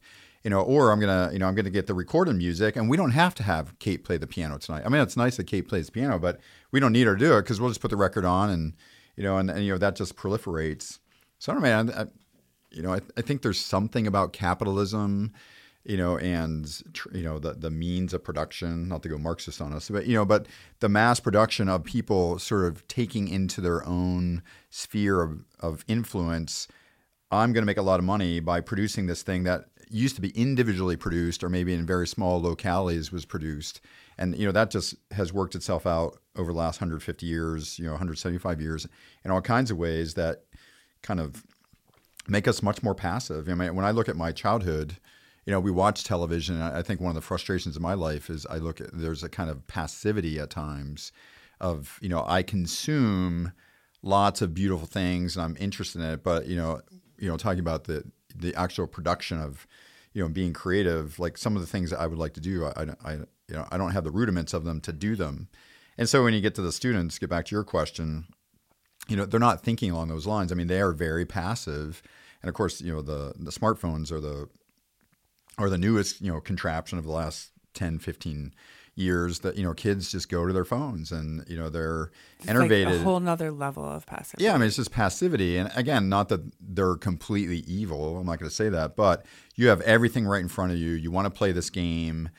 you 0.47 0.51
know, 0.51 0.61
or 0.61 0.93
I'm 0.93 1.01
gonna 1.01 1.31
you 1.33 1.41
know 1.41 1.49
I'm 1.49 1.57
gonna 1.57 1.71
get 1.71 1.89
the 1.89 1.95
recorded 1.95 2.37
music, 2.37 2.77
and 2.77 2.89
we 2.89 2.97
don't 2.97 3.11
have 3.11 3.35
to 3.35 3.43
have 3.43 3.77
Kate 3.81 4.05
play 4.05 4.17
the 4.17 4.29
piano 4.29 4.59
tonight. 4.59 4.85
I 4.87 4.89
mean, 4.89 5.03
it's 5.03 5.17
nice 5.17 5.39
that 5.39 5.49
Kate 5.49 5.67
plays 5.67 5.91
piano, 5.91 6.21
but 6.21 6.39
we 6.71 6.79
don't 6.79 6.93
need 6.93 7.09
her 7.09 7.17
to 7.17 7.19
do 7.19 7.37
it 7.37 7.43
because 7.43 7.61
we'll 7.61 7.71
just 7.71 7.81
put 7.81 7.91
the 7.91 7.97
record 7.97 8.25
on, 8.25 8.51
and 8.51 8.75
you 9.17 9.25
know, 9.25 9.39
and, 9.39 9.51
and 9.51 9.65
you 9.65 9.73
know 9.73 9.79
that 9.79 9.97
just 9.97 10.15
proliferates. 10.15 11.01
So 11.41 11.51
I 11.51 11.55
don't 11.55 11.65
know, 11.65 11.69
man. 11.69 11.91
I, 11.91 12.07
you 12.71 12.81
know, 12.81 12.95
I, 12.95 13.01
I 13.17 13.23
think 13.23 13.43
there's 13.43 13.59
something 13.59 14.07
about 14.07 14.33
capitalism 14.33 15.33
you 15.85 15.97
know, 15.97 16.17
and 16.19 16.81
you 17.13 17.23
know 17.23 17.41
the 17.41 17.55
the 17.55 17.71
means 17.71 18.15
of 18.15 18.23
production. 18.23 18.87
Not 18.87 19.03
to 19.03 19.09
go 19.09 19.19
Marxist 19.19 19.61
on 19.61 19.73
us, 19.73 19.89
but 19.89 20.07
you 20.07 20.15
know, 20.15 20.25
but 20.25 20.47
the 20.79 20.89
mass 20.89 21.19
production 21.19 21.69
of 21.69 21.83
people 21.83 22.39
sort 22.39 22.67
of 22.67 22.87
taking 22.87 23.27
into 23.27 23.61
their 23.61 23.85
own 23.85 24.43
sphere 24.71 25.23
of, 25.23 25.45
of 25.59 25.85
influence. 25.89 26.69
I'm 27.33 27.53
going 27.53 27.63
to 27.63 27.67
make 27.67 27.77
a 27.77 27.83
lot 27.83 27.99
of 27.99 28.05
money 28.05 28.39
by 28.39 28.61
producing 28.61 29.07
this 29.07 29.25
thing 29.25 29.43
that 29.45 29.65
used 29.88 30.16
to 30.16 30.22
be 30.22 30.31
individually 30.31 30.96
produced, 30.96 31.44
or 31.44 31.49
maybe 31.49 31.72
in 31.72 31.87
very 31.87 32.07
small 32.07 32.40
localities 32.40 33.12
was 33.12 33.25
produced, 33.25 33.81
and 34.18 34.37
you 34.37 34.46
know 34.46 34.53
that 34.53 34.70
just 34.70 34.94
has 35.12 35.33
worked 35.33 35.55
itself 35.55 35.87
out 35.87 36.18
over 36.37 36.53
the 36.53 36.59
last 36.59 36.81
150 36.81 37.27
years, 37.27 37.79
you 37.79 37.85
know, 37.85 37.92
175 37.92 38.61
years, 38.61 38.87
in 39.25 39.31
all 39.31 39.40
kinds 39.40 39.70
of 39.70 39.77
ways 39.77 40.14
that 40.14 40.44
kind 41.03 41.20
of 41.20 41.44
make 42.29 42.49
us 42.49 42.62
much 42.62 42.83
more 42.83 42.94
passive. 42.94 43.49
I 43.49 43.55
mean, 43.55 43.75
when 43.75 43.85
I 43.85 43.92
look 43.92 44.09
at 44.09 44.16
my 44.16 44.33
childhood 44.33 44.96
you 45.46 45.53
know, 45.53 45.61
we 45.61 45.70
watch 45.70 46.03
television. 46.03 46.61
I 46.61 46.83
think 46.83 47.01
one 47.01 47.11
of 47.11 47.14
the 47.14 47.20
frustrations 47.20 47.77
of 47.77 47.83
my 47.83 47.94
life 47.94 48.29
is 48.29 48.46
I 48.46 48.57
look 48.57 48.81
at 48.81 48.88
there's 48.92 49.22
a 49.22 49.29
kind 49.29 49.49
of 49.49 49.66
passivity 49.68 50.40
at 50.40 50.51
times 50.51 51.12
of, 51.61 51.99
you 52.03 52.09
know, 52.09 52.25
I 52.27 52.42
consume 52.42 53.53
lots 54.03 54.42
of 54.42 54.55
beautiful 54.55 54.88
things 54.88 55.37
and 55.37 55.44
I'm 55.44 55.57
interested 55.59 56.01
in 56.01 56.09
it, 56.09 56.25
but 56.25 56.46
you 56.46 56.57
know, 56.57 56.81
you 57.18 57.29
know, 57.29 57.37
talking 57.37 57.61
about 57.61 57.85
the 57.85 58.05
the 58.35 58.55
actual 58.55 58.87
production 58.87 59.41
of, 59.41 59.67
you 60.12 60.23
know, 60.23 60.29
being 60.29 60.53
creative, 60.53 61.19
like 61.19 61.39
some 61.39 61.57
of 61.57 61.62
the 61.62 61.69
things 61.69 61.91
that 61.91 62.01
I 62.01 62.07
would 62.07 62.19
like 62.19 62.35
to 62.35 62.41
do, 62.41 62.67
I, 62.67 62.87
I, 63.05 63.12
you 63.15 63.27
know, 63.55 63.67
I 63.71 63.77
don't 63.77 63.93
have 63.93 64.05
the 64.05 64.11
rudiments 64.11 64.55
of 64.55 64.65
them 64.65 64.81
to 64.83 64.93
do 64.93 65.17
them. 65.17 65.49
And 65.99 66.09
so 66.09 66.25
when 66.25 66.35
you 66.35 66.41
get 66.41 66.55
to 66.57 66.62
the 66.62 66.73
students, 66.73 67.19
get 67.19 67.31
back 67.31 67.47
to 67.47 67.55
your 67.55 67.65
question, 67.65 68.27
you 69.09 69.17
know, 69.17 69.25
they're 69.25 69.41
not 69.41 69.62
thinking 69.62 69.91
along 69.91 70.09
those 70.09 70.27
lines. 70.27 70.53
I 70.53 70.55
mean, 70.55 70.67
they 70.67 70.81
are 70.81 70.93
very 70.93 71.25
passive. 71.25 72.03
And 72.43 72.49
of 72.49 72.55
course, 72.55 72.81
you 72.81 72.93
know, 72.93 73.03
the 73.03 73.35
the 73.39 73.51
smartphones 73.51 74.11
are 74.11 74.21
the 74.21 74.49
or 75.59 75.71
the 75.71 75.79
newest 75.79 76.21
you 76.21 76.33
know 76.33 76.41
contraption 76.41 76.99
of 76.99 77.05
the 77.05 77.12
last 77.12 77.51
10 77.75 77.99
15 77.99 78.55
years 78.97 79.41
that 79.41 79.57
you 79.57 79.63
know 79.63 79.75
kids 79.75 80.11
just 80.11 80.29
go 80.31 80.47
to 80.47 80.53
their 80.55 80.65
phones 80.65 81.13
and 81.13 81.45
you 81.47 81.57
know 81.57 81.69
they're 81.69 82.11
it's 82.39 82.49
enervated 82.49 82.89
like 82.89 83.01
a 83.01 83.05
whole 83.05 83.21
nother 83.21 83.53
level 83.53 83.85
of 83.85 84.07
passivity. 84.07 84.43
Yeah 84.43 84.55
i 84.55 84.59
mean 84.59 84.67
it's 84.67 84.77
just 84.77 84.91
passivity. 84.91 85.59
And 85.59 85.71
again 85.77 86.09
not 86.09 86.31
that 86.31 86.41
they're 86.61 86.97
completely 86.97 87.59
evil. 87.67 88.19
I'm 88.19 88.27
not 88.27 88.39
going 88.39 88.49
to 88.49 88.55
say 88.55 88.71
that 88.71 88.97
but 88.97 89.27
you 89.55 89.69
have 89.69 89.83
everything 89.83 90.27
right 90.27 90.41
in 90.41 90.49
front 90.49 90.73
of 90.73 90.79
you. 90.79 90.93
You 90.93 91.11
want 91.11 91.27
to 91.27 91.31
play 91.31 91.53
this 91.53 91.71
game. 91.71 92.31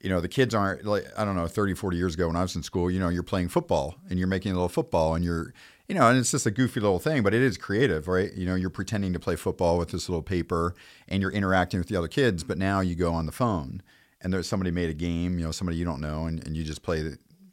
You 0.00 0.08
know 0.08 0.20
the 0.20 0.28
kids 0.28 0.54
aren't 0.54 0.84
like 0.84 1.04
i 1.18 1.24
don't 1.24 1.36
know 1.36 1.46
30 1.46 1.74
40 1.74 1.96
years 1.96 2.14
ago 2.14 2.28
when 2.28 2.36
i 2.36 2.42
was 2.42 2.54
in 2.54 2.62
school 2.62 2.90
you 2.90 3.00
know 3.00 3.08
you're 3.08 3.22
playing 3.22 3.48
football 3.48 3.96
and 4.08 4.18
you're 4.18 4.28
making 4.28 4.52
a 4.52 4.54
little 4.54 4.68
football 4.68 5.14
and 5.14 5.24
you're 5.24 5.52
you 5.88 5.94
know, 5.94 6.08
and 6.08 6.18
it's 6.18 6.32
just 6.32 6.46
a 6.46 6.50
goofy 6.50 6.80
little 6.80 6.98
thing, 6.98 7.22
but 7.22 7.32
it 7.32 7.42
is 7.42 7.56
creative, 7.56 8.08
right? 8.08 8.32
You 8.34 8.44
know, 8.44 8.56
you're 8.56 8.70
pretending 8.70 9.12
to 9.12 9.20
play 9.20 9.36
football 9.36 9.78
with 9.78 9.90
this 9.90 10.08
little 10.08 10.22
paper 10.22 10.74
and 11.06 11.22
you're 11.22 11.30
interacting 11.30 11.78
with 11.78 11.88
the 11.88 11.94
other 11.94 12.08
kids, 12.08 12.42
but 12.42 12.58
now 12.58 12.80
you 12.80 12.96
go 12.96 13.14
on 13.14 13.26
the 13.26 13.30
phone 13.32 13.82
and 14.26 14.32
there's 14.32 14.48
somebody 14.48 14.72
made 14.72 14.90
a 14.90 14.92
game, 14.92 15.38
you 15.38 15.44
know, 15.44 15.52
somebody 15.52 15.78
you 15.78 15.84
don't 15.84 16.00
know, 16.00 16.26
and, 16.26 16.44
and 16.44 16.56
you 16.56 16.64
just 16.64 16.82
play 16.82 16.98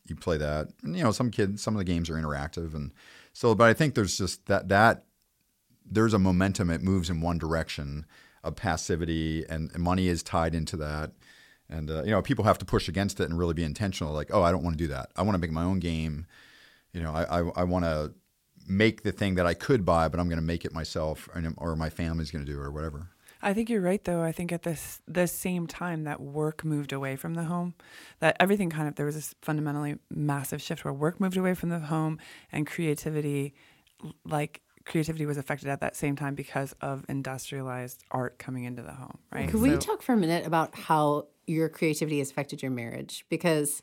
you 0.08 0.16
play 0.16 0.38
that. 0.38 0.70
And, 0.82 0.98
you 0.98 1.04
know, 1.04 1.12
some 1.12 1.30
kids, 1.30 1.62
some 1.62 1.76
of 1.76 1.78
the 1.78 1.84
games 1.84 2.10
are 2.10 2.16
interactive, 2.16 2.74
and 2.74 2.92
so, 3.32 3.54
but 3.54 3.70
I 3.70 3.74
think 3.76 3.94
there's 3.94 4.18
just 4.18 4.48
that 4.48 4.70
that 4.70 5.04
there's 5.86 6.16
a 6.16 6.20
momentum. 6.20 6.72
It 6.72 6.82
moves 6.82 7.12
in 7.12 7.22
one 7.22 7.38
direction 7.38 8.08
of 8.44 8.56
passivity, 8.56 9.46
and, 9.48 9.70
and 9.72 9.84
money 9.84 10.08
is 10.08 10.24
tied 10.24 10.56
into 10.56 10.76
that. 10.78 11.12
And 11.70 11.92
uh, 11.92 12.06
you 12.06 12.10
know, 12.10 12.24
people 12.24 12.46
have 12.46 12.58
to 12.58 12.66
push 12.66 12.90
against 12.90 13.20
it 13.20 13.30
and 13.30 13.38
really 13.38 13.54
be 13.54 13.64
intentional. 13.64 14.12
Like, 14.12 14.34
oh, 14.34 14.42
I 14.42 14.52
don't 14.52 14.64
want 14.64 14.76
to 14.76 14.84
do 14.84 14.88
that. 14.88 15.12
I 15.16 15.22
want 15.22 15.36
to 15.36 15.40
make 15.40 15.52
my 15.52 15.64
own 15.64 15.78
game. 15.78 16.26
You 16.92 17.04
know, 17.04 17.14
I 17.14 17.42
I, 17.42 17.50
I 17.58 17.64
want 17.66 17.86
to 17.86 18.16
make 18.68 19.04
the 19.04 19.12
thing 19.12 19.36
that 19.36 19.46
I 19.46 19.54
could 19.54 19.86
buy, 19.86 20.08
but 20.08 20.20
I'm 20.20 20.28
going 20.28 20.42
to 20.42 20.42
make 20.42 20.66
it 20.66 20.74
myself, 20.74 21.30
or 21.58 21.76
my 21.76 21.92
family's 21.92 22.32
going 22.32 22.44
to 22.44 22.52
do, 22.52 22.60
it 22.60 22.64
or 22.64 22.72
whatever. 22.72 23.10
I 23.44 23.54
think 23.54 23.70
you're 23.70 23.82
right, 23.82 24.04
though. 24.04 24.24
I 24.24 24.32
think 24.32 24.52
at 24.52 24.64
this 24.64 25.02
the 25.08 25.28
same 25.28 25.68
time 25.68 26.06
that 26.06 26.22
work 26.22 26.64
moved 26.64 26.94
away 26.94 27.16
from 27.16 27.34
the 27.34 27.44
home, 27.44 27.74
that 28.20 28.38
everything 28.40 28.70
kind 28.70 28.88
of 28.88 28.96
there 28.96 29.06
was 29.06 29.16
this 29.16 29.36
fundamentally 29.42 29.98
massive 30.10 30.62
shift 30.62 30.86
where 30.86 30.94
work 30.94 31.20
moved 31.20 31.38
away 31.38 31.54
from 31.54 31.70
the 31.70 31.80
home 31.80 32.20
and 32.52 32.66
creativity, 32.66 33.54
like 34.26 34.62
creativity 34.86 35.26
was 35.26 35.38
affected 35.38 35.70
at 35.70 35.82
that 35.82 35.96
same 35.96 36.16
time 36.16 36.36
because 36.36 36.74
of 36.82 37.06
industrialized 37.10 38.04
art 38.12 38.40
coming 38.40 38.64
into 38.64 38.82
the 38.82 38.94
home. 38.94 39.18
Right? 39.32 39.50
Could 39.50 39.60
so, 39.60 39.72
we 39.72 39.78
talk 39.78 40.02
for 40.02 40.14
a 40.14 40.18
minute 40.18 40.46
about 40.46 40.76
how 40.76 41.28
your 41.46 41.70
creativity 41.70 42.20
has 42.20 42.32
affected 42.32 42.62
your 42.62 42.72
marriage? 42.72 43.26
Because 43.30 43.82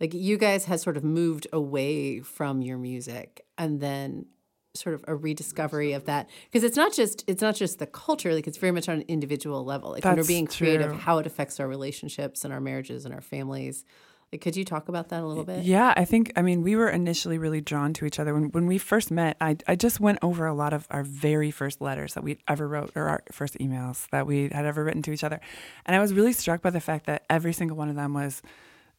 like 0.00 0.14
you 0.14 0.36
guys 0.38 0.64
had 0.64 0.80
sort 0.80 0.96
of 0.96 1.04
moved 1.04 1.46
away 1.52 2.20
from 2.20 2.62
your 2.62 2.78
music 2.78 3.44
and 3.58 3.80
then 3.80 4.26
sort 4.74 4.94
of 4.94 5.04
a 5.08 5.14
rediscovery 5.14 5.92
of 5.92 6.04
that 6.04 6.28
because 6.44 6.62
it's 6.62 6.76
not 6.76 6.92
just 6.92 7.24
it's 7.26 7.42
not 7.42 7.56
just 7.56 7.78
the 7.80 7.86
culture 7.86 8.32
like 8.32 8.46
it's 8.46 8.58
very 8.58 8.70
much 8.70 8.88
on 8.88 8.96
an 8.98 9.04
individual 9.08 9.64
level 9.64 9.90
like 9.90 10.02
That's 10.02 10.12
when 10.14 10.22
we're 10.22 10.28
being 10.28 10.46
creative 10.46 10.90
true. 10.90 10.96
how 10.98 11.18
it 11.18 11.26
affects 11.26 11.58
our 11.58 11.66
relationships 11.66 12.44
and 12.44 12.54
our 12.54 12.60
marriages 12.60 13.04
and 13.04 13.12
our 13.12 13.20
families 13.20 13.84
Like, 14.32 14.42
could 14.42 14.54
you 14.54 14.64
talk 14.64 14.88
about 14.88 15.08
that 15.08 15.24
a 15.24 15.26
little 15.26 15.42
bit? 15.42 15.64
Yeah, 15.64 15.92
I 15.96 16.04
think 16.04 16.32
I 16.36 16.42
mean 16.42 16.62
we 16.62 16.76
were 16.76 16.88
initially 16.88 17.36
really 17.36 17.60
drawn 17.60 17.92
to 17.94 18.06
each 18.06 18.20
other 18.20 18.32
when 18.32 18.52
when 18.52 18.68
we 18.68 18.78
first 18.78 19.10
met. 19.10 19.36
I 19.40 19.56
I 19.66 19.74
just 19.74 19.98
went 19.98 20.20
over 20.22 20.46
a 20.46 20.54
lot 20.54 20.72
of 20.72 20.86
our 20.88 21.02
very 21.02 21.50
first 21.50 21.80
letters 21.80 22.14
that 22.14 22.22
we 22.22 22.38
ever 22.46 22.68
wrote 22.68 22.92
or 22.94 23.08
our 23.08 23.24
first 23.32 23.58
emails 23.58 24.08
that 24.10 24.24
we 24.28 24.50
had 24.52 24.66
ever 24.66 24.84
written 24.84 25.02
to 25.02 25.10
each 25.10 25.24
other, 25.24 25.40
and 25.84 25.96
I 25.96 25.98
was 25.98 26.12
really 26.12 26.32
struck 26.32 26.62
by 26.62 26.70
the 26.70 26.80
fact 26.80 27.06
that 27.06 27.24
every 27.28 27.52
single 27.52 27.76
one 27.76 27.88
of 27.88 27.96
them 27.96 28.14
was. 28.14 28.40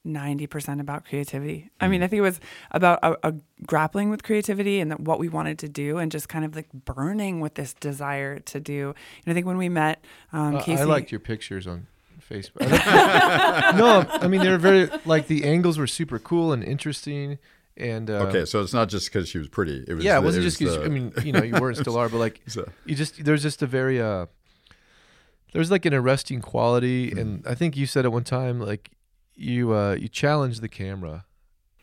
90% 0.06 0.80
about 0.80 1.06
creativity. 1.06 1.70
I 1.80 1.88
mean, 1.88 2.02
I 2.02 2.08
think 2.08 2.18
it 2.20 2.22
was 2.24 2.40
about 2.72 3.00
a, 3.04 3.28
a 3.30 3.34
grappling 3.68 4.10
with 4.10 4.24
creativity 4.24 4.80
and 4.80 4.90
that 4.92 5.00
what 5.00 5.20
we 5.20 5.30
wanted 5.30 5.60
to 5.60 5.70
do 5.70 5.98
and 6.00 6.12
just 6.12 6.28
kind 6.28 6.44
of 6.44 6.56
like 6.56 6.70
burning 6.74 7.40
with 7.40 7.54
this 7.54 7.74
desire 7.76 8.40
to 8.40 8.60
do. 8.60 8.96
And 9.26 9.32
I 9.32 9.34
think 9.34 9.46
when 9.46 9.58
we 9.58 9.70
met, 9.70 10.04
um, 10.34 10.56
Uh, 10.56 10.62
Casey. 10.64 10.82
I 10.82 10.86
liked 10.86 11.12
your 11.12 11.20
pictures 11.20 11.68
on 11.68 11.86
Facebook. 12.28 12.62
no, 13.78 14.06
I 14.10 14.28
mean 14.28 14.42
they 14.42 14.50
were 14.50 14.58
very 14.58 14.90
like 15.06 15.28
the 15.28 15.44
angles 15.44 15.78
were 15.78 15.88
super 15.88 16.18
cool 16.18 16.52
and 16.52 16.64
interesting. 16.64 17.38
And 17.78 18.10
uh, 18.10 18.26
Okay, 18.28 18.46
so 18.46 18.62
it's 18.62 18.74
not 18.74 18.90
just 18.90 19.12
because 19.12 19.30
she 19.30 19.38
was 19.38 19.48
pretty. 19.48 19.84
It 19.88 19.94
was 19.94 20.04
yeah, 20.04 20.18
it 20.18 20.24
wasn't 20.24 20.44
just 20.44 20.60
because 20.60 20.78
the- 20.78 20.84
I 20.86 20.88
mean 20.90 21.14
you 21.24 21.32
know 21.32 21.44
you 21.44 21.56
were 21.60 21.70
and 21.70 21.78
still 21.78 21.96
are, 21.98 22.10
but 22.10 22.18
like 22.18 22.42
So- 22.48 22.68
you 22.86 22.96
just 22.96 23.24
there's 23.24 23.44
just 23.44 23.62
a 23.62 23.68
very 23.68 24.02
uh 24.02 24.26
there's 25.54 25.70
like 25.72 25.86
an 25.86 25.94
arresting 25.94 26.42
quality, 26.42 27.10
Mm-hmm. 27.10 27.20
and 27.20 27.48
I 27.48 27.56
think 27.56 27.76
you 27.78 27.86
said 27.86 28.06
at 28.06 28.12
one 28.12 28.24
time 28.24 28.60
like 28.60 28.90
you 29.36 29.74
uh 29.74 29.94
you 29.94 30.08
challenge 30.08 30.60
the 30.60 30.70
camera, 30.70 31.26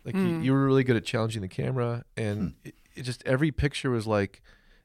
like 0.04 0.14
you, 0.14 0.20
Mm. 0.22 0.44
you 0.44 0.52
were 0.52 0.64
really 0.66 0.84
good 0.84 0.96
at 0.96 1.04
challenging 1.04 1.42
the 1.42 1.48
camera, 1.48 2.04
Hmm. 2.16 2.22
and 2.22 2.54
it, 2.64 2.74
it 2.94 3.02
just 3.02 3.22
every 3.26 3.50
picture 3.52 3.90
was 3.90 4.06
like 4.06 4.42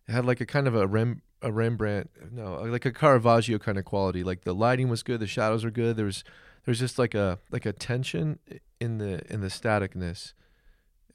it 0.08 0.12
had 0.12 0.26
like 0.26 0.42
a 0.42 0.46
kind 0.46 0.68
of 0.68 0.76
a 0.76 0.88
Rem 0.88 1.22
a 1.42 1.52
Rembrandt 1.52 2.10
no 2.32 2.62
like 2.64 2.86
a 2.86 2.92
Caravaggio 2.92 3.58
kind 3.60 3.78
of 3.78 3.86
quality. 3.86 4.24
Like 4.24 4.44
the 4.44 4.54
lighting 4.56 4.88
was 4.90 5.04
good, 5.04 5.20
the 5.20 5.28
shadows 5.28 5.64
were 5.66 5.72
good. 5.72 5.98
There 5.98 6.06
was 6.06 6.24
there's 6.66 6.80
just 6.80 6.98
like 6.98 7.14
a 7.14 7.40
like 7.52 7.66
a 7.66 7.74
tension 7.74 8.40
in 8.80 8.98
the 8.98 9.22
in 9.32 9.42
the 9.42 9.48
staticness. 9.50 10.34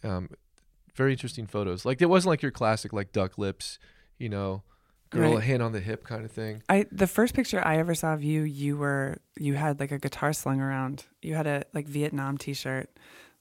Um, 0.02 0.30
very 0.94 1.12
interesting 1.12 1.46
photos. 1.46 1.84
Like 1.84 2.02
it 2.02 2.06
wasn't 2.11 2.30
like 2.30 2.42
your 2.42 2.50
classic 2.50 2.92
like 2.92 3.12
duck 3.12 3.38
lips, 3.38 3.78
you 4.18 4.28
know, 4.28 4.62
girl 5.11 5.35
Right. 5.35 5.42
hand 5.44 5.62
on 5.62 5.73
the 5.73 5.81
hip 5.81 6.05
kind 6.05 6.25
of 6.25 6.31
thing. 6.31 6.62
I 6.68 6.87
the 6.92 7.07
first 7.07 7.35
picture 7.35 7.61
I 7.66 7.79
ever 7.79 7.94
saw 7.94 8.14
of 8.14 8.23
you, 8.23 8.42
you 8.42 8.77
were 8.77 9.18
you 9.38 9.55
had 9.55 9.81
like 9.81 9.92
a 9.92 9.99
guitar 9.99 10.33
slung 10.33 10.61
around. 10.61 11.05
You 11.23 11.35
had 11.35 11.47
a 11.47 11.64
like 11.75 11.87
Vietnam 11.87 12.37
T-shirt, 12.38 12.90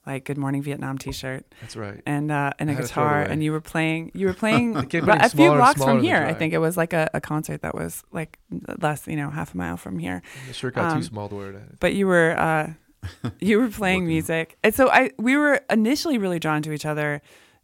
like 0.06 0.24
Good 0.24 0.38
Morning 0.38 0.62
Vietnam 0.62 0.96
T-shirt, 0.98 1.44
That's 1.60 1.76
right. 1.76 2.00
and 2.06 2.30
uh, 2.32 2.52
and 2.58 2.70
a 2.70 2.72
I 2.72 2.76
had 2.76 2.82
to 2.82 2.88
throw 2.88 3.02
it 3.02 3.06
guitar, 3.06 3.22
away. 3.22 3.32
and 3.32 3.44
you 3.44 3.52
were 3.52 3.60
playing. 3.60 4.10
You 4.14 4.26
were 4.28 4.34
playing 4.44 4.76
It 4.76 4.88
kept 4.90 5.06
but 5.06 5.18
getting 5.20 5.24
a 5.24 5.28
few 5.28 5.50
blocks 5.56 5.82
from 5.82 6.02
here. 6.02 6.24
I 6.24 6.34
think 6.34 6.52
it 6.54 6.58
was 6.58 6.76
like 6.76 6.92
a, 6.92 7.08
a 7.14 7.20
concert 7.20 7.62
that 7.62 7.74
was 7.74 8.02
like 8.12 8.38
less, 8.80 9.06
you 9.06 9.16
know, 9.16 9.30
half 9.30 9.54
a 9.54 9.56
mile 9.56 9.76
from 9.76 9.98
here. 9.98 10.22
The 10.46 10.54
shirt 10.54 10.74
got 10.74 10.92
Um, 10.92 10.98
too 10.98 11.04
small 11.04 11.28
to 11.28 11.34
wear 11.34 11.50
it. 11.50 11.80
But 11.80 11.94
you 11.94 12.06
were 12.06 12.38
uh, 12.38 12.72
you 13.40 13.58
were 13.60 13.68
playing 13.68 14.06
music, 14.06 14.56
and 14.64 14.74
so 14.74 14.88
I 14.88 15.10
we 15.18 15.36
were 15.36 15.60
initially 15.70 16.18
really 16.18 16.38
drawn 16.38 16.62
to 16.62 16.72
each 16.72 16.86
other 16.86 17.20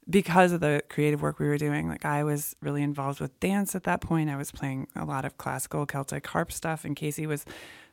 because 0.09 0.53
of 0.53 0.61
the 0.61 0.83
creative 0.89 1.23
work 1.23 1.39
we 1.39 1.47
were 1.49 1.59
doing. 1.59 1.89
Like 1.89 2.05
I 2.05 2.25
was 2.25 2.55
really 2.61 2.83
involved 2.83 3.21
with 3.21 3.39
dance 3.41 3.75
at 3.75 3.85
that 3.85 4.01
point. 4.01 4.31
I 4.31 4.37
was 4.37 4.51
playing 4.51 4.89
a 4.95 5.05
lot 5.05 5.25
of 5.25 5.39
classical 5.39 5.87
Celtic 5.87 6.27
harp 6.27 6.53
stuff, 6.53 6.85
and 6.85 6.95
Casey 6.97 7.27
was 7.27 7.45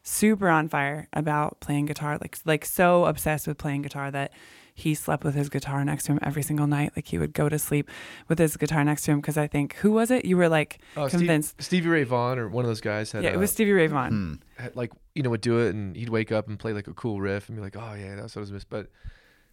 super 0.04 0.50
on 0.50 0.68
fire 0.68 1.08
about 1.14 1.60
playing 1.60 1.86
guitar. 1.86 2.18
Like 2.20 2.38
like 2.46 2.66
so 2.66 3.06
obsessed 3.06 3.48
with 3.48 3.58
playing 3.58 3.84
guitar 3.84 4.12
that 4.12 4.32
he 4.74 4.96
slept 4.96 5.24
with 5.24 5.36
his 5.36 5.50
guitar 5.50 5.84
next 5.84 6.06
to 6.06 6.14
him 6.14 6.20
every 6.22 6.42
single 6.42 6.66
night. 6.66 6.94
Like 6.96 7.06
he 7.08 7.18
would 7.20 7.34
go 7.34 7.50
to 7.50 7.60
sleep 7.60 7.90
with 8.28 8.40
his 8.40 8.58
guitar 8.58 8.84
next 8.84 9.04
to 9.04 9.12
him 9.12 9.20
because 9.20 9.38
I 9.38 9.46
think 9.48 9.76
who 9.76 9.92
was 9.92 10.10
it? 10.12 10.26
You 10.26 10.38
were 10.38 10.50
like 10.50 10.80
Oh, 10.98 11.08
Steve- 11.08 11.20
convinced. 11.20 11.62
Stevie 11.62 11.90
Ray 11.90 12.04
Vaughan 12.04 12.40
or 12.40 12.48
one 12.48 12.64
of 12.66 12.70
those 12.70 12.82
guys 12.82 13.12
had, 13.12 13.24
yeah, 13.24 13.32
it 13.32 13.36
uh, 13.36 13.40
was 13.40 13.52
Stevie 13.52 13.74
Ray 13.74 13.88
Vaughan. 13.88 14.40
Hmm. 14.58 14.62
had, 14.64 14.76
like 14.76 14.92
you 15.14 15.24
know 15.24 15.30
would 15.30 15.42
do 15.42 15.60
it 15.60 15.76
and 15.76 15.96
he'd 15.96 16.10
wake 16.10 16.32
up 16.32 16.48
and 16.48 16.58
play 16.58 16.74
like 16.74 16.88
a 16.88 16.94
cool 16.94 17.20
riff 17.22 17.50
and 17.50 17.58
be 17.58 17.62
like, 17.62 17.76
oh 17.76 17.94
yeah, 17.94 18.16
that's 18.16 18.36
what 18.36 18.40
I 18.40 18.44
was 18.44 18.52
missing. 18.52 18.68
But 18.70 18.88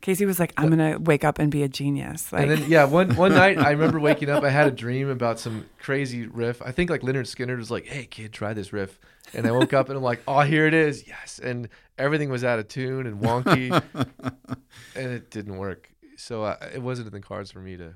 Casey 0.01 0.25
was 0.27 0.39
like, 0.39 0.53
"I'm 0.57 0.71
gonna 0.71 0.99
wake 0.99 1.25
up 1.25 1.39
and 1.39 1.51
be 1.51 1.63
a 1.63 1.69
genius." 1.69 2.33
Like, 2.33 2.43
and 2.43 2.51
then 2.53 2.71
yeah, 2.71 2.85
one 2.85 3.15
one 3.17 3.33
night 3.35 3.59
I 3.59 3.71
remember 3.71 3.99
waking 3.99 4.31
up. 4.31 4.45
I 4.45 4.51
had 4.51 4.67
a 4.67 4.71
dream 4.71 5.09
about 5.09 5.41
some 5.41 5.67
crazy 5.79 6.27
riff. 6.27 6.63
I 6.63 6.71
think 6.73 6.91
like 6.91 7.01
Lynyrd 7.03 7.27
Skynyrd 7.27 7.59
was 7.59 7.71
like, 7.71 7.87
"Hey 7.87 8.07
kid, 8.07 8.33
try 8.33 8.55
this 8.55 8.73
riff," 8.73 8.99
and 9.35 9.47
I 9.47 9.51
woke 9.51 9.73
up 9.73 9.89
and 9.89 9.97
I'm 9.97 10.05
like, 10.05 10.23
"Oh, 10.29 10.41
here 10.41 10.67
it 10.67 10.75
is, 10.75 11.07
yes!" 11.07 11.41
And 11.43 11.69
everything 11.99 12.31
was 12.31 12.45
out 12.45 12.59
of 12.59 12.69
tune 12.69 13.07
and 13.07 13.21
wonky, 13.21 13.71
and 14.95 15.13
it 15.13 15.31
didn't 15.31 15.57
work. 15.57 15.91
So 16.17 16.45
uh, 16.45 16.57
it 16.73 16.83
wasn't 16.83 17.09
in 17.09 17.13
the 17.13 17.21
cards 17.21 17.51
for 17.51 17.61
me 17.61 17.77
to. 17.77 17.95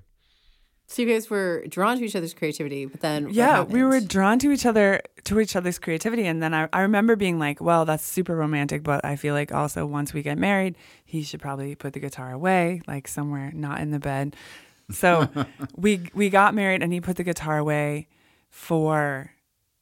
So 0.87 1.03
you 1.03 1.09
guys 1.09 1.31
were 1.31 1.65
drawn 1.69 1.99
to 1.99 2.05
each 2.05 2.15
other's 2.15 2.35
creativity, 2.35 2.85
but 2.85 3.01
then 3.01 3.25
what 3.25 3.35
yeah, 3.35 3.63
we 3.63 3.83
were 3.83 4.01
drawn 4.01 4.39
to 4.41 4.51
each 4.51 4.67
other, 4.67 5.01
to 5.25 5.41
each 5.41 5.57
other's 5.57 5.79
creativity. 5.79 6.27
And 6.27 6.43
then 6.43 6.53
I, 6.53 6.69
I 6.73 6.83
remember 6.83 7.17
being 7.17 7.39
like, 7.39 7.61
well, 7.61 7.85
that's 7.87 8.05
super 8.05 8.37
romantic, 8.37 8.83
but 8.83 9.03
I 9.05 9.17
feel 9.17 9.35
like 9.35 9.53
also 9.53 9.87
once 9.87 10.13
we 10.13 10.23
get 10.23 10.37
married, 10.37 10.77
he 11.05 11.23
should 11.23 11.41
probably 11.41 11.75
put 11.75 11.95
the 11.95 12.01
guitar 12.01 12.31
away, 12.31 12.83
like 12.87 13.09
somewhere 13.09 13.51
not 13.55 13.81
in 13.81 13.91
the 13.91 13.99
bed. 13.99 14.37
So 14.91 15.29
we 15.77 16.11
we 16.15 16.29
got 16.29 16.55
married 16.55 16.83
and 16.83 16.93
he 16.93 17.01
put 17.01 17.17
the 17.17 17.25
guitar 17.25 17.57
away 17.57 18.09
for 18.51 19.33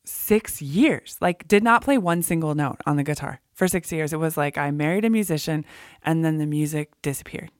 six 0.04 0.62
years. 0.62 1.16
Like 1.20 1.46
did 1.48 1.62
not 1.62 1.82
play 1.82 1.98
one 1.98 2.22
single 2.22 2.54
note 2.54 2.80
on 2.86 2.96
the 2.96 3.04
guitar 3.04 3.40
for 3.52 3.68
six 3.68 3.90
years. 3.92 4.12
It 4.12 4.18
was 4.18 4.36
like 4.36 4.56
I 4.56 4.70
married 4.70 5.04
a 5.04 5.10
musician 5.10 5.64
and 6.04 6.24
then 6.24 6.38
the 6.38 6.46
music 6.46 6.90
disappeared. 7.02 7.50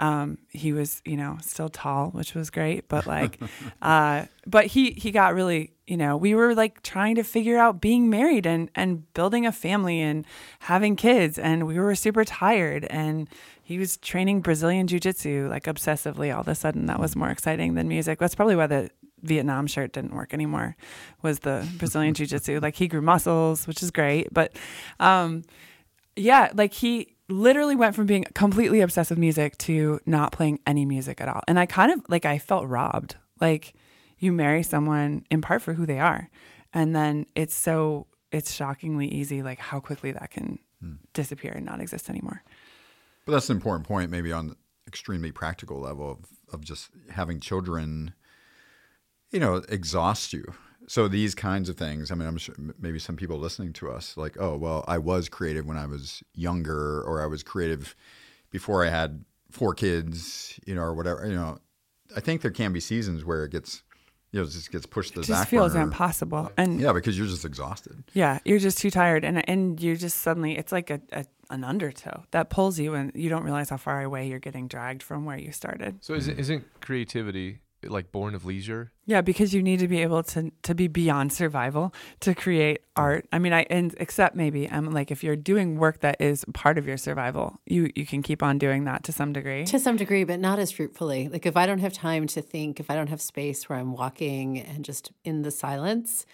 Um, 0.00 0.38
he 0.48 0.72
was, 0.72 1.02
you 1.04 1.16
know, 1.16 1.38
still 1.42 1.68
tall, 1.68 2.10
which 2.10 2.34
was 2.34 2.50
great, 2.50 2.88
but 2.88 3.06
like, 3.06 3.40
uh, 3.82 4.26
but 4.46 4.66
he 4.66 4.92
he 4.92 5.10
got 5.10 5.34
really, 5.34 5.72
you 5.86 5.96
know, 5.96 6.16
we 6.16 6.34
were 6.34 6.54
like 6.54 6.82
trying 6.82 7.16
to 7.16 7.24
figure 7.24 7.58
out 7.58 7.80
being 7.80 8.08
married 8.08 8.46
and 8.46 8.70
and 8.74 9.12
building 9.14 9.44
a 9.44 9.52
family 9.52 10.00
and 10.00 10.24
having 10.60 10.94
kids, 10.94 11.38
and 11.38 11.66
we 11.66 11.78
were 11.78 11.94
super 11.94 12.24
tired, 12.24 12.84
and 12.84 13.28
he 13.62 13.78
was 13.78 13.96
training 13.96 14.40
Brazilian 14.40 14.86
jiu 14.86 15.00
jitsu 15.00 15.48
like 15.50 15.64
obsessively. 15.64 16.32
All 16.32 16.40
of 16.40 16.48
a 16.48 16.54
sudden, 16.54 16.86
that 16.86 17.00
was 17.00 17.16
more 17.16 17.30
exciting 17.30 17.74
than 17.74 17.88
music. 17.88 18.18
That's 18.18 18.34
probably 18.34 18.56
why 18.56 18.66
the 18.68 18.90
Vietnam 19.22 19.66
shirt 19.66 19.92
didn't 19.92 20.14
work 20.14 20.32
anymore. 20.32 20.76
Was 21.22 21.40
the 21.40 21.68
Brazilian 21.76 22.14
jiu 22.18 22.26
jitsu 22.26 22.60
like 22.60 22.76
he 22.76 22.86
grew 22.88 23.02
muscles, 23.02 23.66
which 23.66 23.82
is 23.82 23.90
great, 23.90 24.32
but 24.32 24.52
um, 25.00 25.42
yeah, 26.16 26.50
like 26.54 26.72
he 26.72 27.16
literally 27.28 27.76
went 27.76 27.94
from 27.94 28.06
being 28.06 28.24
completely 28.34 28.80
obsessed 28.80 29.10
with 29.10 29.18
music 29.18 29.58
to 29.58 30.00
not 30.06 30.32
playing 30.32 30.60
any 30.66 30.84
music 30.84 31.20
at 31.20 31.28
all. 31.28 31.42
And 31.46 31.58
I 31.58 31.66
kind 31.66 31.92
of 31.92 32.02
like 32.08 32.24
I 32.24 32.38
felt 32.38 32.66
robbed. 32.66 33.16
Like 33.40 33.74
you 34.18 34.32
marry 34.32 34.62
someone 34.62 35.24
in 35.30 35.40
part 35.40 35.62
for 35.62 35.74
who 35.74 35.86
they 35.86 36.00
are. 36.00 36.30
And 36.72 36.94
then 36.94 37.26
it's 37.34 37.54
so 37.54 38.06
it's 38.30 38.52
shockingly 38.52 39.08
easy 39.08 39.42
like 39.42 39.58
how 39.58 39.80
quickly 39.80 40.12
that 40.12 40.30
can 40.30 40.58
hmm. 40.80 40.94
disappear 41.12 41.52
and 41.52 41.64
not 41.64 41.80
exist 41.80 42.10
anymore. 42.10 42.42
But 43.24 43.32
that's 43.32 43.50
an 43.50 43.56
important 43.56 43.86
point, 43.86 44.10
maybe 44.10 44.32
on 44.32 44.48
the 44.48 44.56
extremely 44.86 45.32
practical 45.32 45.80
level 45.80 46.10
of, 46.10 46.18
of 46.52 46.64
just 46.64 46.90
having 47.10 47.40
children, 47.40 48.14
you 49.30 49.38
know, 49.38 49.56
exhaust 49.68 50.32
you. 50.32 50.54
So 50.88 51.06
these 51.06 51.34
kinds 51.34 51.68
of 51.68 51.76
things, 51.76 52.10
I 52.10 52.14
mean, 52.14 52.26
I'm 52.26 52.38
sure 52.38 52.54
maybe 52.78 52.98
some 52.98 53.14
people 53.14 53.38
listening 53.38 53.74
to 53.74 53.90
us, 53.90 54.16
like, 54.16 54.36
oh, 54.40 54.56
well, 54.56 54.84
I 54.88 54.96
was 54.96 55.28
creative 55.28 55.66
when 55.66 55.76
I 55.76 55.84
was 55.86 56.22
younger, 56.34 57.02
or 57.02 57.22
I 57.22 57.26
was 57.26 57.42
creative 57.42 57.94
before 58.50 58.84
I 58.84 58.88
had 58.88 59.24
four 59.50 59.74
kids, 59.74 60.58
you 60.66 60.74
know, 60.74 60.80
or 60.80 60.94
whatever. 60.94 61.26
You 61.26 61.34
know, 61.34 61.58
I 62.16 62.20
think 62.20 62.40
there 62.40 62.50
can 62.50 62.72
be 62.72 62.80
seasons 62.80 63.22
where 63.22 63.44
it 63.44 63.52
gets, 63.52 63.82
you 64.32 64.40
know, 64.40 64.46
it 64.46 64.50
just 64.50 64.72
gets 64.72 64.86
pushed 64.86 65.10
to 65.10 65.16
the 65.16 65.20
It 65.20 65.26
just 65.26 65.42
back 65.42 65.48
feels 65.50 65.74
burner. 65.74 65.84
impossible. 65.84 66.52
And 66.56 66.80
Yeah, 66.80 66.94
because 66.94 67.18
you're 67.18 67.26
just 67.26 67.44
exhausted. 67.44 68.02
Yeah, 68.14 68.38
you're 68.46 68.58
just 68.58 68.78
too 68.78 68.90
tired, 68.90 69.24
and 69.24 69.46
and 69.48 69.78
you're 69.82 69.96
just 69.96 70.18
suddenly 70.18 70.56
it's 70.56 70.72
like 70.72 70.88
a, 70.88 71.02
a 71.12 71.26
an 71.50 71.64
undertow 71.64 72.24
that 72.30 72.48
pulls 72.48 72.78
you, 72.78 72.94
and 72.94 73.12
you 73.14 73.28
don't 73.28 73.44
realize 73.44 73.68
how 73.68 73.76
far 73.76 74.02
away 74.02 74.26
you're 74.28 74.38
getting 74.38 74.68
dragged 74.68 75.02
from 75.02 75.26
where 75.26 75.38
you 75.38 75.52
started. 75.52 75.98
So 76.02 76.14
isn't 76.14 76.38
isn't 76.38 76.64
creativity 76.80 77.58
like 77.82 78.12
born 78.12 78.34
of 78.34 78.44
leisure? 78.44 78.92
Yeah, 79.06 79.20
because 79.20 79.54
you 79.54 79.62
need 79.62 79.78
to 79.80 79.88
be 79.88 80.02
able 80.02 80.22
to 80.24 80.50
to 80.62 80.74
be 80.74 80.88
beyond 80.88 81.32
survival 81.32 81.94
to 82.20 82.34
create 82.34 82.80
art. 82.96 83.26
I 83.32 83.38
mean, 83.38 83.52
I 83.52 83.66
and 83.70 83.94
except 83.98 84.34
maybe 84.34 84.70
I'm 84.70 84.90
like 84.90 85.10
if 85.10 85.22
you're 85.24 85.36
doing 85.36 85.78
work 85.78 86.00
that 86.00 86.20
is 86.20 86.44
part 86.54 86.78
of 86.78 86.86
your 86.86 86.96
survival, 86.96 87.60
you 87.66 87.90
you 87.94 88.04
can 88.06 88.22
keep 88.22 88.42
on 88.42 88.58
doing 88.58 88.84
that 88.84 89.04
to 89.04 89.12
some 89.12 89.32
degree. 89.32 89.64
to 89.66 89.78
some 89.78 89.96
degree, 89.96 90.24
but 90.24 90.40
not 90.40 90.58
as 90.58 90.70
fruitfully. 90.70 91.28
Like 91.28 91.46
if 91.46 91.56
I 91.56 91.66
don't 91.66 91.78
have 91.80 91.92
time 91.92 92.26
to 92.28 92.42
think, 92.42 92.80
if 92.80 92.90
I 92.90 92.94
don't 92.94 93.08
have 93.08 93.20
space 93.20 93.68
where 93.68 93.78
I'm 93.78 93.92
walking 93.92 94.58
and 94.58 94.84
just 94.84 95.12
in 95.24 95.42
the 95.42 95.50
silence, 95.50 96.26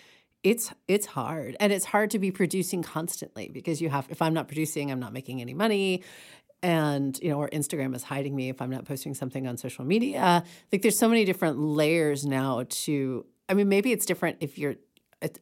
it's 0.43 0.73
it's 0.89 1.07
hard. 1.07 1.57
And 1.59 1.73
it's 1.73 1.87
hard 1.87 2.11
to 2.11 2.19
be 2.19 2.31
producing 2.31 2.83
constantly 2.83 3.49
because 3.49 3.81
you 3.81 3.89
have 3.89 4.07
if 4.11 4.21
I'm 4.21 4.35
not 4.35 4.47
producing, 4.47 4.91
I'm 4.91 5.01
not 5.01 5.13
making 5.13 5.41
any 5.41 5.55
money. 5.55 6.03
And 6.63 7.19
you 7.21 7.29
know, 7.29 7.39
or 7.39 7.49
Instagram 7.51 7.95
is 7.95 8.03
hiding 8.03 8.35
me 8.35 8.49
if 8.49 8.63
I'm 8.63 8.71
not 8.71 8.85
posting 8.87 9.15
something 9.15 9.47
on 9.47 9.57
social 9.57 9.85
media. 9.85 10.45
Like 10.73 10.83
there's 10.83 10.99
so 10.99 11.09
many 11.09 11.25
different 11.25 11.59
layers 11.59 12.25
now 12.25 12.65
to 12.69 13.27
I 13.49 13.55
mean, 13.55 13.69
maybe 13.69 13.93
it's 13.93 14.07
different 14.07 14.39
if 14.41 14.59
you're 14.59 14.77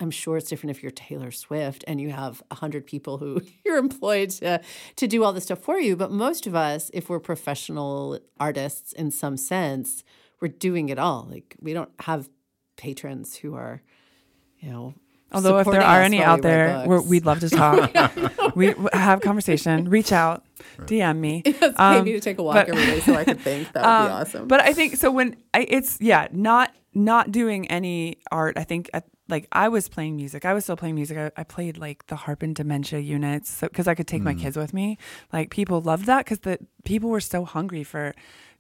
I'm 0.01 0.11
sure 0.11 0.37
it's 0.37 0.49
different 0.49 0.77
if 0.77 0.83
you're 0.83 0.93
Taylor 0.93 1.31
Swift 1.31 1.85
and 1.87 2.01
you 2.01 2.11
have 2.11 2.43
a 2.51 2.55
hundred 2.55 2.87
people 2.87 3.19
who 3.19 3.41
you're 3.65 3.79
employed 3.79 4.31
to 4.31 4.61
to 4.97 5.07
do 5.07 5.25
all 5.25 5.33
this 5.33 5.45
stuff 5.45 5.61
for 5.61 5.79
you. 5.79 5.97
But 5.97 6.11
most 6.11 6.47
of 6.47 6.55
us, 6.55 6.91
if 6.95 7.09
we're 7.09 7.21
professional 7.21 8.19
artists 8.39 8.93
in 8.93 9.11
some 9.11 9.37
sense, 9.37 10.05
we're 10.41 10.49
doing 10.49 10.89
it 10.89 10.99
all. 10.99 11.27
Like 11.31 11.57
we 11.61 11.73
don't 11.73 11.91
have 12.01 12.29
patrons 12.77 13.37
who 13.37 13.55
are, 13.55 13.83
you 14.59 14.71
know, 14.71 14.95
Although 15.35 15.59
if 15.59 15.67
there 15.67 15.83
are 15.83 16.03
any 16.03 16.23
out 16.23 16.43
there, 16.43 16.85
we're, 16.87 17.01
we'd 17.03 17.25
love 17.27 17.41
to 17.41 17.49
talk. 17.63 17.91
we 18.57 18.75
have 18.93 19.21
conversation. 19.21 19.89
Reach 19.89 20.13
out, 20.13 20.45
DM 20.81 21.19
me. 21.19 21.43
Let's 21.61 21.79
Um, 21.79 21.97
pay 21.97 22.03
me 22.03 22.13
to 22.13 22.21
take 22.21 22.39
a 22.39 22.43
walk 22.43 22.55
but- 22.55 22.69
every 22.69 22.85
day 22.85 23.01
so 23.01 23.15
I 23.15 23.25
could 23.25 23.41
think. 23.41 23.73
That 23.73 23.83
would 23.83 23.83
be 23.83 23.87
Um, 24.15 24.21
awesome. 24.21 24.49
But 24.49 24.61
I 24.61 24.73
think 24.73 24.97
so 24.97 25.11
when 25.11 25.37
I, 25.55 25.67
it's 25.69 25.99
yeah, 26.01 26.29
not 26.33 26.75
not 26.95 27.33
doing 27.33 27.67
any 27.69 28.19
art. 28.31 28.59
I 28.59 28.65
think 28.65 28.91
at, 28.93 29.05
like 29.29 29.49
I 29.53 29.69
was 29.69 29.89
playing 29.89 30.17
music. 30.17 30.45
I 30.45 30.53
was 30.53 30.65
still 30.65 30.77
playing 30.77 30.95
music. 30.95 31.17
I, 31.17 31.31
I 31.41 31.45
played 31.45 31.79
like 31.79 32.07
the 32.09 32.17
harp 32.17 32.43
and 32.43 32.55
dementia 32.55 32.99
units 32.99 33.61
because 33.63 33.89
I 33.89 33.95
could 33.95 34.07
take 34.07 34.21
Mm. 34.23 34.27
my 34.27 34.35
kids 34.35 34.57
with 34.59 34.75
me. 34.75 34.99
Like 35.33 35.51
people 35.51 35.81
loved 35.81 36.05
that 36.07 36.25
because 36.25 36.41
the 36.41 36.59
people 36.85 37.09
were 37.09 37.21
so 37.21 37.45
hungry 37.47 37.83
for 37.85 38.15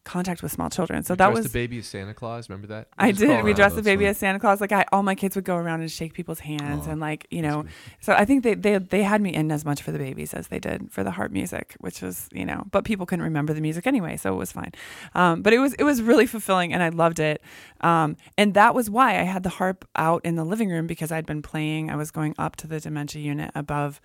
contact 0.04 0.42
with 0.42 0.52
small 0.52 0.68
children. 0.68 1.02
So 1.02 1.12
You 1.12 1.18
that 1.18 1.32
was 1.32 1.44
the 1.44 1.50
baby 1.50 1.78
as 1.78 1.86
Santa 1.86 2.14
Claus. 2.14 2.48
Remember 2.48 2.66
that? 2.68 2.88
I 2.98 3.12
did. 3.12 3.44
We 3.44 3.54
dressed 3.54 3.76
the 3.76 3.82
baby 3.82 4.06
as 4.06 4.18
Santa 4.18 4.38
Claus. 4.38 4.60
Like 4.60 4.72
I, 4.72 4.84
all 4.92 5.02
my 5.02 5.14
kids 5.14 5.36
would 5.36 5.44
go 5.44 5.56
around 5.56 5.80
and 5.80 5.90
shake 5.90 6.12
people's 6.12 6.40
hands 6.40 6.86
Aw, 6.86 6.90
and 6.90 7.00
like 7.00 7.26
you 7.30 7.42
know. 7.42 7.64
So 8.00 8.12
I 8.12 8.24
think 8.24 8.42
they, 8.42 8.54
they 8.54 8.78
they 8.78 9.02
had 9.02 9.20
me 9.20 9.32
in 9.32 9.50
as 9.52 9.64
much 9.64 9.82
for 9.82 9.92
the 9.92 9.98
babies 9.98 10.34
as 10.34 10.48
they 10.48 10.58
did 10.58 10.90
for 10.90 11.04
the 11.04 11.12
harp 11.12 11.32
music, 11.32 11.76
which 11.78 12.02
was 12.02 12.28
you 12.32 12.44
know. 12.44 12.64
But 12.70 12.84
people 12.84 13.06
couldn't 13.06 13.24
remember 13.24 13.52
the 13.52 13.60
music 13.60 13.86
anyway, 13.86 14.16
so 14.16 14.32
it 14.32 14.36
was 14.36 14.52
fine. 14.52 14.72
Um, 15.14 15.42
but 15.42 15.52
it 15.52 15.58
was 15.58 15.74
it 15.74 15.84
was 15.84 16.02
really 16.02 16.26
fulfilling 16.26 16.72
and 16.72 16.82
I 16.82 16.88
loved 16.88 17.20
it. 17.20 17.42
Um, 17.80 18.16
and 18.36 18.54
that 18.54 18.74
was 18.74 18.90
why 18.90 19.18
I 19.18 19.22
had 19.22 19.42
the 19.42 19.50
harp 19.50 19.88
out 19.96 20.24
in 20.24 20.36
the 20.36 20.44
living 20.44 20.70
room 20.70 20.86
because 20.86 21.12
I'd 21.12 21.26
been 21.26 21.42
playing. 21.42 21.90
I 21.90 21.96
was 21.96 22.10
going 22.10 22.34
up 22.38 22.56
to 22.56 22.66
the 22.66 22.80
dementia 22.80 23.22
unit 23.22 23.50
above 23.54 24.00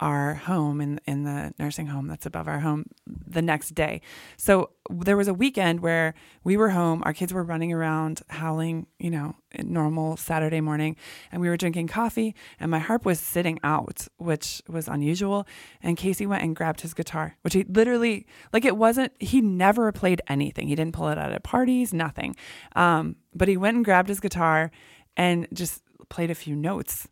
our 0.00 0.34
home 0.34 0.80
in 0.80 1.00
in 1.06 1.24
the 1.24 1.52
nursing 1.58 1.86
home 1.86 2.06
that's 2.06 2.26
above 2.26 2.46
our 2.46 2.60
home 2.60 2.84
the 3.06 3.42
next 3.42 3.74
day. 3.74 4.00
So 4.36 4.70
there 4.90 5.16
was 5.16 5.28
a 5.28 5.34
weekend 5.34 5.80
where 5.80 6.14
we 6.44 6.56
were 6.56 6.70
home, 6.70 7.02
our 7.04 7.12
kids 7.12 7.32
were 7.32 7.42
running 7.42 7.72
around 7.72 8.22
howling, 8.28 8.86
you 8.98 9.10
know, 9.10 9.34
normal 9.58 10.16
Saturday 10.16 10.60
morning, 10.60 10.96
and 11.32 11.40
we 11.40 11.48
were 11.48 11.56
drinking 11.56 11.88
coffee 11.88 12.34
and 12.60 12.70
my 12.70 12.78
harp 12.78 13.04
was 13.04 13.18
sitting 13.18 13.58
out, 13.64 14.06
which 14.18 14.62
was 14.68 14.88
unusual, 14.88 15.46
and 15.82 15.96
Casey 15.96 16.26
went 16.26 16.42
and 16.42 16.54
grabbed 16.54 16.80
his 16.80 16.94
guitar, 16.94 17.36
which 17.42 17.54
he 17.54 17.64
literally 17.64 18.26
like 18.52 18.64
it 18.64 18.76
wasn't 18.76 19.12
he 19.20 19.40
never 19.40 19.90
played 19.92 20.22
anything. 20.28 20.68
He 20.68 20.74
didn't 20.74 20.94
pull 20.94 21.08
it 21.08 21.18
out 21.18 21.32
at 21.32 21.42
parties, 21.42 21.92
nothing. 21.92 22.36
Um, 22.76 23.16
but 23.34 23.48
he 23.48 23.56
went 23.56 23.76
and 23.76 23.84
grabbed 23.84 24.08
his 24.08 24.20
guitar 24.20 24.70
and 25.16 25.48
just 25.52 25.82
played 26.08 26.30
a 26.30 26.34
few 26.34 26.54
notes 26.54 27.08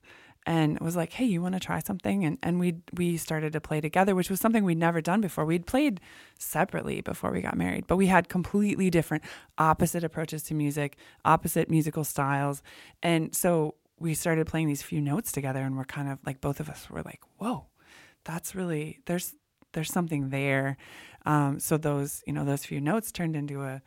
and 0.46 0.78
was 0.80 0.96
like, 0.96 1.12
"Hey, 1.12 1.24
you 1.24 1.42
want 1.42 1.54
to 1.54 1.60
try 1.60 1.80
something?" 1.80 2.24
And 2.24 2.38
and 2.42 2.60
we 2.60 2.76
we 2.94 3.16
started 3.16 3.52
to 3.52 3.60
play 3.60 3.80
together, 3.80 4.14
which 4.14 4.30
was 4.30 4.40
something 4.40 4.64
we'd 4.64 4.78
never 4.78 5.00
done 5.00 5.20
before. 5.20 5.44
We'd 5.44 5.66
played 5.66 6.00
separately 6.38 7.00
before 7.00 7.32
we 7.32 7.40
got 7.40 7.56
married, 7.56 7.86
but 7.86 7.96
we 7.96 8.06
had 8.06 8.28
completely 8.28 8.88
different, 8.90 9.24
opposite 9.58 10.04
approaches 10.04 10.44
to 10.44 10.54
music, 10.54 10.96
opposite 11.24 11.68
musical 11.68 12.04
styles, 12.04 12.62
and 13.02 13.34
so 13.34 13.74
we 13.98 14.14
started 14.14 14.46
playing 14.46 14.68
these 14.68 14.82
few 14.82 15.00
notes 15.00 15.32
together, 15.32 15.62
and 15.62 15.76
we're 15.76 15.84
kind 15.84 16.08
of 16.08 16.18
like 16.24 16.40
both 16.40 16.60
of 16.60 16.68
us 16.68 16.88
were 16.88 17.02
like, 17.02 17.20
"Whoa, 17.38 17.66
that's 18.24 18.54
really 18.54 19.00
there's 19.06 19.34
there's 19.72 19.92
something 19.92 20.30
there." 20.30 20.76
Um, 21.24 21.58
so 21.58 21.76
those 21.76 22.22
you 22.26 22.32
know 22.32 22.44
those 22.44 22.64
few 22.64 22.80
notes 22.80 23.10
turned 23.10 23.34
into 23.34 23.62
a 23.62 23.82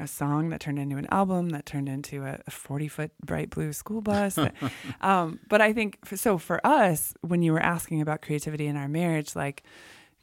a 0.00 0.06
song 0.06 0.48
that 0.50 0.60
turned 0.60 0.78
into 0.78 0.96
an 0.96 1.06
album 1.10 1.50
that 1.50 1.66
turned 1.66 1.88
into 1.88 2.24
a 2.24 2.38
40 2.50 2.88
foot 2.88 3.10
bright 3.24 3.50
blue 3.50 3.72
school 3.72 4.00
bus. 4.00 4.36
that- 4.36 4.54
um, 5.00 5.38
but 5.48 5.60
I 5.60 5.72
think 5.72 5.98
f- 6.10 6.18
so 6.18 6.38
for 6.38 6.64
us, 6.66 7.14
when 7.20 7.42
you 7.42 7.52
were 7.52 7.60
asking 7.60 8.00
about 8.00 8.22
creativity 8.22 8.66
in 8.66 8.76
our 8.76 8.88
marriage, 8.88 9.36
like 9.36 9.62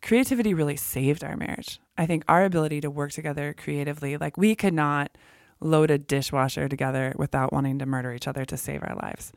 creativity 0.01 0.53
really 0.53 0.76
saved 0.76 1.24
our 1.24 1.38
marriage. 1.38 1.80
I 1.97 2.05
think 2.05 2.24
our 2.28 2.45
ability 2.45 2.82
to 2.82 2.89
work 2.89 3.11
together 3.11 3.53
creatively, 3.57 4.17
like 4.17 4.38
we 4.38 4.55
could 4.55 4.74
not 4.74 5.11
load 5.61 5.91
a 5.91 5.97
dishwasher 5.97 6.67
together 6.70 7.13
without 7.17 7.51
wanting 7.51 7.80
to 7.80 7.86
murder 7.86 8.13
each 8.13 8.28
other 8.28 8.45
to 8.45 8.55
save 8.57 8.82
our 8.82 8.95
lives. 9.03 9.32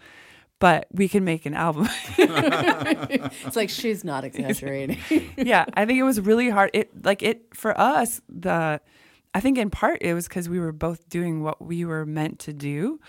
But 0.61 0.87
we 0.93 1.09
can 1.09 1.25
make 1.25 1.45
an 1.45 1.55
album. 1.55 1.89
it's 2.19 3.57
like 3.57 3.69
she's 3.69 4.05
not 4.05 4.25
exaggerating. 4.29 4.99
yeah, 5.37 5.65
I 5.75 5.85
think 5.87 5.99
it 5.99 6.05
was 6.05 6.21
really 6.21 6.49
hard. 6.51 6.71
It 6.73 7.05
like 7.05 7.23
it 7.23 7.47
for 7.55 7.79
us 7.79 8.21
the 8.29 8.81
I 9.35 9.41
think 9.41 9.59
in 9.59 9.71
part 9.71 9.99
it 10.03 10.15
was 10.15 10.29
cuz 10.29 10.49
we 10.49 10.61
were 10.61 10.73
both 10.73 11.09
doing 11.09 11.43
what 11.43 11.63
we 11.63 11.85
were 11.85 12.05
meant 12.05 12.39
to 12.41 12.53
do 12.53 13.01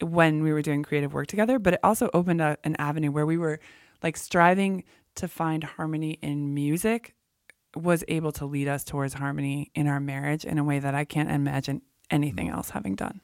when 0.00 0.42
we 0.42 0.52
were 0.52 0.62
doing 0.62 0.82
creative 0.82 1.12
work 1.12 1.28
together, 1.28 1.58
but 1.58 1.74
it 1.74 1.80
also 1.82 2.10
opened 2.12 2.40
a, 2.40 2.56
an 2.64 2.76
avenue 2.78 3.10
where 3.10 3.26
we 3.26 3.38
were 3.38 3.60
like 4.02 4.16
striving 4.16 4.84
to 5.14 5.28
find 5.28 5.64
harmony 5.64 6.18
in 6.22 6.54
music 6.54 7.14
was 7.74 8.04
able 8.08 8.32
to 8.32 8.44
lead 8.44 8.68
us 8.68 8.84
towards 8.84 9.14
harmony 9.14 9.70
in 9.74 9.86
our 9.86 10.00
marriage 10.00 10.44
in 10.44 10.58
a 10.58 10.64
way 10.64 10.78
that 10.78 10.94
I 10.94 11.04
can't 11.04 11.30
imagine 11.30 11.82
anything 12.10 12.48
mm-hmm. 12.48 12.56
else 12.56 12.70
having 12.70 12.94
done. 12.94 13.20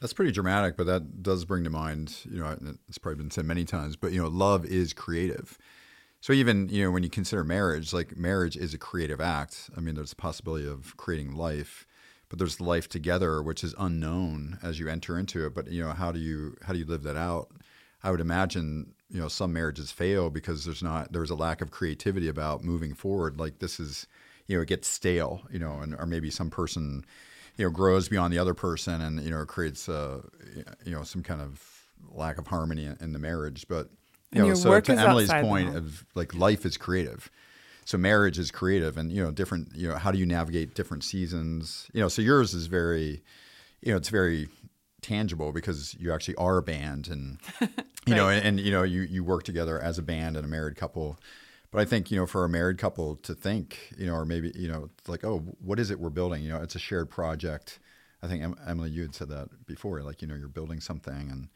That's 0.00 0.12
pretty 0.12 0.30
dramatic, 0.30 0.76
but 0.76 0.86
that 0.86 1.22
does 1.22 1.44
bring 1.44 1.64
to 1.64 1.70
mind, 1.70 2.18
you 2.30 2.38
know, 2.38 2.56
it's 2.88 2.98
probably 2.98 3.18
been 3.18 3.32
said 3.32 3.44
many 3.44 3.64
times, 3.64 3.96
but 3.96 4.12
you 4.12 4.22
know, 4.22 4.28
love 4.28 4.64
is 4.64 4.92
creative. 4.92 5.58
So 6.20 6.32
even, 6.32 6.68
you 6.68 6.84
know, 6.84 6.90
when 6.90 7.02
you 7.02 7.10
consider 7.10 7.44
marriage, 7.44 7.92
like 7.92 8.16
marriage 8.16 8.56
is 8.56 8.74
a 8.74 8.78
creative 8.78 9.20
act. 9.20 9.70
I 9.76 9.80
mean, 9.80 9.94
there's 9.94 10.10
the 10.10 10.16
possibility 10.16 10.66
of 10.66 10.96
creating 10.96 11.34
life, 11.34 11.86
but 12.28 12.38
there's 12.38 12.60
life 12.60 12.88
together 12.88 13.42
which 13.42 13.62
is 13.62 13.74
unknown 13.78 14.58
as 14.62 14.78
you 14.78 14.88
enter 14.88 15.18
into 15.18 15.46
it, 15.46 15.54
but 15.54 15.70
you 15.70 15.82
know, 15.82 15.92
how 15.92 16.10
do 16.12 16.18
you 16.18 16.56
how 16.62 16.72
do 16.72 16.78
you 16.78 16.84
live 16.84 17.04
that 17.04 17.16
out? 17.16 17.48
I 18.02 18.10
would 18.10 18.20
imagine, 18.20 18.94
you 19.10 19.20
know, 19.20 19.28
some 19.28 19.52
marriages 19.52 19.92
fail 19.92 20.28
because 20.30 20.64
there's 20.64 20.82
not 20.82 21.12
there's 21.12 21.30
a 21.30 21.34
lack 21.36 21.60
of 21.60 21.70
creativity 21.70 22.28
about 22.28 22.64
moving 22.64 22.94
forward. 22.94 23.38
Like 23.38 23.60
this 23.60 23.78
is, 23.78 24.06
you 24.46 24.56
know, 24.56 24.62
it 24.62 24.68
gets 24.68 24.88
stale, 24.88 25.42
you 25.50 25.58
know, 25.60 25.78
and 25.80 25.94
or 25.94 26.06
maybe 26.06 26.30
some 26.30 26.50
person 26.50 27.04
you 27.56 27.64
know 27.64 27.70
grows 27.70 28.08
beyond 28.08 28.32
the 28.32 28.38
other 28.38 28.54
person 28.54 29.00
and 29.00 29.20
you 29.20 29.30
know 29.30 29.44
creates 29.44 29.88
uh 29.88 30.22
you 30.84 30.92
know 30.92 31.02
some 31.02 31.22
kind 31.22 31.40
of 31.42 31.60
lack 32.10 32.38
of 32.38 32.46
harmony 32.46 32.88
in 33.00 33.12
the 33.12 33.18
marriage 33.18 33.66
but 33.68 33.90
you 34.32 34.46
know 34.46 34.54
so 34.54 34.78
to 34.78 34.92
emily's 34.92 35.32
point 35.32 35.74
of 35.74 36.04
like 36.14 36.34
life 36.34 36.64
is 36.66 36.76
creative. 36.76 37.30
So 37.84 37.96
marriage 37.96 38.38
is 38.38 38.50
creative 38.50 38.98
and 38.98 39.10
you 39.10 39.22
know 39.22 39.30
different 39.30 39.74
you 39.74 39.88
know 39.88 39.96
how 39.96 40.10
do 40.10 40.18
you 40.18 40.26
navigate 40.26 40.74
different 40.74 41.04
seasons? 41.04 41.88
You 41.92 42.00
know 42.00 42.08
so 42.08 42.22
yours 42.22 42.54
is 42.54 42.66
very 42.66 43.22
you 43.80 43.92
know 43.92 43.96
it's 43.96 44.10
very 44.10 44.48
tangible 45.00 45.52
because 45.52 45.94
you 45.94 46.12
actually 46.12 46.34
are 46.36 46.58
a 46.58 46.62
band 46.62 47.08
and 47.08 47.38
you 48.06 48.14
know 48.14 48.28
and, 48.28 48.44
and 48.44 48.60
you 48.60 48.70
know 48.70 48.82
you 48.82 49.02
you 49.02 49.24
work 49.24 49.44
together 49.44 49.80
as 49.80 49.98
a 49.98 50.02
band 50.02 50.36
and 50.36 50.44
a 50.44 50.48
married 50.48 50.76
couple. 50.76 51.18
But 51.70 51.80
I 51.80 51.84
think 51.84 52.10
you 52.10 52.18
know 52.18 52.26
for 52.26 52.44
a 52.44 52.48
married 52.48 52.78
couple 52.78 53.16
to 53.16 53.34
think 53.34 53.92
you 53.96 54.06
know 54.06 54.14
or 54.14 54.24
maybe 54.26 54.52
you 54.54 54.68
know 54.68 54.90
like 55.06 55.24
oh 55.24 55.38
what 55.60 55.80
is 55.80 55.90
it 55.90 55.98
we're 55.98 56.10
building? 56.10 56.42
You 56.42 56.50
know 56.50 56.62
it's 56.62 56.74
a 56.74 56.80
shared 56.80 57.10
project. 57.10 57.78
I 58.22 58.26
think 58.26 58.56
Emily 58.66 58.90
you 58.90 59.02
had 59.02 59.14
said 59.14 59.28
that 59.28 59.66
before 59.66 60.02
like 60.02 60.20
you 60.20 60.28
know 60.28 60.34
you're 60.34 60.48
building 60.48 60.80
something 60.80 61.30
and 61.30 61.48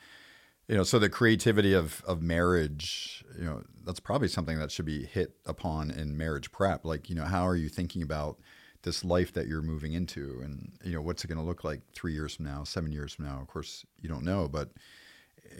you 0.69 0.77
know 0.77 0.85
so 0.85 0.99
the 0.99 1.09
creativity 1.09 1.73
of 1.75 2.03
of 2.07 2.23
marriage 2.23 3.25
you 3.39 3.45
know 3.45 3.63
that's 3.85 4.01
probably 4.01 4.29
something 4.29 4.59
that 4.59 4.71
should 4.71 4.85
be 4.85 5.05
hit 5.05 5.35
upon 5.47 5.91
in 5.91 6.17
marriage 6.17 6.53
prep. 6.53 6.85
Like 6.85 7.09
you 7.09 7.17
know 7.17 7.25
how 7.25 7.47
are 7.47 7.57
you 7.57 7.69
thinking 7.69 8.03
about 8.03 8.39
this 8.83 9.05
life 9.05 9.33
that 9.33 9.47
you're 9.47 9.63
moving 9.63 9.93
into? 9.93 10.41
And 10.43 10.73
you 10.85 10.93
know 10.93 11.03
what's 11.03 11.25
it 11.25 11.29
going 11.29 11.39
to 11.39 11.45
look 11.45 11.65
like 11.65 11.81
3 11.95 12.13
years 12.13 12.37
from 12.37 12.47
now 12.47 12.65
7 12.65 12.93
years 12.93 13.13
from 13.13 13.27
now? 13.27 13.41
Of 13.41 13.49
course 13.49 13.85
you 14.01 14.09
don't 14.09 14.25
know 14.25 14.49
but 14.49 14.71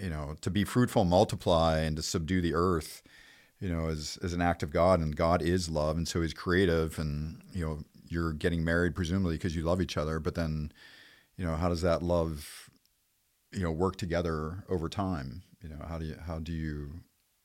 you 0.01 0.11
know 0.11 0.37
to 0.41 0.51
be 0.51 0.65
fruitful 0.65 1.05
multiply 1.05 1.81
and 1.81 1.97
to 1.97 2.03
subdue 2.03 2.41
the 2.41 2.55
earth 2.55 3.03
you 3.61 3.69
know 3.69 3.89
is 3.89 4.19
is 4.23 4.33
an 4.33 4.41
act 4.41 4.63
of 4.63 4.71
God 4.71 5.01
and 5.01 5.15
God 5.17 5.43
is 5.43 5.69
love 5.69 5.97
and 5.97 6.09
so 6.09 6.23
he's 6.23 6.35
creative 6.35 6.99
and 6.99 7.43
you 7.53 7.67
know 7.67 7.79
you're 8.09 8.33
getting 8.33 8.65
married 8.65 8.95
presumably 8.95 9.35
because 9.35 9.57
you 9.57 9.63
love 9.63 9.81
each 9.81 9.97
other 9.97 10.19
but 10.19 10.35
then 10.35 10.73
you 11.37 11.45
know 11.45 11.57
how 11.57 11.69
does 11.69 11.83
that 11.83 12.03
love 12.03 12.71
you 13.53 13.63
know 13.63 13.71
work 13.71 13.97
together 13.97 14.65
over 14.69 14.89
time 14.89 15.43
you 15.63 15.69
know 15.69 15.85
how 15.89 15.99
do 15.99 16.05
you 16.05 16.17
how 16.27 16.39
do 16.39 16.53
you, 16.53 17.03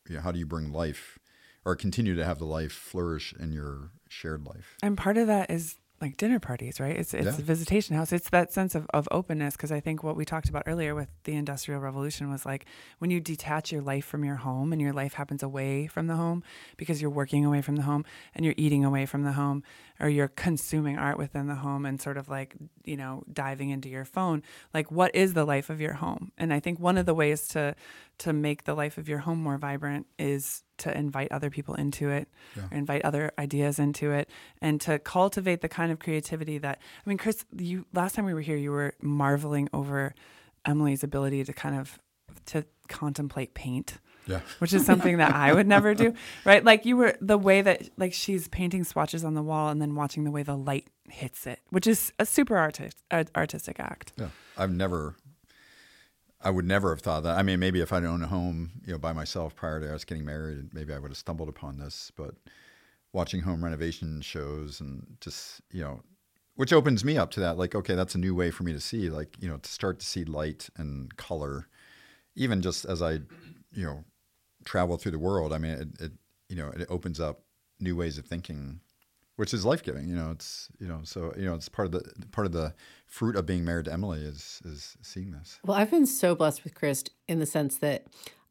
you 0.09 0.15
know, 0.15 0.21
how 0.21 0.31
do 0.31 0.39
you 0.39 0.45
bring 0.45 0.71
life 0.71 1.19
or 1.65 1.75
continue 1.75 2.15
to 2.15 2.25
have 2.25 2.39
the 2.39 2.45
life 2.45 2.71
flourish 2.71 3.33
in 3.39 3.51
your 3.51 3.91
shared 4.09 4.45
life? 4.45 4.75
And 4.81 4.97
part 4.97 5.17
of 5.17 5.27
that 5.27 5.51
is 5.51 5.75
like 5.99 6.15
dinner 6.17 6.39
parties, 6.39 6.79
right? 6.79 6.95
It's 6.95 7.13
it's 7.13 7.25
Yeah. 7.25 7.31
a 7.37 7.41
visitation 7.41 7.95
house. 7.95 8.11
It's 8.11 8.29
that 8.29 8.53
sense 8.53 8.75
of, 8.75 8.85
of 8.93 9.07
openness 9.09 9.55
because 9.55 9.71
I 9.71 9.79
think 9.79 10.03
what 10.03 10.15
we 10.15 10.25
talked 10.25 10.47
about 10.47 10.63
earlier 10.67 10.93
with 10.93 11.07
the 11.23 11.33
industrial 11.33 11.81
revolution 11.81 12.29
was 12.29 12.45
like 12.45 12.65
when 12.99 13.09
you 13.09 13.19
detach 13.19 13.71
your 13.71 13.81
life 13.81 14.05
from 14.05 14.23
your 14.23 14.35
home 14.35 14.71
and 14.71 14.79
your 14.81 14.93
life 14.93 15.13
happens 15.13 15.41
away 15.41 15.87
from 15.87 16.05
the 16.07 16.15
home 16.15 16.43
because 16.77 17.01
you're 17.01 17.09
working 17.09 17.45
away 17.45 17.61
from 17.63 17.77
the 17.77 17.81
home 17.81 18.05
and 18.35 18.45
you're 18.45 18.53
eating 18.57 18.85
away 18.85 19.05
from 19.07 19.23
the 19.23 19.31
home 19.31 19.63
or 19.99 20.07
you're 20.07 20.27
consuming 20.27 20.97
art 20.99 21.17
within 21.17 21.47
the 21.47 21.55
home 21.55 21.83
and 21.83 21.99
sort 21.99 22.17
of 22.17 22.29
like, 22.29 22.55
you 22.83 22.95
know, 22.95 23.23
diving 23.33 23.71
into 23.71 23.89
your 23.89 24.05
phone. 24.05 24.43
Like 24.75 24.91
what 24.91 25.15
is 25.15 25.33
the 25.33 25.45
life 25.45 25.71
of 25.71 25.81
your 25.81 25.93
home? 25.93 26.31
And 26.37 26.53
I 26.53 26.59
think 26.59 26.79
one 26.79 26.99
of 26.99 27.07
the 27.07 27.15
ways 27.15 27.47
to 27.49 27.75
to 28.19 28.33
make 28.33 28.63
the 28.63 28.73
life 28.73 28.97
of 28.97 29.07
your 29.07 29.19
home 29.19 29.41
more 29.41 29.57
vibrant 29.57 30.07
is 30.17 30.63
to 30.77 30.95
invite 30.97 31.31
other 31.31 31.49
people 31.49 31.75
into 31.75 32.09
it 32.09 32.27
Yeah. 32.55 32.63
or 32.71 32.77
invite 32.77 33.03
other 33.03 33.31
ideas 33.37 33.79
into 33.79 34.11
it 34.11 34.29
and 34.61 34.79
to 34.81 34.99
cultivate 34.99 35.61
the 35.61 35.69
kind 35.69 35.91
of 35.91 35.99
creativity 35.99 36.57
that 36.59 36.79
I 37.05 37.09
mean 37.09 37.17
Chris 37.17 37.45
you 37.55 37.85
last 37.93 38.15
time 38.15 38.25
we 38.25 38.33
were 38.33 38.41
here 38.41 38.57
you 38.57 38.71
were 38.71 38.93
marveling 39.01 39.69
over 39.73 40.13
Emily's 40.65 41.03
ability 41.03 41.43
to 41.43 41.53
kind 41.53 41.75
of 41.75 41.99
to 42.47 42.65
contemplate 42.87 43.53
paint 43.53 43.97
yeah. 44.27 44.41
which 44.59 44.73
is 44.73 44.85
something 44.85 45.17
that 45.17 45.33
I 45.33 45.53
would 45.53 45.67
never 45.67 45.93
do 45.93 46.13
right? 46.45 46.63
Like 46.63 46.85
you 46.85 46.97
were 46.97 47.15
the 47.21 47.37
way 47.37 47.61
that 47.61 47.89
like 47.97 48.13
she's 48.13 48.47
painting 48.47 48.83
swatches 48.83 49.23
on 49.23 49.33
the 49.35 49.43
wall 49.43 49.69
and 49.69 49.81
then 49.81 49.95
watching 49.95 50.23
the 50.23 50.31
way 50.31 50.43
the 50.43 50.57
light 50.57 50.87
hits 51.09 51.47
it 51.47 51.59
which 51.69 51.87
is 51.87 52.11
a 52.19 52.25
super 52.25 52.57
artist, 52.57 52.97
uh, 53.11 53.23
artistic 53.35 53.79
act. 53.79 54.13
Yeah. 54.17 54.29
I've 54.57 54.71
never 54.71 55.15
I 56.39 56.51
would 56.51 56.65
never 56.65 56.91
have 56.91 57.01
thought 57.01 57.23
that. 57.23 57.37
I 57.37 57.41
mean, 57.41 57.59
maybe 57.59 57.81
if 57.81 57.91
I'd 57.91 58.05
owned 58.05 58.23
a 58.23 58.27
home, 58.27 58.71
you 58.85 58.93
know, 58.93 58.99
by 58.99 59.13
myself 59.13 59.55
prior 59.55 59.79
to 59.79 59.93
us 59.93 60.05
getting 60.05 60.25
married, 60.25 60.73
maybe 60.73 60.93
I 60.93 60.99
would 60.99 61.09
have 61.11 61.17
stumbled 61.17 61.49
upon 61.49 61.79
this. 61.79 62.11
But 62.15 62.35
watching 63.13 63.41
home 63.41 63.63
renovation 63.63 64.21
shows 64.21 64.79
and 64.79 65.17
just 65.19 65.61
you 65.71 65.81
know, 65.81 66.01
which 66.55 66.73
opens 66.73 67.03
me 67.03 67.17
up 67.17 67.31
to 67.31 67.39
that. 67.39 67.57
Like, 67.57 67.73
okay, 67.75 67.95
that's 67.95 68.15
a 68.15 68.19
new 68.19 68.35
way 68.35 68.51
for 68.51 68.63
me 68.63 68.73
to 68.73 68.79
see. 68.79 69.09
Like, 69.09 69.35
you 69.39 69.47
know, 69.47 69.57
to 69.57 69.69
start 69.69 69.99
to 69.99 70.05
see 70.05 70.25
light 70.25 70.69
and 70.77 71.15
color, 71.17 71.67
even 72.35 72.61
just 72.61 72.85
as 72.85 73.01
I, 73.01 73.13
you 73.73 73.85
know, 73.85 74.03
travel 74.65 74.97
through 74.97 75.13
the 75.13 75.19
world. 75.19 75.53
I 75.53 75.57
mean, 75.57 75.71
it, 75.71 76.01
it 76.01 76.11
you 76.49 76.55
know, 76.55 76.69
it 76.69 76.85
opens 76.89 77.19
up 77.19 77.41
new 77.79 77.95
ways 77.95 78.17
of 78.17 78.25
thinking 78.25 78.79
which 79.37 79.53
is 79.53 79.63
life 79.63 79.81
giving. 79.81 80.09
You 80.09 80.15
know, 80.15 80.31
it's 80.31 80.67
you 80.79 80.87
know, 80.87 80.99
so 81.03 81.33
you 81.37 81.45
know, 81.45 81.55
it's 81.55 81.69
part 81.69 81.85
of 81.87 81.91
the 81.93 82.27
part 82.31 82.45
of 82.45 82.51
the 82.51 82.73
fruit 83.05 83.35
of 83.35 83.45
being 83.45 83.63
married 83.63 83.85
to 83.85 83.93
Emily 83.93 84.19
is 84.19 84.61
is 84.65 84.97
seeing 85.01 85.31
this. 85.31 85.59
Well, 85.63 85.77
I've 85.77 85.89
been 85.89 86.05
so 86.05 86.35
blessed 86.35 86.63
with 86.63 86.75
Chris 86.75 87.05
in 87.27 87.39
the 87.39 87.45
sense 87.45 87.77
that 87.77 88.05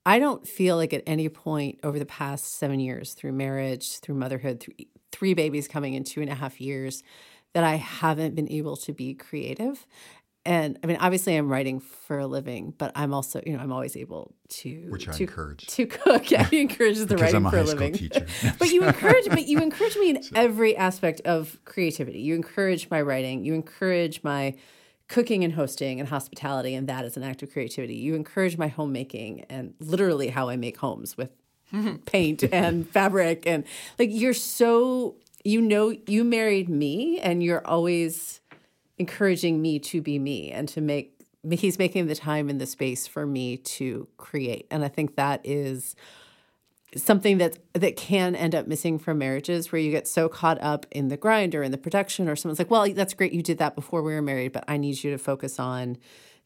I 0.07 0.18
don't 0.18 0.47
feel 0.47 0.76
like 0.76 0.95
at 0.95 1.03
any 1.07 1.28
point 1.28 1.78
over 1.82 1.99
the 1.99 2.07
past 2.07 2.55
seven 2.55 2.80
years, 2.80 3.12
through 3.12 3.32
marriage, 3.32 3.99
through 3.99 4.14
motherhood, 4.14 4.61
through 4.61 4.74
three 5.12 5.34
babies 5.34 5.68
coming 5.68 5.95
in 5.95 6.05
two 6.05 6.20
and 6.20 6.30
a 6.30 6.34
half 6.34 6.61
years, 6.61 7.03
that 7.53 7.64
I 7.64 7.76
haven't 7.76 8.34
been 8.34 8.51
able 8.51 8.76
to 8.76 8.93
be 8.93 9.14
creative 9.14 9.87
and 10.47 10.79
I 10.83 10.87
mean, 10.87 10.97
obviously, 11.01 11.37
I'm 11.37 11.51
writing 11.51 11.81
for 11.81 12.21
a 12.21 12.27
living, 12.27 12.73
but 12.79 12.93
I'm 12.95 13.13
also, 13.13 13.43
you 13.45 13.57
know, 13.57 13.63
I'm 13.63 13.73
always 13.73 13.97
able 13.97 14.33
to 14.49 14.87
which 14.89 15.09
I 15.09 15.13
to, 15.13 15.25
encourage 15.25 15.67
to 15.67 15.87
cook. 15.87 16.31
Yeah, 16.31 16.45
he 16.45 16.61
encourage 16.61 16.99
the 16.99 17.17
writing 17.17 17.37
I'm 17.37 17.47
a 17.47 17.51
for 17.51 17.59
a 17.59 17.65
living. 17.65 17.95
Teacher. 17.95 18.27
but 18.59 18.71
you 18.71 18.85
encourage, 18.85 19.29
but 19.29 19.47
you 19.47 19.59
encourage 19.59 19.97
me 19.97 20.11
in 20.11 20.23
every 20.37 20.77
aspect 20.77 21.21
of 21.23 21.59
creativity. 21.65 22.21
You 22.21 22.37
encourage 22.37 22.89
my 22.91 23.03
writing. 23.03 23.45
You 23.45 23.55
encourage 23.55 24.23
my 24.23 24.55
cooking 25.09 25.43
and 25.43 25.53
hosting 25.53 25.99
and 25.99 26.09
hospitality, 26.09 26.75
and 26.75 26.89
that 26.89 27.05
is 27.05 27.17
an 27.17 27.25
act 27.25 27.43
of 27.43 27.53
creativity. 27.53 27.97
You 27.97 28.15
encourage 28.15 28.57
my 28.57 28.69
homemaking 28.69 29.47
and 29.51 29.75
literally 29.81 30.29
how 30.29 30.49
I 30.49 30.57
make 30.57 30.77
homes 30.77 31.17
with 31.17 31.31
paint 32.07 32.45
and 32.53 32.89
fabric 32.89 33.45
and 33.47 33.65
like 33.99 34.11
you're 34.13 34.33
so 34.33 35.17
you 35.45 35.61
know 35.61 35.93
you 36.07 36.23
married 36.23 36.69
me 36.69 37.19
and 37.19 37.43
you're 37.43 37.67
always 37.67 38.41
encouraging 38.99 39.61
me 39.61 39.79
to 39.79 40.01
be 40.01 40.19
me 40.19 40.51
and 40.51 40.69
to 40.69 40.81
make 40.81 41.13
he's 41.51 41.79
making 41.79 42.07
the 42.07 42.15
time 42.15 42.49
and 42.49 42.61
the 42.61 42.67
space 42.67 43.07
for 43.07 43.25
me 43.25 43.57
to 43.57 44.09
create. 44.17 44.67
And 44.71 44.85
i 44.85 44.89
think 44.89 45.17
that 45.17 45.41
is 45.45 45.95
something 46.95 47.39
that 47.39 47.59
that 47.75 47.97
can 47.97 48.35
end 48.35 48.55
up 48.55 48.67
missing 48.67 48.99
from 48.99 49.19
marriages 49.19 49.71
where 49.73 49.81
you 49.81 49.91
get 49.91 50.07
so 50.07 50.29
caught 50.29 50.61
up 50.63 50.87
in 50.91 51.09
the 51.09 51.17
grind 51.17 51.55
or 51.55 51.63
in 51.63 51.73
the 51.73 51.79
production 51.79 52.29
or 52.29 52.37
someone's 52.37 52.59
like 52.59 52.71
well 52.71 52.89
that's 52.93 53.15
great 53.15 53.33
you 53.33 53.43
did 53.43 53.59
that 53.59 53.75
before 53.75 54.03
we 54.03 54.15
were 54.15 54.23
married 54.23 54.53
but 54.53 54.65
i 54.69 54.77
need 54.77 55.03
you 55.03 55.11
to 55.11 55.19
focus 55.19 55.59
on 55.59 55.97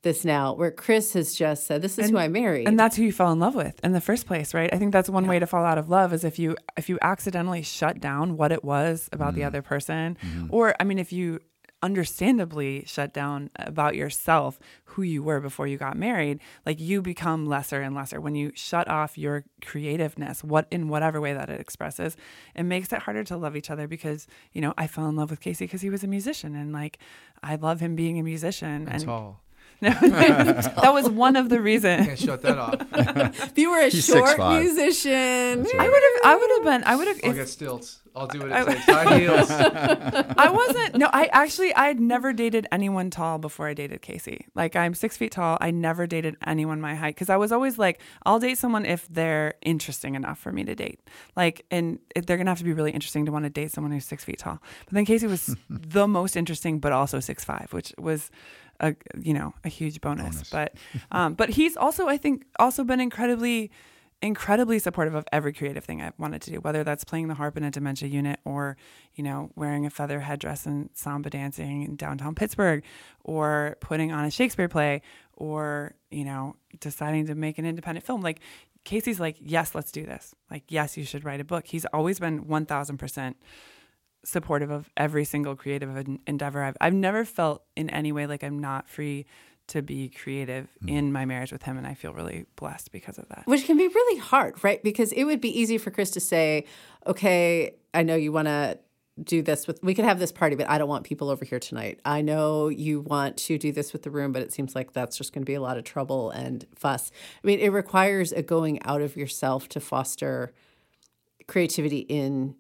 this 0.03 0.25
now. 0.25 0.55
Where 0.55 0.71
chris 0.71 1.13
has 1.13 1.35
just 1.35 1.67
said 1.67 1.83
this 1.83 1.99
is 1.99 2.07
And- 2.07 2.11
who 2.11 2.19
i 2.19 2.27
married. 2.29 2.67
and 2.67 2.79
that's 2.79 2.97
who 2.97 3.03
you 3.03 3.13
fell 3.13 3.33
in 3.33 3.39
love 3.39 3.55
with 3.55 3.79
in 3.85 3.93
the 3.93 4.01
first 4.01 4.27
place 4.27 4.55
right? 4.55 4.73
I 4.73 4.79
think 4.79 4.93
that's 4.93 5.11
one 5.11 5.27
way 5.27 5.39
to 5.39 5.47
fall 5.47 5.65
out 5.65 5.79
of 5.79 5.91
love 5.91 6.13
is 6.13 6.25
if 6.25 6.39
you 6.39 6.57
if 6.77 6.89
you 6.89 6.99
accidentally 7.03 7.63
shut 7.63 8.01
down 8.01 8.37
what 8.37 8.51
it 8.51 8.65
was 8.65 9.09
about 9.13 9.35
the 9.35 9.41
mm-hmm. 9.41 9.49
other 9.49 9.63
person 9.63 10.17
mm-hmm. 10.25 10.47
or 10.49 10.75
i 10.81 10.85
mean 10.85 10.99
if 10.99 11.13
you 11.13 11.39
understandably 11.83 12.85
shut 12.87 13.13
down 13.13 13.51
about 13.57 13.95
yourself 13.95 14.59
who 14.85 15.03
you 15.03 15.23
were 15.23 15.41
before 15.41 15.67
you 15.67 15.79
got 15.79 15.97
married 15.97 16.39
like 16.67 16.79
you 16.79 17.01
become 17.01 17.47
lesser 17.47 17.81
and 17.81 17.95
lesser. 17.95 18.21
When 18.21 18.35
you 18.35 18.53
shut 18.55 18.87
off 18.89 19.17
your 19.17 19.45
creativeness 19.63 20.45
what 20.45 20.67
in 20.71 20.89
whatever 20.89 21.21
way 21.21 21.33
that 21.33 21.49
it 21.49 21.61
expresses 21.61 22.17
it 22.55 22.65
makes 22.65 22.93
it 22.93 23.01
harder 23.01 23.25
to 23.25 23.37
love 23.37 23.57
each 23.57 23.71
other 23.71 23.87
because 23.89 24.27
you 24.53 24.61
know 24.61 24.75
i 24.77 24.87
fell 24.87 25.09
in 25.09 25.17
love 25.17 25.31
with 25.31 25.41
casey 25.41 25.65
because 25.65 25.81
he 25.81 25.91
was 25.91 26.05
a 26.05 26.07
musician 26.07 26.55
and 26.55 26.73
like 26.73 26.99
i 27.43 27.55
love 27.57 27.81
him 27.81 27.95
being 27.97 28.19
a 28.19 28.23
musician 28.23 28.87
And 28.89 29.03
tall. 29.93 29.93
that 30.83 30.91
was 30.93 31.09
one 31.09 31.37
of 31.37 31.49
the 31.49 31.61
reasons 31.61 32.07
Can't 32.07 32.19
shut 32.19 32.43
that 32.43 32.59
off. 32.59 32.75
if 33.51 33.57
you 33.59 33.71
were 33.71 33.79
a 33.81 33.89
He's 33.89 34.05
short 34.07 34.37
6'5". 34.39 34.61
musician 34.63 35.67
I 35.79 35.89
would 35.89 36.03
have. 36.03 36.33
I 36.33 36.37
would 36.37 36.51
have 36.57 36.65
been. 36.65 36.85
I 36.85 36.97
would 36.97 37.09
have. 37.09 37.21
I'll 37.25 37.31
if- 37.31 37.37
get 37.37 37.49
stilts. 37.49 37.97
I'll 38.15 38.27
do 38.27 38.41
what 38.41 38.53
I- 38.53 38.63
it 38.63 38.67
takes. 38.67 38.85
High 38.87 39.19
heels. 39.21 39.51
I 39.51 40.51
wasn't. 40.51 40.97
No, 40.97 41.09
I 41.13 41.27
actually. 41.33 41.73
I 41.75 41.87
had 41.87 42.01
never 42.01 42.33
dated 42.33 42.67
anyone 42.73 43.09
tall 43.11 43.39
before 43.39 43.69
I 43.69 43.75
dated 43.75 44.03
Casey. 44.03 44.47
Like 44.55 44.75
I'm 44.77 44.95
six 44.95 45.17
feet 45.17 45.33
tall. 45.33 45.57
I 45.61 45.71
never 45.71 46.07
dated 46.07 46.37
anyone 46.47 46.81
my 46.81 46.95
height 46.97 47.15
because 47.15 47.31
I 47.31 47.37
was 47.37 47.53
always 47.53 47.79
like, 47.79 48.01
I'll 48.27 48.41
date 48.41 48.59
someone 48.59 48.85
if 48.85 49.07
they're 49.09 49.55
interesting 49.63 50.15
enough 50.17 50.39
for 50.39 50.51
me 50.53 50.65
to 50.65 50.75
date. 50.75 51.01
Like, 51.37 51.65
and 51.71 52.01
if 52.17 52.27
they're 52.27 52.37
gonna 52.37 52.51
have 52.51 52.59
to 52.59 52.65
be 52.65 52.73
really 52.73 52.91
interesting 52.91 53.27
to 53.27 53.33
want 53.33 53.45
to 53.45 53.51
date 53.51 53.71
someone 53.71 53.93
who's 53.93 54.05
six 54.05 54.25
feet 54.25 54.39
tall. 54.41 54.59
But 54.87 54.95
then 54.95 55.05
Casey 55.05 55.27
was 55.29 55.55
the 55.71 56.09
most 56.09 56.37
interesting, 56.37 56.81
but 56.81 56.91
also 56.93 57.21
six 57.21 57.45
five, 57.45 57.69
which 57.73 57.95
was. 57.97 58.31
A, 58.81 58.97
you 59.21 59.35
know 59.35 59.53
a 59.65 59.69
huge 59.69 60.01
bonus, 60.01 60.37
Bonus. 60.37 60.51
but 60.51 60.75
um, 61.13 61.35
but 61.35 61.51
he's 61.51 61.77
also 61.77 62.09
I 62.09 62.17
think 62.17 62.45
also 62.59 62.83
been 62.85 63.01
incredibly 63.01 63.71
incredibly 64.23 64.79
supportive 64.79 65.15
of 65.15 65.25
every 65.33 65.53
creative 65.53 65.83
thing 65.85 66.03
I've 66.03 66.19
wanted 66.19 66.43
to 66.43 66.51
do, 66.51 66.61
whether 66.61 66.85
that's 66.85 67.05
playing 67.05 67.29
the 67.29 67.35
harp 67.35 67.57
in 67.57 67.65
a 67.65 67.71
dementia 67.71 68.09
unit 68.09 68.39
or, 68.45 68.77
you 69.15 69.25
know, 69.25 69.51
wearing 69.57 69.87
a 69.87 69.91
feather 69.91 70.21
headdress 70.21 70.67
and 70.67 70.91
samba 70.93 71.31
dancing 71.31 71.83
in 71.85 71.97
downtown 71.97 72.35
Pittsburgh 72.35 72.85
or 73.25 73.77
putting 73.81 74.13
on 74.13 74.27
a 74.27 74.31
Shakespeare 74.31 74.69
play 74.69 75.01
or, 75.35 75.95
you 76.11 76.25
know, 76.25 76.57
deciding 76.81 77.27
to 77.29 77.35
make 77.35 77.57
an 77.57 77.65
independent 77.65 78.05
film. 78.05 78.21
Like 78.21 78.41
Casey's 78.85 79.21
like, 79.21 79.37
yes, 79.41 79.75
let's 79.75 79.91
do 79.91 80.05
this. 80.05 80.35
Like, 80.51 80.65
yes, 80.69 80.99
you 80.99 81.05
should 81.05 81.25
write 81.25 81.41
a 81.41 81.45
book. 81.45 81.67
He's 81.67 81.87
always 81.87 82.21
been 82.21 82.45
1000% 82.45 83.35
supportive 84.25 84.71
of 84.71 84.91
every 84.97 85.25
single 85.25 85.57
creative 85.57 85.97
en- 85.97 86.21
endeavor. 86.27 86.63
I've, 86.63 86.77
I've 86.81 86.95
never 86.95 87.25
felt 87.25 87.63
in 87.77 87.91
any 87.91 88.13
way 88.13 88.27
like 88.27 88.45
I'm 88.45 88.59
not 88.59 88.89
free 88.89 89.27
to 89.71 89.83
be 89.83 90.09
creative 90.09 90.69
hmm. 90.81 90.89
in 90.89 91.13
my 91.13 91.25
marriage 91.25 91.53
with 91.53 91.63
him. 91.63 91.79
And 91.79 91.87
I 91.87 91.95
feel 91.95 92.13
really 92.13 92.45
blessed 92.57 92.93
because 92.93 93.19
of 93.19 93.29
that. 93.29 93.43
which 93.47 93.65
can 93.65 93.77
be 93.77 93.89
really 93.89 94.21
hard, 94.21 94.63
right? 94.63 94.83
Because 94.83 95.13
it 95.13 95.25
would 95.25 95.41
be 95.41 95.59
easy 95.59 95.79
for 95.79 95.91
Chris 95.91 96.11
to 96.13 96.21
say, 96.21 96.67
"Okay, 97.07 97.77
I 97.95 98.03
know 98.03 98.17
you 98.17 98.33
want 98.33 98.49
to 98.49 98.79
do 99.23 99.43
this 99.43 99.67
with 99.67 99.83
we 99.83 99.95
could 99.95 100.05
have 100.05 100.19
this 100.19 100.33
party, 100.33 100.57
but 100.57 100.69
I 100.69 100.79
don't 100.79 100.89
want 100.89 101.05
people 101.05 101.31
over 101.31 101.45
here 101.45 101.61
tonight. 101.61 102.01
I 102.05 102.21
know 102.21 102.69
you 102.69 103.01
want 103.01 103.37
to 103.39 103.59
do 103.59 103.71
this 103.71 103.93
with 103.93 104.03
the 104.03 104.11
room, 104.11 104.33
but 104.33 104.43
it 104.43 104.53
seems 104.53 104.75
like 104.75 104.93
that's 104.93 105.17
just 105.17 105.33
going 105.33 105.43
to 105.43 105.47
be 105.47 105.55
a 105.55 105.61
lot 105.61 105.79
of 105.79 105.85
trouble 105.85 106.31
and 106.31 106.67
fuss." 106.75 107.13
I 107.43 107.47
mean, 107.47 107.61
it 107.61 107.69
requires 107.69 108.33
a 108.33 108.43
going 108.43 108.83
out 108.83 109.03
of 109.03 109.17
yourself 109.17 109.69
to 109.71 109.81
foster 109.81 110.53
creativity 111.47 112.01
in 112.01 112.57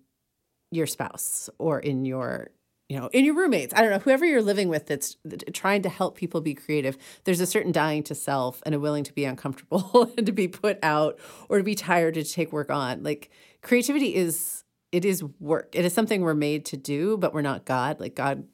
your 0.71 0.87
spouse 0.87 1.51
or 1.59 1.81
in 1.81 2.05
your 2.05 2.51
you 2.89 2.99
know 2.99 3.09
in 3.13 3.25
your 3.25 3.35
roommates 3.35 3.73
i 3.75 3.81
don't 3.81 3.91
know 3.91 3.99
whoever 3.99 4.25
you're 4.25 4.43
living 4.43 4.69
with 4.69 4.87
that's 4.87 5.17
trying 5.53 5.83
to 5.83 5.89
help 5.89 6.17
people 6.17 6.41
be 6.41 6.55
creative 6.55 6.97
there's 7.25 7.41
a 7.41 7.47
certain 7.47 7.73
dying 7.73 8.03
to 8.03 8.15
self 8.15 8.63
and 8.67 8.75
a 8.75 8.81
willing 8.81 9.05
to 9.05 9.13
be 9.13 9.25
uncomfortable 9.25 10.13
and 10.19 10.27
to 10.27 10.33
be 10.33 10.49
put 10.49 10.79
out 10.83 11.19
or 11.49 11.59
to 11.59 11.65
be 11.65 11.75
tired 11.75 12.15
to 12.15 12.25
take 12.25 12.53
work 12.53 12.71
on 12.71 13.03
like 13.03 13.31
creativity 13.63 14.15
is 14.15 14.65
it 14.93 15.05
is 15.05 15.23
work 15.39 15.69
it 15.73 15.85
is 15.85 15.93
something 15.93 16.23
we're 16.23 16.35
made 16.35 16.65
to 16.65 16.77
do 16.77 17.17
but 17.17 17.33
we're 17.33 17.43
not 17.43 17.65
god 17.65 18.01
like 18.01 18.15
god 18.15 18.45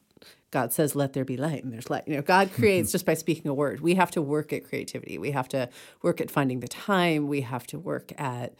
God 0.49 0.71
says, 0.71 0.95
let 0.95 1.13
there 1.13 1.25
be 1.25 1.35
light, 1.35 1.63
and 1.63 1.73
there's 1.73 1.89
light. 1.89 2.07
You 2.07 2.15
know, 2.15 2.21
God 2.21 2.47
mm-hmm. 2.47 2.61
creates 2.61 2.91
just 2.91 3.05
by 3.05 3.15
speaking 3.15 3.49
a 3.49 3.53
word. 3.53 3.81
We 3.81 3.95
have 3.95 4.11
to 4.11 4.21
work 4.21 4.53
at 4.53 4.63
creativity. 4.63 5.17
We 5.17 5.31
have 5.31 5.49
to 5.49 5.69
work 6.01 6.21
at 6.21 6.31
finding 6.31 6.61
the 6.61 6.69
time. 6.69 7.27
We 7.27 7.41
have 7.41 7.67
to 7.67 7.79
work 7.79 8.13
at 8.17 8.55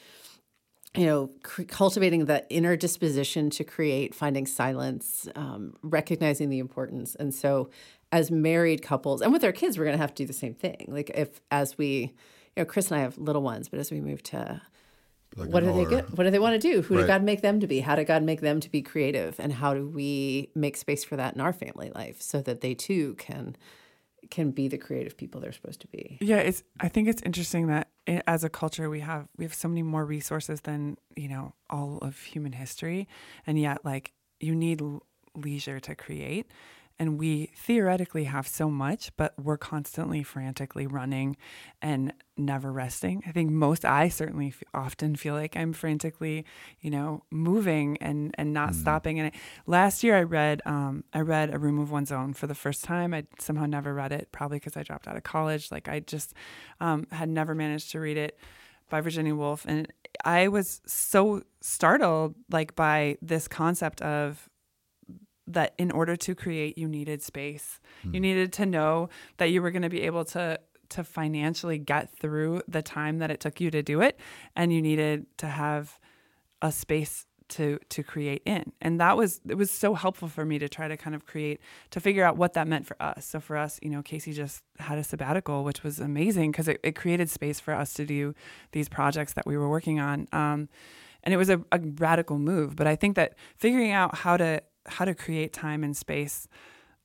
you 0.97 1.05
know, 1.05 1.29
cr- 1.43 1.63
cultivating 1.63 2.25
the 2.25 2.47
inner 2.49 2.75
disposition 2.75 3.49
to 3.51 3.63
create, 3.63 4.15
finding 4.15 4.45
silence, 4.45 5.27
um, 5.35 5.75
recognizing 5.83 6.49
the 6.49 6.59
importance. 6.59 7.15
And 7.15 7.33
so, 7.33 7.69
as 8.11 8.31
married 8.31 8.81
couples, 8.81 9.21
and 9.21 9.31
with 9.31 9.43
our 9.43 9.51
kids, 9.51 9.77
we're 9.77 9.85
going 9.85 9.97
to 9.97 10.01
have 10.01 10.13
to 10.15 10.23
do 10.23 10.27
the 10.27 10.33
same 10.33 10.53
thing. 10.53 10.85
Like, 10.87 11.11
if 11.13 11.41
as 11.51 11.77
we, 11.77 12.13
you 12.55 12.63
know, 12.63 12.65
Chris 12.65 12.89
and 12.89 12.99
I 12.99 13.03
have 13.03 13.17
little 13.17 13.41
ones, 13.41 13.69
but 13.69 13.79
as 13.79 13.91
we 13.91 14.01
move 14.01 14.23
to 14.23 14.61
Like 15.35 15.49
what 15.49 15.63
do 15.63 15.71
they 15.73 15.85
get? 15.85 16.17
What 16.17 16.23
do 16.23 16.31
they 16.31 16.39
want 16.39 16.59
to 16.59 16.67
do? 16.73 16.81
Who 16.81 16.95
Right. 16.95 17.01
did 17.01 17.07
God 17.07 17.23
make 17.23 17.41
them 17.41 17.59
to 17.59 17.67
be? 17.67 17.81
How 17.81 17.95
did 17.95 18.07
God 18.07 18.23
make 18.23 18.41
them 18.41 18.59
to 18.61 18.69
be 18.71 18.81
creative? 18.81 19.39
And 19.39 19.53
how 19.53 19.73
do 19.73 19.87
we 19.87 20.49
make 20.55 20.77
space 20.77 21.03
for 21.03 21.15
that 21.17 21.35
in 21.35 21.41
our 21.41 21.53
family 21.53 21.91
life 21.93 22.21
so 22.21 22.41
that 22.41 22.61
they 22.61 22.73
too 22.73 23.13
can 23.15 23.55
can 24.31 24.51
be 24.51 24.67
the 24.67 24.77
creative 24.77 25.15
people 25.15 25.39
they're 25.39 25.51
supposed 25.51 25.79
to 25.81 25.87
be? 25.87 26.17
Yeah, 26.21 26.37
it's. 26.37 26.63
I 26.79 26.87
think 26.89 27.07
it's 27.07 27.21
interesting 27.21 27.67
that 27.67 27.87
i 27.87 27.96
as 28.07 28.43
a 28.43 28.49
culture 28.49 28.89
we 28.89 29.01
have 29.01 29.27
we 29.37 29.45
have 29.45 29.53
so 29.53 29.67
many 29.67 29.83
more 29.83 30.05
resources 30.05 30.61
than 30.61 30.97
you 31.15 31.27
know 31.27 31.53
all 31.69 31.97
of 32.01 32.17
human 32.19 32.53
history, 32.53 33.07
and 33.45 33.59
yet 33.59 33.83
like 33.83 34.13
you 34.39 34.55
need 34.55 34.81
leisure 35.35 35.79
to 35.79 35.95
create, 35.95 36.47
and 36.99 37.19
we 37.19 37.51
theoretically 37.55 38.25
have 38.25 38.47
so 38.47 38.69
much, 38.69 39.11
but 39.17 39.33
we're 39.41 39.57
constantly 39.57 40.23
frantically 40.23 40.87
running 40.87 41.37
and 41.81 42.13
never 42.37 42.71
resting. 42.71 43.23
I 43.27 43.31
think 43.31 43.51
most 43.51 43.85
I 43.85 44.09
certainly 44.09 44.47
f- 44.47 44.63
often 44.73 45.15
feel 45.15 45.33
like 45.33 45.55
I'm 45.55 45.73
frantically, 45.73 46.45
you 46.81 46.89
know, 46.89 47.23
moving 47.31 47.97
and 47.97 48.33
and 48.37 48.53
not 48.53 48.75
stopping. 48.75 49.19
And 49.19 49.27
I, 49.33 49.39
last 49.65 50.03
year 50.03 50.15
I 50.17 50.23
read 50.23 50.61
um, 50.65 51.03
I 51.13 51.21
read 51.21 51.53
A 51.53 51.59
Room 51.59 51.79
of 51.79 51.91
One's 51.91 52.11
Own 52.11 52.33
for 52.33 52.47
the 52.47 52.55
first 52.55 52.83
time. 52.83 53.13
I 53.13 53.25
somehow 53.39 53.65
never 53.65 53.93
read 53.93 54.11
it, 54.11 54.31
probably 54.31 54.57
because 54.57 54.77
I 54.77 54.83
dropped 54.83 55.07
out 55.07 55.17
of 55.17 55.23
college. 55.23 55.71
Like 55.71 55.87
I 55.87 55.99
just 55.99 56.33
um, 56.79 57.07
had 57.11 57.29
never 57.29 57.55
managed 57.55 57.91
to 57.91 57.99
read 57.99 58.17
it 58.17 58.37
by 58.89 59.01
Virginia 59.01 59.35
Woolf, 59.35 59.65
and 59.67 59.91
I 60.23 60.47
was 60.47 60.81
so 60.85 61.43
startled 61.61 62.35
like 62.49 62.75
by 62.75 63.17
this 63.21 63.47
concept 63.47 64.01
of 64.01 64.49
that 65.49 65.73
in 65.77 65.91
order 65.91 66.17
to 66.17 66.35
create 66.35 66.77
you 66.77 66.89
needed 66.89 67.21
space 67.23 67.79
you 68.11 68.19
needed 68.19 68.51
to 68.51 68.65
know 68.65 69.07
that 69.37 69.45
you 69.45 69.61
were 69.61 69.71
going 69.71 69.81
to 69.81 69.89
be 69.89 70.01
able 70.01 70.25
to 70.25 70.59
to 70.89 71.03
financially 71.03 71.77
get 71.77 72.09
through 72.09 72.61
the 72.67 72.81
time 72.81 73.19
that 73.19 73.31
it 73.31 73.39
took 73.39 73.59
you 73.59 73.71
to 73.71 73.81
do 73.81 74.01
it 74.01 74.19
and 74.55 74.73
you 74.73 74.81
needed 74.81 75.25
to 75.37 75.47
have 75.47 75.99
a 76.61 76.71
space 76.71 77.25
to 77.49 77.79
to 77.89 78.03
create 78.03 78.41
in. 78.45 78.73
And 78.81 78.99
that 78.99 79.15
was 79.15 79.39
it 79.47 79.55
was 79.55 79.71
so 79.71 79.93
helpful 79.93 80.27
for 80.27 80.43
me 80.43 80.59
to 80.59 80.67
try 80.67 80.87
to 80.89 80.97
kind 80.97 81.15
of 81.15 81.25
create 81.25 81.61
to 81.91 82.01
figure 82.01 82.25
out 82.25 82.35
what 82.35 82.53
that 82.53 82.67
meant 82.67 82.85
for 82.85 83.01
us. 83.01 83.25
So 83.25 83.39
for 83.39 83.55
us 83.55 83.79
you 83.81 83.89
know 83.89 84.01
casey 84.01 84.33
just 84.33 84.63
had 84.79 84.97
a 84.97 85.03
sabbatical 85.03 85.63
which 85.63 85.83
was 85.83 85.99
amazing 85.99 86.51
because 86.51 86.67
it, 86.67 86.79
it 86.83 86.95
created 86.95 87.29
space 87.29 87.59
for 87.59 87.73
us 87.73 87.93
to 87.93 88.05
do 88.05 88.35
these 88.73 88.89
projects 88.89 89.33
that 89.33 89.45
we 89.45 89.57
were 89.57 89.69
working 89.69 89.99
on. 89.99 90.27
Um, 90.33 90.69
and 91.23 91.33
it 91.33 91.37
was 91.37 91.49
a, 91.49 91.61
a 91.71 91.79
radical 91.97 92.37
move 92.39 92.75
but 92.75 92.87
i 92.87 92.95
think 92.95 93.15
that 93.15 93.33
figuring 93.57 93.91
out 93.91 94.15
how 94.15 94.37
to 94.37 94.61
how 94.85 95.03
to 95.03 95.13
create 95.13 95.51
time 95.51 95.83
and 95.83 95.97
space 95.97 96.47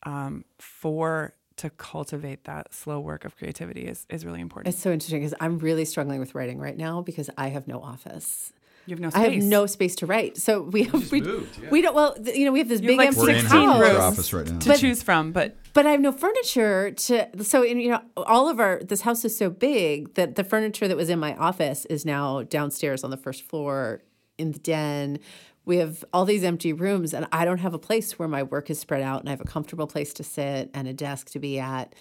um, 0.04 0.44
for 0.58 1.34
to 1.62 1.70
cultivate 1.70 2.42
that 2.44 2.74
slow 2.74 2.98
work 2.98 3.24
of 3.24 3.36
creativity 3.36 3.82
is, 3.82 4.04
is 4.10 4.26
really 4.26 4.40
important. 4.40 4.74
It's 4.74 4.82
so 4.82 4.90
interesting 4.90 5.20
because 5.20 5.34
I'm 5.40 5.58
really 5.58 5.84
struggling 5.84 6.18
with 6.18 6.34
writing 6.34 6.58
right 6.58 6.76
now 6.76 7.02
because 7.02 7.30
I 7.38 7.48
have 7.48 7.68
no 7.68 7.80
office. 7.80 8.52
You 8.86 8.96
have 8.96 9.00
no 9.00 9.10
I 9.14 9.28
have 9.28 9.42
no 9.44 9.66
space 9.66 9.94
to 9.96 10.06
write. 10.06 10.36
So 10.36 10.62
we 10.62 10.82
have 10.82 11.12
we, 11.12 11.20
moved, 11.20 11.56
yeah. 11.62 11.70
we 11.70 11.82
don't 11.82 11.94
well 11.94 12.14
th- 12.14 12.36
you 12.36 12.44
know 12.44 12.50
we 12.50 12.58
have 12.58 12.68
this 12.68 12.80
You 12.80 12.88
big 12.88 13.00
have 13.00 13.16
like 13.16 13.28
empty 13.28 13.32
We're 13.32 13.38
in 13.38 13.40
16 13.42 13.68
our 13.68 14.00
office 14.00 14.32
right 14.32 14.44
now. 14.44 14.58
to 14.58 14.76
choose 14.76 15.04
from, 15.04 15.30
but 15.30 15.56
but 15.72 15.86
I 15.86 15.92
have 15.92 16.00
no 16.00 16.10
furniture 16.10 16.90
to. 16.90 17.44
So 17.44 17.62
in, 17.62 17.78
you 17.78 17.90
know, 17.90 18.02
all 18.16 18.48
of 18.48 18.58
our 18.58 18.80
this 18.82 19.02
house 19.02 19.24
is 19.24 19.38
so 19.38 19.50
big 19.50 20.14
that 20.14 20.34
the 20.34 20.42
furniture 20.42 20.88
that 20.88 20.96
was 20.96 21.10
in 21.10 21.20
my 21.20 21.36
office 21.36 21.84
is 21.84 22.04
now 22.04 22.42
downstairs 22.42 23.04
on 23.04 23.10
the 23.10 23.16
first 23.16 23.42
floor 23.44 24.02
in 24.36 24.50
the 24.50 24.58
den. 24.58 25.20
We 25.64 25.76
have 25.76 26.04
all 26.12 26.24
these 26.24 26.44
empty 26.44 26.72
rooms, 26.72 27.14
and 27.14 27.26
I 27.32 27.44
don't 27.44 27.58
have 27.58 27.74
a 27.74 27.78
place 27.78 28.18
where 28.18 28.28
my 28.28 28.42
work 28.42 28.70
is 28.70 28.78
spread 28.78 29.02
out, 29.02 29.20
and 29.20 29.28
I 29.28 29.32
have 29.32 29.40
a 29.40 29.44
comfortable 29.44 29.86
place 29.86 30.12
to 30.14 30.24
sit 30.24 30.70
and 30.74 30.88
a 30.88 30.92
desk 30.92 31.30
to 31.30 31.38
be 31.38 31.58
at. 31.58 31.94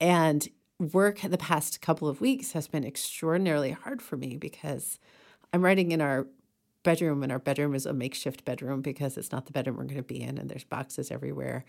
And 0.00 0.48
work 0.78 1.20
the 1.20 1.38
past 1.38 1.80
couple 1.80 2.08
of 2.08 2.20
weeks 2.20 2.52
has 2.52 2.66
been 2.66 2.84
extraordinarily 2.84 3.70
hard 3.72 4.02
for 4.02 4.16
me 4.16 4.36
because 4.36 4.98
I'm 5.52 5.62
writing 5.62 5.92
in 5.92 6.00
our 6.00 6.26
bedroom, 6.82 7.22
and 7.22 7.30
our 7.30 7.38
bedroom 7.38 7.74
is 7.74 7.86
a 7.86 7.92
makeshift 7.92 8.44
bedroom 8.44 8.80
because 8.80 9.16
it's 9.16 9.30
not 9.30 9.46
the 9.46 9.52
bedroom 9.52 9.76
we're 9.76 9.84
going 9.84 9.96
to 9.96 10.02
be 10.02 10.20
in, 10.20 10.38
and 10.38 10.50
there's 10.50 10.64
boxes 10.64 11.10
everywhere. 11.10 11.64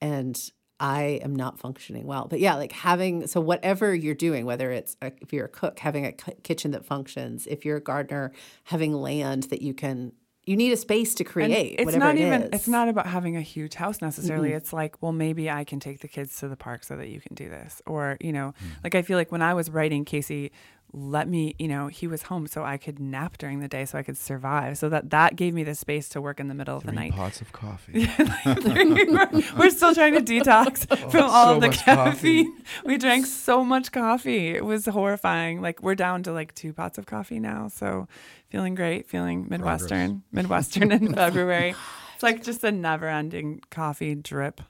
And 0.00 0.40
I 0.80 1.20
am 1.22 1.36
not 1.36 1.58
functioning 1.58 2.06
well. 2.06 2.26
But 2.28 2.40
yeah, 2.40 2.56
like 2.56 2.72
having, 2.72 3.26
so 3.26 3.40
whatever 3.40 3.94
you're 3.94 4.14
doing, 4.14 4.44
whether 4.44 4.70
it's 4.70 4.96
a, 5.02 5.12
if 5.20 5.32
you're 5.32 5.46
a 5.46 5.48
cook, 5.50 5.78
having 5.78 6.04
a 6.04 6.12
kitchen 6.12 6.72
that 6.72 6.84
functions, 6.84 7.46
if 7.46 7.64
you're 7.64 7.76
a 7.76 7.82
gardener, 7.82 8.32
having 8.64 8.92
land 8.92 9.44
that 9.44 9.62
you 9.62 9.72
can, 9.72 10.12
you 10.46 10.56
need 10.56 10.72
a 10.72 10.76
space 10.76 11.14
to 11.14 11.24
and 11.24 11.32
create. 11.32 11.76
it's 11.78 11.86
whatever 11.86 12.04
not 12.04 12.16
it 12.16 12.20
even 12.20 12.42
is. 12.42 12.48
it's 12.52 12.68
not 12.68 12.88
about 12.88 13.06
having 13.06 13.36
a 13.36 13.40
huge 13.40 13.74
house 13.74 14.02
necessarily. 14.02 14.52
It's 14.52 14.72
like, 14.72 15.00
well, 15.02 15.12
maybe 15.12 15.50
I 15.50 15.64
can 15.64 15.80
take 15.80 16.00
the 16.00 16.08
kids 16.08 16.38
to 16.40 16.48
the 16.48 16.56
park 16.56 16.84
so 16.84 16.96
that 16.96 17.08
you 17.08 17.20
can 17.20 17.34
do 17.34 17.48
this. 17.48 17.80
Or, 17.86 18.16
you 18.20 18.32
know, 18.32 18.54
mm. 18.62 18.84
like 18.84 18.94
I 18.94 19.02
feel 19.02 19.16
like 19.16 19.32
when 19.32 19.42
I 19.42 19.54
was 19.54 19.70
writing 19.70 20.04
Casey 20.04 20.52
let 20.96 21.26
me, 21.28 21.56
you 21.58 21.66
know, 21.66 21.88
he 21.88 22.06
was 22.06 22.22
home 22.22 22.46
so 22.46 22.62
I 22.64 22.76
could 22.76 23.00
nap 23.00 23.36
during 23.38 23.58
the 23.58 23.66
day 23.66 23.84
so 23.84 23.98
I 23.98 24.04
could 24.04 24.16
survive. 24.16 24.78
So 24.78 24.88
that 24.90 25.10
that 25.10 25.34
gave 25.34 25.52
me 25.52 25.64
the 25.64 25.74
space 25.74 26.08
to 26.10 26.20
work 26.20 26.38
in 26.38 26.46
the 26.46 26.54
middle 26.54 26.76
of 26.76 26.84
the 26.84 26.92
night. 26.92 27.12
pots 27.12 27.40
of 27.40 27.52
coffee. 27.52 28.08
we're, 28.46 29.28
we're 29.58 29.70
still 29.70 29.92
trying 29.92 30.14
to 30.14 30.20
detox 30.20 30.86
oh, 30.90 30.96
from 31.10 31.24
all 31.24 31.48
Oh, 31.48 31.48
so 31.50 31.54
of 31.56 31.60
the 31.62 31.66
much 31.68 31.84
coffee. 31.84 32.44
caffeine. 32.44 32.62
We 32.84 32.96
drank 32.96 33.26
so 33.26 33.64
much 33.64 33.90
coffee. 33.90 34.48
It 34.54 34.64
was 34.64 34.86
horrifying. 34.86 35.60
Like 35.60 35.82
we're 35.82 35.96
down 35.96 36.22
to 36.24 36.32
like 36.32 36.54
two 36.54 36.72
pots 36.72 36.96
of 36.96 37.06
coffee 37.06 37.40
now. 37.40 37.68
So 37.68 38.06
feeling 38.48 38.74
great, 38.76 39.08
feeling 39.08 39.46
Midwestern, 39.50 40.22
Midwestern 40.30 40.92
in 40.92 41.12
February. 41.12 41.74
It's 42.14 42.22
like 42.22 42.44
just 42.44 42.62
a 42.62 42.70
never 42.70 43.08
ending 43.08 43.60
coffee 43.70 44.14
drip. 44.14 44.60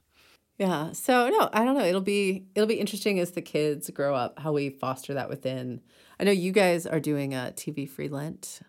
Yeah. 0.58 0.92
So 0.92 1.28
no, 1.28 1.50
I 1.52 1.64
don't 1.64 1.76
know. 1.76 1.84
It'll 1.84 2.00
be 2.00 2.46
it'll 2.54 2.66
be 2.68 2.80
interesting 2.80 3.20
as 3.20 3.32
the 3.32 3.42
kids 3.42 3.90
grow 3.90 4.14
up 4.14 4.38
how 4.38 4.52
we 4.52 4.70
foster 4.70 5.12
that 5.14 5.28
within. 5.28 5.80
I 6.18 6.24
know 6.24 6.30
you 6.30 6.52
guys 6.52 6.86
are 6.86 7.00
doing 7.00 7.34
a 7.34 7.52
TV 7.56 7.88
free 7.88 8.08
Lent. 8.08 8.60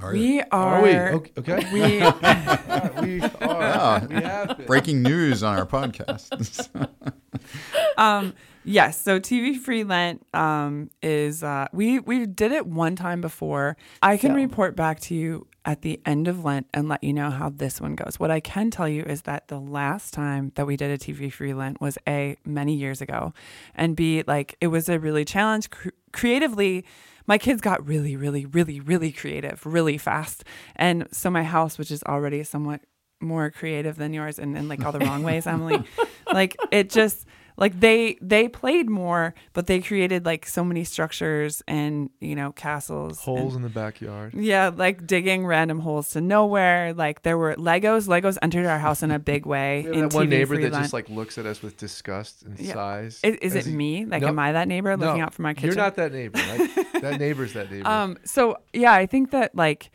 Are 0.00 0.14
you? 0.14 0.20
We 0.36 0.40
are, 0.42 0.78
Are 0.78 0.82
we? 0.82 0.96
Okay. 0.96 1.32
okay. 1.38 1.72
we 1.72 1.80
Yeah, 1.98 3.00
we 3.00 3.20
are. 3.20 3.30
Yeah. 3.40 4.06
We 4.06 4.14
have 4.22 4.56
been. 4.56 4.66
Breaking 4.66 5.02
news 5.02 5.42
on 5.42 5.58
our 5.58 5.66
podcast. 5.66 6.68
um 7.98 8.32
yes 8.64 9.00
so 9.00 9.18
tv 9.18 9.56
free 9.56 9.84
lent 9.84 10.24
um 10.34 10.90
is 11.02 11.42
uh 11.42 11.66
we 11.72 11.98
we 12.00 12.26
did 12.26 12.52
it 12.52 12.66
one 12.66 12.96
time 12.96 13.20
before. 13.20 13.76
I 14.02 14.16
can 14.16 14.30
So- 14.30 14.36
report 14.36 14.76
back 14.76 15.00
to 15.00 15.14
you 15.14 15.46
at 15.64 15.82
the 15.82 16.00
end 16.04 16.26
of 16.26 16.44
lent 16.44 16.66
and 16.74 16.88
let 16.88 17.04
you 17.04 17.12
know 17.12 17.30
how 17.30 17.48
this 17.48 17.80
one 17.80 17.94
goes. 17.94 18.18
What 18.18 18.30
i 18.30 18.40
can 18.40 18.70
tell 18.70 18.88
you 18.88 19.02
is 19.02 19.22
that 19.22 19.48
the 19.48 19.60
last 19.60 20.12
time 20.14 20.52
that 20.56 20.66
we 20.66 20.76
did 20.76 20.90
a 20.90 20.98
tv 20.98 21.32
free 21.32 21.54
lent 21.54 21.80
was 21.80 21.98
a 22.08 22.36
many 22.44 22.74
years 22.74 23.00
ago 23.00 23.32
and 23.74 23.94
b 23.96 24.22
like 24.26 24.56
it 24.60 24.68
was 24.68 24.88
a 24.88 24.98
really 24.98 25.24
challenge 25.24 25.70
cr- 25.70 25.88
creatively 26.12 26.84
my 27.26 27.38
kids 27.38 27.60
got 27.60 27.86
really 27.86 28.16
really 28.16 28.44
really 28.46 28.80
really 28.80 29.12
creative 29.12 29.64
really 29.64 29.98
fast. 29.98 30.44
And 30.76 31.06
so 31.12 31.30
my 31.30 31.44
house 31.44 31.78
which 31.78 31.90
is 31.90 32.02
already 32.04 32.42
somewhat 32.44 32.80
more 33.20 33.50
creative 33.50 33.94
than 33.96 34.12
yours 34.12 34.38
and 34.40 34.56
in 34.56 34.66
like 34.66 34.84
all 34.84 34.90
the 34.90 34.98
wrong 34.98 35.22
ways 35.22 35.46
emily 35.46 35.80
like 36.32 36.56
it 36.72 36.90
just 36.90 37.24
like 37.56 37.78
they 37.80 38.16
they 38.20 38.48
played 38.48 38.88
more 38.88 39.34
but 39.52 39.66
they 39.66 39.80
created 39.80 40.24
like 40.24 40.46
so 40.46 40.64
many 40.64 40.84
structures 40.84 41.62
and 41.68 42.10
you 42.20 42.34
know 42.34 42.52
castles 42.52 43.18
and- 43.26 43.38
Holes 43.38 43.54
in 43.56 43.62
the 43.62 43.68
backyard. 43.68 44.34
yeah 44.34 44.70
like 44.74 45.06
digging 45.06 45.46
random 45.46 45.80
holes 45.80 46.10
to 46.10 46.20
nowhere 46.20 46.92
like 46.94 47.22
there 47.22 47.36
were 47.38 47.54
legos 47.56 48.08
legos 48.08 48.38
entered 48.42 48.66
our 48.66 48.78
house 48.78 49.02
in 49.02 49.10
a 49.10 49.18
big 49.18 49.46
way 49.46 49.84
in 49.92 50.00
that 50.08 50.14
one 50.14 50.28
neighbor 50.28 50.56
that 50.60 50.72
just 50.72 50.92
like 50.92 51.08
looks 51.08 51.38
at 51.38 51.46
us 51.46 51.62
with 51.62 51.76
disgust 51.76 52.42
and 52.42 52.58
Yeah. 52.58 52.74
sighs. 52.74 53.20
is, 53.22 53.36
is 53.36 53.54
it 53.54 53.66
he- 53.66 53.74
me 53.74 54.04
like 54.06 54.22
No. 54.22 54.28
am 54.28 54.38
i 54.38 54.52
that 54.52 54.68
neighbor 54.68 54.96
looking 54.96 55.18
No, 55.18 55.24
out 55.24 55.34
for 55.34 55.42
my 55.42 55.54
kitchen 55.54 55.68
You're 55.68 55.76
not 55.76 55.96
that 55.96 56.12
neighbor. 56.12 56.38
That, 56.38 56.88
that 57.02 57.20
neighbor's 57.20 57.52
that 57.54 57.70
neighbor. 57.70 57.88
Um, 57.92 58.16
so 58.24 58.56
yeah, 58.72 58.92
I 58.92 59.06
think 59.06 59.30
that 59.32 59.54
like 59.54 59.90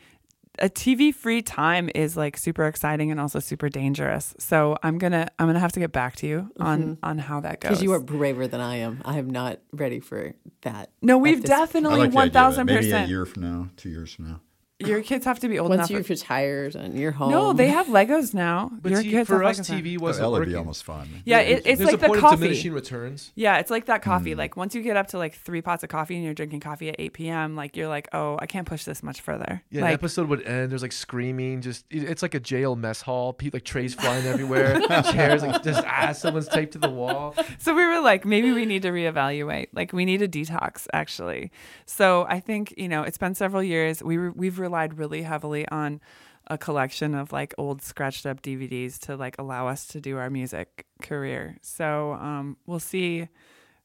a 0.60 0.68
TV 0.68 1.14
free 1.14 1.42
time 1.42 1.90
is 1.94 2.16
like 2.16 2.36
super 2.36 2.66
exciting 2.66 3.10
and 3.10 3.20
also 3.20 3.38
super 3.38 3.68
dangerous. 3.68 4.34
So 4.38 4.76
I'm 4.82 4.98
gonna 4.98 5.28
I'm 5.38 5.46
gonna 5.46 5.60
have 5.60 5.72
to 5.72 5.80
get 5.80 5.92
back 5.92 6.16
to 6.16 6.26
you 6.26 6.50
on 6.60 6.82
mm-hmm. 6.82 7.04
on 7.04 7.18
how 7.18 7.40
that 7.40 7.60
goes. 7.60 7.70
Because 7.70 7.82
you 7.82 7.92
are 7.92 8.00
braver 8.00 8.46
than 8.46 8.60
I 8.60 8.76
am. 8.76 9.00
I 9.04 9.18
am 9.18 9.30
not 9.30 9.60
ready 9.72 10.00
for 10.00 10.34
that. 10.62 10.90
no, 11.02 11.18
we've 11.18 11.42
definitely 11.42 12.00
like 12.00 12.10
the 12.10 12.14
one 12.14 12.28
idea 12.28 12.28
of 12.28 12.30
it. 12.30 12.32
thousand 12.32 12.66
Maybe 12.66 12.90
a 12.90 13.06
year 13.06 13.26
from 13.26 13.42
now, 13.42 13.68
two 13.76 13.88
years 13.88 14.12
from 14.12 14.28
now. 14.28 14.40
Your 14.80 15.02
kids 15.02 15.24
have 15.24 15.40
to 15.40 15.48
be 15.48 15.58
old 15.58 15.72
enough. 15.72 15.80
Once 15.80 15.90
enough. 15.90 15.98
you've 15.98 16.10
retired 16.10 16.76
and 16.76 16.96
you're 16.96 17.10
home. 17.10 17.32
no, 17.32 17.52
they 17.52 17.66
have 17.66 17.88
Legos 17.88 18.32
now. 18.32 18.70
but 18.80 18.92
Your 18.92 19.02
see, 19.02 19.10
kids 19.10 19.28
for 19.28 19.42
have 19.42 19.58
us, 19.58 19.58
Legos 19.60 19.70
now. 19.70 19.76
TV 19.78 19.96
Oh, 19.98 20.02
wasn't 20.04 20.22
that 20.22 20.30
would 20.30 20.38
working. 20.38 20.52
be 20.52 20.56
almost 20.56 20.84
fun. 20.84 21.08
Yeah, 21.24 21.40
it, 21.40 21.62
it's 21.66 21.78
There's 21.78 21.80
like 21.80 21.94
a 21.94 21.96
the 21.96 22.06
point 22.06 22.18
of 22.18 22.22
coffee. 22.22 22.36
diminishing 22.36 22.72
returns. 22.72 23.32
Yeah, 23.34 23.58
it's 23.58 23.72
like 23.72 23.86
that 23.86 24.02
coffee. 24.02 24.34
Mm. 24.34 24.38
Like 24.38 24.56
once 24.56 24.76
you 24.76 24.82
get 24.82 24.96
up 24.96 25.08
to 25.08 25.18
like 25.18 25.34
three 25.34 25.62
pots 25.62 25.82
of 25.82 25.88
coffee 25.88 26.14
and 26.14 26.24
you're 26.24 26.32
drinking 26.32 26.60
coffee 26.60 26.90
at 26.90 26.94
8 26.96 27.12
p.m., 27.12 27.56
like 27.56 27.76
you're 27.76 27.88
like, 27.88 28.06
oh, 28.12 28.38
I 28.40 28.46
can't 28.46 28.68
push 28.68 28.84
this 28.84 29.02
much 29.02 29.20
further. 29.20 29.62
Yeah, 29.70 29.78
an 29.80 29.84
like, 29.86 29.94
episode 29.94 30.28
would 30.28 30.42
end. 30.46 30.70
There's 30.70 30.82
like 30.82 30.92
screaming. 30.92 31.60
Just 31.60 31.84
it- 31.90 32.04
it's 32.04 32.22
like 32.22 32.34
a 32.34 32.40
jail 32.40 32.76
mess 32.76 33.00
hall. 33.02 33.32
People 33.32 33.56
like 33.56 33.64
trays 33.64 33.94
flying 33.94 34.26
everywhere. 34.26 34.78
chairs 35.10 35.42
like 35.42 35.60
just 35.64 35.82
ah, 35.88 36.12
someone's 36.12 36.46
taped 36.46 36.74
to 36.74 36.78
the 36.78 36.88
wall. 36.90 37.34
So 37.58 37.74
we 37.74 37.84
were 37.84 38.00
like, 38.00 38.24
maybe 38.24 38.52
we 38.52 38.64
need 38.64 38.82
to 38.82 38.90
reevaluate. 38.90 39.70
Like 39.72 39.92
we 39.92 40.04
need 40.04 40.22
a 40.22 40.28
detox, 40.28 40.86
actually. 40.92 41.50
So 41.84 42.26
I 42.28 42.38
think 42.38 42.74
you 42.76 42.88
know 42.88 43.02
it's 43.02 43.18
been 43.18 43.34
several 43.34 43.62
years. 43.64 44.04
We 44.04 44.18
re- 44.18 44.32
we've 44.36 44.58
relied 44.68 44.98
really 44.98 45.22
heavily 45.22 45.66
on 45.68 46.00
a 46.46 46.58
collection 46.58 47.14
of 47.14 47.32
like 47.32 47.54
old 47.58 47.82
scratched 47.82 48.26
up 48.26 48.42
DVDs 48.42 48.98
to 48.98 49.16
like 49.16 49.36
allow 49.38 49.68
us 49.68 49.86
to 49.88 50.00
do 50.00 50.16
our 50.18 50.30
music 50.30 50.86
career. 51.02 51.56
So 51.62 52.12
um, 52.14 52.56
we'll 52.66 52.80
see. 52.80 53.28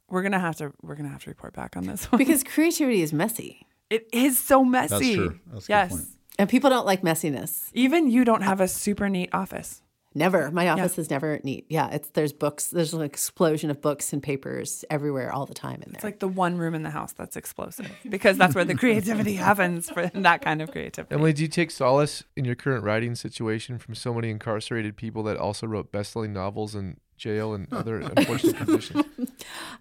We're 0.09 0.23
gonna 0.23 0.39
have 0.39 0.57
to 0.57 0.73
we're 0.81 0.95
gonna 0.95 1.09
have 1.09 1.23
to 1.23 1.29
report 1.29 1.53
back 1.53 1.77
on 1.77 1.85
this 1.85 2.05
one 2.11 2.17
because 2.17 2.43
creativity 2.43 3.01
is 3.01 3.13
messy. 3.13 3.65
it 3.89 4.07
is 4.11 4.37
so 4.37 4.63
messy. 4.63 5.15
true. 5.15 5.39
That's 5.47 5.65
a 5.65 5.67
good 5.67 5.73
yes. 5.73 5.91
point. 5.91 6.07
And 6.39 6.49
people 6.49 6.69
don't 6.69 6.85
like 6.85 7.01
messiness. 7.03 7.69
Even 7.73 8.09
you 8.09 8.25
don't 8.25 8.41
have 8.41 8.59
a 8.59 8.67
super 8.67 9.07
neat 9.07 9.29
office. 9.33 9.82
Never. 10.15 10.51
My 10.51 10.69
office 10.69 10.97
is 10.97 11.09
never 11.09 11.39
neat. 11.43 11.65
Yeah, 11.69 11.89
it's 11.89 12.09
there's 12.09 12.33
books. 12.33 12.67
There's 12.67 12.93
an 12.93 13.01
explosion 13.01 13.69
of 13.69 13.81
books 13.81 14.13
and 14.13 14.21
papers 14.21 14.85
everywhere 14.89 15.31
all 15.31 15.45
the 15.45 15.53
time 15.53 15.81
in 15.83 15.91
there. 15.91 15.95
It's 15.95 16.03
like 16.03 16.19
the 16.19 16.27
one 16.27 16.57
room 16.57 16.75
in 16.75 16.83
the 16.83 16.89
house 16.89 17.13
that's 17.13 17.35
explosive 17.35 17.91
because 18.07 18.37
that's 18.37 18.55
where 18.55 18.65
the 18.65 18.75
creativity 18.75 19.33
happens 19.35 19.89
for 19.89 20.07
that 20.13 20.41
kind 20.41 20.61
of 20.61 20.71
creativity. 20.71 21.13
Emily, 21.13 21.33
do 21.33 21.41
you 21.41 21.47
take 21.47 21.71
solace 21.71 22.23
in 22.35 22.45
your 22.45 22.55
current 22.55 22.83
writing 22.83 23.15
situation 23.15 23.79
from 23.79 23.95
so 23.95 24.13
many 24.13 24.29
incarcerated 24.29 24.95
people 24.95 25.23
that 25.23 25.37
also 25.37 25.65
wrote 25.67 25.91
best-selling 25.91 26.33
novels 26.33 26.75
in 26.75 26.97
jail 27.17 27.53
and 27.53 27.67
other 27.73 27.99
unfortunate 27.99 28.57
conditions? 28.57 29.05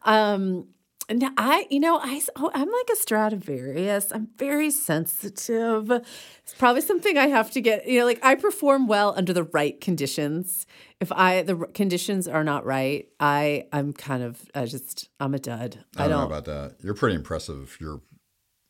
Um, 0.04 0.66
and 1.08 1.24
I, 1.36 1.66
you 1.70 1.80
know, 1.80 1.98
I, 2.02 2.20
oh, 2.36 2.50
I'm 2.54 2.70
like 2.70 2.90
a 2.92 2.96
Stradivarius. 2.96 4.12
I'm 4.12 4.28
very 4.36 4.70
sensitive. 4.70 5.90
It's 5.90 6.54
probably 6.56 6.80
something 6.80 7.18
I 7.18 7.26
have 7.26 7.50
to 7.52 7.60
get. 7.60 7.86
You 7.86 8.00
know, 8.00 8.06
like 8.06 8.20
I 8.24 8.34
perform 8.34 8.86
well 8.86 9.14
under 9.16 9.32
the 9.32 9.44
right 9.44 9.80
conditions. 9.80 10.66
If 11.00 11.10
I 11.12 11.42
the 11.42 11.56
conditions 11.74 12.28
are 12.28 12.44
not 12.44 12.64
right, 12.64 13.08
I 13.18 13.66
I'm 13.72 13.92
kind 13.92 14.22
of 14.22 14.42
I 14.54 14.66
just 14.66 15.08
I'm 15.18 15.34
a 15.34 15.38
dud. 15.38 15.84
I 15.96 16.08
don't, 16.08 16.20
know 16.20 16.26
about 16.26 16.44
that. 16.46 16.76
You're 16.82 16.94
pretty 16.94 17.16
impressive. 17.16 17.76
Your 17.80 18.00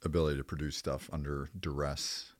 ability 0.04 0.38
to 0.38 0.44
produce 0.44 0.76
stuff 0.76 1.10
under 1.12 1.50
duress. 1.58 2.32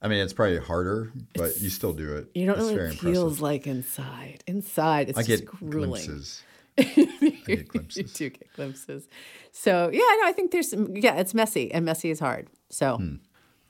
I 0.00 0.08
mean, 0.08 0.20
it's 0.20 0.32
probably 0.32 0.58
harder, 0.58 1.12
but 1.34 1.60
you 1.60 1.70
still 1.70 1.92
do 1.92 2.16
it. 2.16 2.28
You 2.34 2.46
don't 2.46 2.58
it's 2.58 2.68
know 2.68 2.72
what 2.72 2.82
it 2.82 2.94
feels 2.94 3.40
impressive. 3.40 3.40
like 3.40 3.66
inside. 3.66 4.44
Inside, 4.46 5.08
it's 5.10 5.18
I 5.18 5.22
just 5.22 5.44
get 5.44 5.46
grueling. 5.46 5.90
glimpses. 5.90 6.42
I 7.52 7.56
get 7.56 7.96
you 7.96 8.02
do 8.04 8.30
get 8.30 8.52
glimpses. 8.54 9.08
So 9.52 9.90
yeah, 9.92 9.98
no, 10.00 10.28
I 10.28 10.32
think 10.32 10.50
there's 10.50 10.70
some, 10.70 10.96
yeah, 10.96 11.16
it's 11.16 11.34
messy 11.34 11.72
and 11.72 11.84
messy 11.84 12.10
is 12.10 12.20
hard. 12.20 12.48
So 12.70 12.96
Hmm. 12.96 13.14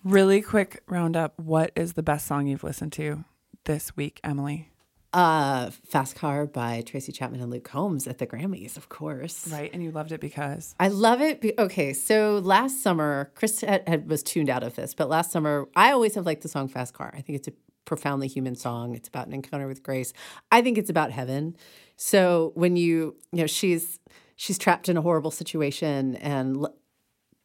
Really 0.05 0.41
quick 0.43 0.83
roundup. 0.87 1.39
What 1.41 1.72
is 1.74 1.95
the 1.95 2.03
best 2.05 2.26
song 2.26 2.47
you've 2.47 2.62
listened 2.64 2.93
to 2.95 3.24
this 3.64 3.97
week, 3.97 4.20
Emily? 4.22 4.70
uh 5.14 5.70
Fast 5.87 6.16
Car 6.16 6.45
by 6.47 6.83
Tracy 6.83 7.12
Chapman 7.12 7.41
and 7.41 7.51
Luke 7.51 7.64
Combs 7.64 8.07
at 8.07 8.18
the 8.18 8.26
Grammys, 8.26 8.76
of 8.76 8.91
course. 8.91 9.49
Right, 9.51 9.70
and 9.72 9.83
you 9.83 9.91
loved 9.91 10.12
it 10.12 10.20
because 10.20 10.74
I 10.79 10.89
love 10.89 11.20
it. 11.22 11.41
Be- 11.41 11.55
okay, 11.59 11.95
so 11.95 12.39
last 12.45 12.83
summer, 12.83 13.33
Chris 13.35 13.62
had, 13.62 13.89
had, 13.89 14.09
was 14.09 14.22
tuned 14.22 14.51
out 14.51 14.62
of 14.62 14.74
this, 14.76 14.93
but 14.95 15.09
last 15.09 15.33
summer, 15.33 15.66
I 15.74 15.93
always 15.93 16.14
have 16.14 16.26
liked 16.26 16.43
the 16.43 16.49
song 16.49 16.68
Fast 16.68 16.93
Car. 16.93 17.11
I 17.16 17.22
think 17.22 17.39
it's 17.39 17.49
a 17.49 17.53
profoundly 17.87 18.29
human 18.29 18.55
song. 18.55 18.95
It's 18.95 19.09
about 19.09 19.26
an 19.29 19.33
encounter 19.33 19.66
with 19.66 19.83
grace. 19.83 20.12
I 20.53 20.61
think 20.61 20.76
it's 20.76 20.91
about 20.91 21.11
heaven. 21.11 21.57
So 22.01 22.53
when 22.55 22.76
you, 22.76 23.16
you 23.32 23.40
know, 23.40 23.46
she's 23.46 23.99
she's 24.36 24.57
trapped 24.57 24.88
in 24.88 24.96
a 24.96 25.03
horrible 25.03 25.32
situation 25.32 26.14
and 26.16 26.59
l- 26.59 26.74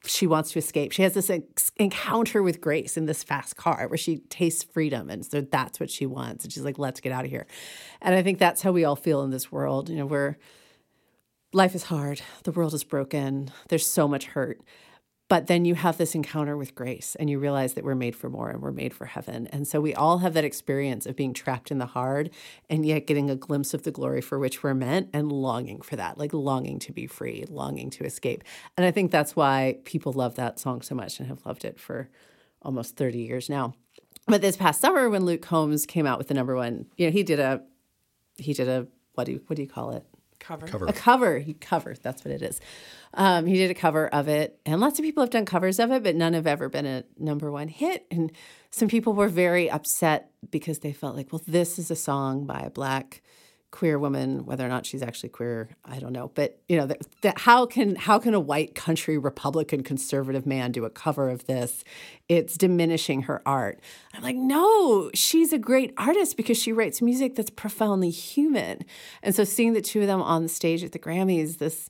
she 0.05 0.27
wants 0.27 0.51
to 0.51 0.59
escape. 0.59 0.91
She 0.91 1.01
has 1.01 1.15
this 1.15 1.29
ex- 1.29 1.71
encounter 1.77 2.43
with 2.43 2.61
grace 2.61 2.95
in 2.95 3.07
this 3.07 3.23
fast 3.23 3.55
car 3.57 3.87
where 3.87 3.97
she 3.97 4.17
tastes 4.29 4.63
freedom. 4.63 5.09
And 5.09 5.25
so 5.25 5.41
that's 5.41 5.79
what 5.79 5.89
she 5.89 6.05
wants. 6.05 6.43
And 6.43 6.53
she's 6.53 6.63
like, 6.63 6.77
let's 6.77 6.99
get 6.99 7.11
out 7.11 7.25
of 7.25 7.31
here. 7.31 7.47
And 7.99 8.13
I 8.13 8.21
think 8.21 8.37
that's 8.37 8.61
how 8.61 8.71
we 8.71 8.85
all 8.85 8.95
feel 8.95 9.23
in 9.23 9.31
this 9.31 9.51
world. 9.51 9.89
You 9.89 9.95
know, 9.95 10.05
we're, 10.05 10.37
life 11.51 11.73
is 11.73 11.83
hard, 11.83 12.21
the 12.43 12.51
world 12.51 12.75
is 12.75 12.83
broken, 12.83 13.49
there's 13.69 13.87
so 13.87 14.07
much 14.07 14.25
hurt. 14.25 14.61
But 15.33 15.47
then 15.47 15.65
you 15.65 15.73
have 15.73 15.97
this 15.97 16.13
encounter 16.13 16.55
with 16.55 16.75
grace 16.75 17.15
and 17.19 17.27
you 17.27 17.39
realize 17.39 17.73
that 17.73 17.83
we're 17.83 17.95
made 17.95 18.15
for 18.15 18.29
more 18.29 18.51
and 18.51 18.61
we're 18.61 18.71
made 18.71 18.93
for 18.93 19.05
heaven. 19.05 19.47
And 19.47 19.67
so 19.67 19.81
we 19.81 19.95
all 19.95 20.19
have 20.19 20.35
that 20.35 20.43
experience 20.43 21.07
of 21.07 21.15
being 21.15 21.33
trapped 21.33 21.71
in 21.71 21.79
the 21.79 21.87
hard 21.87 22.29
and 22.69 22.85
yet 22.85 23.07
getting 23.07 23.31
a 23.31 23.35
glimpse 23.35 23.73
of 23.73 23.81
the 23.81 23.89
glory 23.89 24.21
for 24.21 24.37
which 24.37 24.61
we're 24.61 24.75
meant 24.75 25.09
and 25.11 25.31
longing 25.31 25.81
for 25.81 25.95
that, 25.95 26.19
like 26.19 26.33
longing 26.33 26.77
to 26.77 26.91
be 26.91 27.07
free, 27.07 27.45
longing 27.49 27.89
to 27.89 28.03
escape. 28.03 28.43
And 28.77 28.85
I 28.85 28.91
think 28.91 29.09
that's 29.09 29.35
why 29.35 29.77
people 29.85 30.13
love 30.13 30.35
that 30.35 30.59
song 30.59 30.83
so 30.83 30.93
much 30.93 31.17
and 31.17 31.27
have 31.27 31.43
loved 31.47 31.65
it 31.65 31.79
for 31.79 32.09
almost 32.61 32.95
30 32.95 33.17
years 33.17 33.49
now. 33.49 33.73
But 34.27 34.41
this 34.41 34.55
past 34.55 34.81
summer 34.81 35.09
when 35.09 35.25
Luke 35.25 35.41
Combs 35.41 35.87
came 35.87 36.05
out 36.05 36.19
with 36.19 36.27
the 36.27 36.35
number 36.35 36.55
one, 36.55 36.85
you 36.95 37.07
know, 37.07 37.11
he 37.11 37.23
did 37.23 37.39
a 37.39 37.63
he 38.37 38.53
did 38.53 38.67
a 38.67 38.85
what 39.15 39.23
do 39.23 39.31
you 39.31 39.41
what 39.47 39.55
do 39.55 39.63
you 39.63 39.67
call 39.67 39.93
it? 39.93 40.05
Cover. 40.43 40.67
Cover. 40.67 40.85
A 40.85 40.93
cover. 40.93 41.39
He 41.39 41.53
covered. 41.53 41.99
That's 42.03 42.23
what 42.25 42.33
it 42.33 42.41
is. 42.41 42.59
Um, 43.13 43.45
he 43.45 43.55
did 43.55 43.71
a 43.71 43.75
cover 43.75 44.07
of 44.07 44.27
it, 44.27 44.59
and 44.65 44.81
lots 44.81 44.99
of 44.99 45.03
people 45.03 45.23
have 45.23 45.29
done 45.29 45.45
covers 45.45 45.79
of 45.79 45.91
it, 45.91 46.03
but 46.03 46.15
none 46.15 46.33
have 46.33 46.47
ever 46.47 46.69
been 46.69 46.85
a 46.85 47.03
number 47.17 47.51
one 47.51 47.67
hit. 47.67 48.05
And 48.11 48.31
some 48.71 48.87
people 48.87 49.13
were 49.13 49.29
very 49.29 49.69
upset 49.69 50.31
because 50.49 50.79
they 50.79 50.93
felt 50.93 51.15
like, 51.15 51.31
well, 51.31 51.41
this 51.47 51.79
is 51.79 51.91
a 51.91 51.95
song 51.95 52.45
by 52.45 52.59
a 52.59 52.69
black 52.69 53.21
queer 53.73 53.97
woman, 53.97 54.45
whether 54.45 54.63
or 54.63 54.69
not 54.69 54.85
she's 54.85 55.01
actually 55.01 55.29
queer, 55.29 55.67
I 55.83 55.97
don't 55.97 56.13
know. 56.13 56.31
But 56.35 56.59
you 56.69 56.77
know, 56.77 56.85
that, 56.85 57.01
that 57.21 57.39
how 57.39 57.65
can 57.65 57.95
how 57.95 58.19
can 58.19 58.35
a 58.35 58.39
white 58.39 58.75
country 58.75 59.17
Republican 59.17 59.81
conservative 59.81 60.45
man 60.45 60.71
do 60.71 60.85
a 60.85 60.91
cover 60.91 61.27
of 61.27 61.47
this? 61.47 61.83
It's 62.29 62.55
diminishing 62.55 63.23
her 63.23 63.41
art. 63.47 63.79
I'm 64.13 64.21
like, 64.21 64.35
no, 64.35 65.09
she's 65.15 65.51
a 65.51 65.57
great 65.57 65.91
artist 65.97 66.37
because 66.37 66.55
she 66.55 66.71
writes 66.71 67.01
music 67.01 67.33
that's 67.35 67.49
profoundly 67.49 68.11
human. 68.11 68.85
And 69.23 69.33
so 69.33 69.43
seeing 69.43 69.73
the 69.73 69.81
two 69.81 70.01
of 70.01 70.07
them 70.07 70.21
on 70.21 70.43
the 70.43 70.49
stage 70.49 70.83
at 70.83 70.91
the 70.91 70.99
Grammys, 70.99 71.57
this 71.57 71.89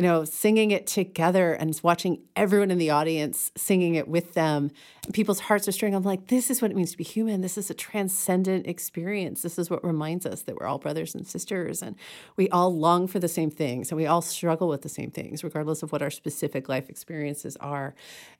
you 0.00 0.06
know, 0.06 0.24
singing 0.24 0.70
it 0.70 0.86
together 0.86 1.52
and 1.52 1.78
watching 1.82 2.22
everyone 2.34 2.70
in 2.70 2.78
the 2.78 2.88
audience 2.88 3.52
singing 3.54 3.96
it 3.96 4.08
with 4.08 4.32
them. 4.32 4.70
And 5.04 5.12
people's 5.12 5.40
hearts 5.40 5.68
are 5.68 5.72
stirring. 5.72 5.94
I'm 5.94 6.04
like, 6.04 6.28
this 6.28 6.48
is 6.48 6.62
what 6.62 6.70
it 6.70 6.74
means 6.74 6.92
to 6.92 6.96
be 6.96 7.04
human. 7.04 7.42
This 7.42 7.58
is 7.58 7.68
a 7.68 7.74
transcendent 7.74 8.66
experience. 8.66 9.42
This 9.42 9.58
is 9.58 9.68
what 9.68 9.84
reminds 9.84 10.24
us 10.24 10.40
that 10.44 10.56
we're 10.56 10.66
all 10.66 10.78
brothers 10.78 11.14
and 11.14 11.26
sisters 11.26 11.82
and 11.82 11.96
we 12.38 12.48
all 12.48 12.74
long 12.74 13.08
for 13.08 13.18
the 13.18 13.28
same 13.28 13.50
things 13.50 13.90
and 13.90 13.98
we 13.98 14.06
all 14.06 14.22
struggle 14.22 14.68
with 14.68 14.80
the 14.80 14.88
same 14.88 15.10
things, 15.10 15.44
regardless 15.44 15.82
of 15.82 15.92
what 15.92 16.00
our 16.00 16.08
specific 16.08 16.66
life 16.66 16.88
experiences 16.88 17.58
are. 17.58 17.94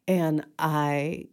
And 0.09 0.47
I 0.59 1.27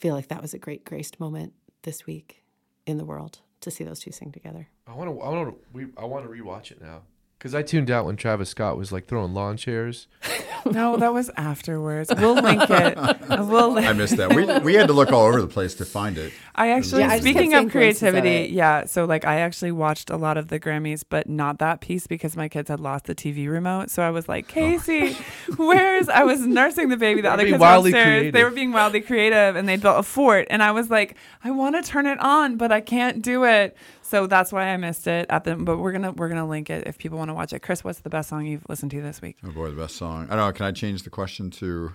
feel 0.00 0.16
like 0.16 0.26
that 0.30 0.42
was 0.42 0.52
a 0.52 0.58
great 0.58 0.84
graced 0.84 1.20
moment 1.20 1.52
this 1.82 2.06
week 2.06 2.42
in 2.86 2.98
the 2.98 3.04
world 3.04 3.38
to 3.60 3.70
see 3.70 3.84
those 3.84 4.00
two 4.00 4.10
sing 4.10 4.32
together. 4.32 4.66
I 4.88 4.94
want 4.94 5.16
to. 5.16 5.20
I 5.20 5.28
want 5.28 5.56
to. 5.74 5.92
I 5.96 6.04
want 6.06 6.24
to 6.24 6.28
rewatch 6.28 6.72
it 6.72 6.82
now 6.82 7.02
because 7.40 7.54
I 7.54 7.62
tuned 7.62 7.90
out 7.90 8.04
when 8.04 8.16
Travis 8.16 8.50
Scott 8.50 8.76
was 8.76 8.92
like 8.92 9.06
throwing 9.06 9.32
lawn 9.32 9.56
chairs. 9.56 10.06
No, 10.70 10.96
that 10.96 11.12
was 11.12 11.30
afterwards. 11.36 12.12
We'll 12.16 12.34
link 12.42 12.62
it. 12.68 12.98
We'll 13.28 13.78
I 13.78 13.92
missed 13.92 14.16
that. 14.16 14.34
We, 14.34 14.46
we 14.60 14.74
had 14.74 14.86
to 14.88 14.92
look 14.92 15.12
all 15.12 15.26
over 15.26 15.40
the 15.40 15.48
place 15.48 15.74
to 15.76 15.84
find 15.84 16.18
it. 16.18 16.32
I 16.54 16.70
actually, 16.70 17.02
Yeah, 17.02 17.16
speaking 17.18 17.34
kept 17.34 17.38
of 17.38 17.50
seeing 17.50 17.66
of 17.66 17.72
creativity, 17.72 18.52
yeah. 18.52 18.84
So 18.84 19.04
like, 19.04 19.24
I 19.24 19.40
actually 19.40 19.72
watched 19.72 20.10
a 20.10 20.16
lot 20.16 20.36
of 20.36 20.48
the 20.48 20.60
Grammys, 20.60 21.04
but 21.08 21.28
not 21.28 21.58
that 21.58 21.80
piece 21.80 22.06
because 22.06 22.36
my 22.36 22.48
kids 22.48 22.68
had 22.68 22.80
lost 22.80 23.06
the 23.06 23.14
TV 23.14 23.50
remote. 23.50 23.90
So 23.90 24.02
I 24.02 24.10
was 24.10 24.28
like, 24.28 24.46
oh. 24.50 24.52
Casey, 24.52 25.16
where's? 25.56 26.08
I 26.08 26.24
was 26.24 26.40
nursing 26.40 26.88
the 26.88 26.96
baby. 26.96 27.20
The 27.20 27.30
other 27.30 27.44
being 27.44 27.54
kids 27.54 27.60
were 27.60 27.66
wildly 27.66 27.90
upstairs. 27.90 28.32
They 28.32 28.44
were 28.44 28.50
being 28.50 28.72
wildly 28.72 29.00
creative, 29.00 29.56
and 29.56 29.68
they 29.68 29.76
built 29.76 29.98
a 29.98 30.02
fort. 30.02 30.46
And 30.50 30.62
I 30.62 30.72
was 30.72 30.90
like, 30.90 31.16
I 31.42 31.50
want 31.50 31.76
to 31.76 31.82
turn 31.82 32.06
it 32.06 32.20
on, 32.20 32.56
but 32.56 32.72
I 32.72 32.80
can't 32.80 33.22
do 33.22 33.44
it. 33.44 33.76
So 34.02 34.26
that's 34.26 34.52
why 34.52 34.64
I 34.64 34.76
missed 34.76 35.06
it 35.06 35.26
at 35.30 35.44
the. 35.44 35.54
But 35.54 35.78
we're 35.78 35.92
gonna 35.92 36.10
we're 36.10 36.28
gonna 36.28 36.48
link 36.48 36.68
it 36.68 36.88
if 36.88 36.98
people 36.98 37.16
want 37.16 37.28
to 37.30 37.34
watch 37.34 37.52
it. 37.52 37.60
Chris, 37.60 37.84
what's 37.84 38.00
the 38.00 38.10
best 38.10 38.28
song 38.28 38.44
you've 38.44 38.68
listened 38.68 38.90
to 38.90 39.00
this 39.00 39.22
week? 39.22 39.36
Oh 39.46 39.52
boy, 39.52 39.70
the 39.70 39.80
best 39.80 39.94
song. 39.94 40.26
I 40.28 40.34
don't 40.34 40.49
know. 40.50 40.56
Can 40.56 40.66
I 40.66 40.72
change 40.72 41.02
the 41.02 41.10
question 41.10 41.50
to 41.52 41.92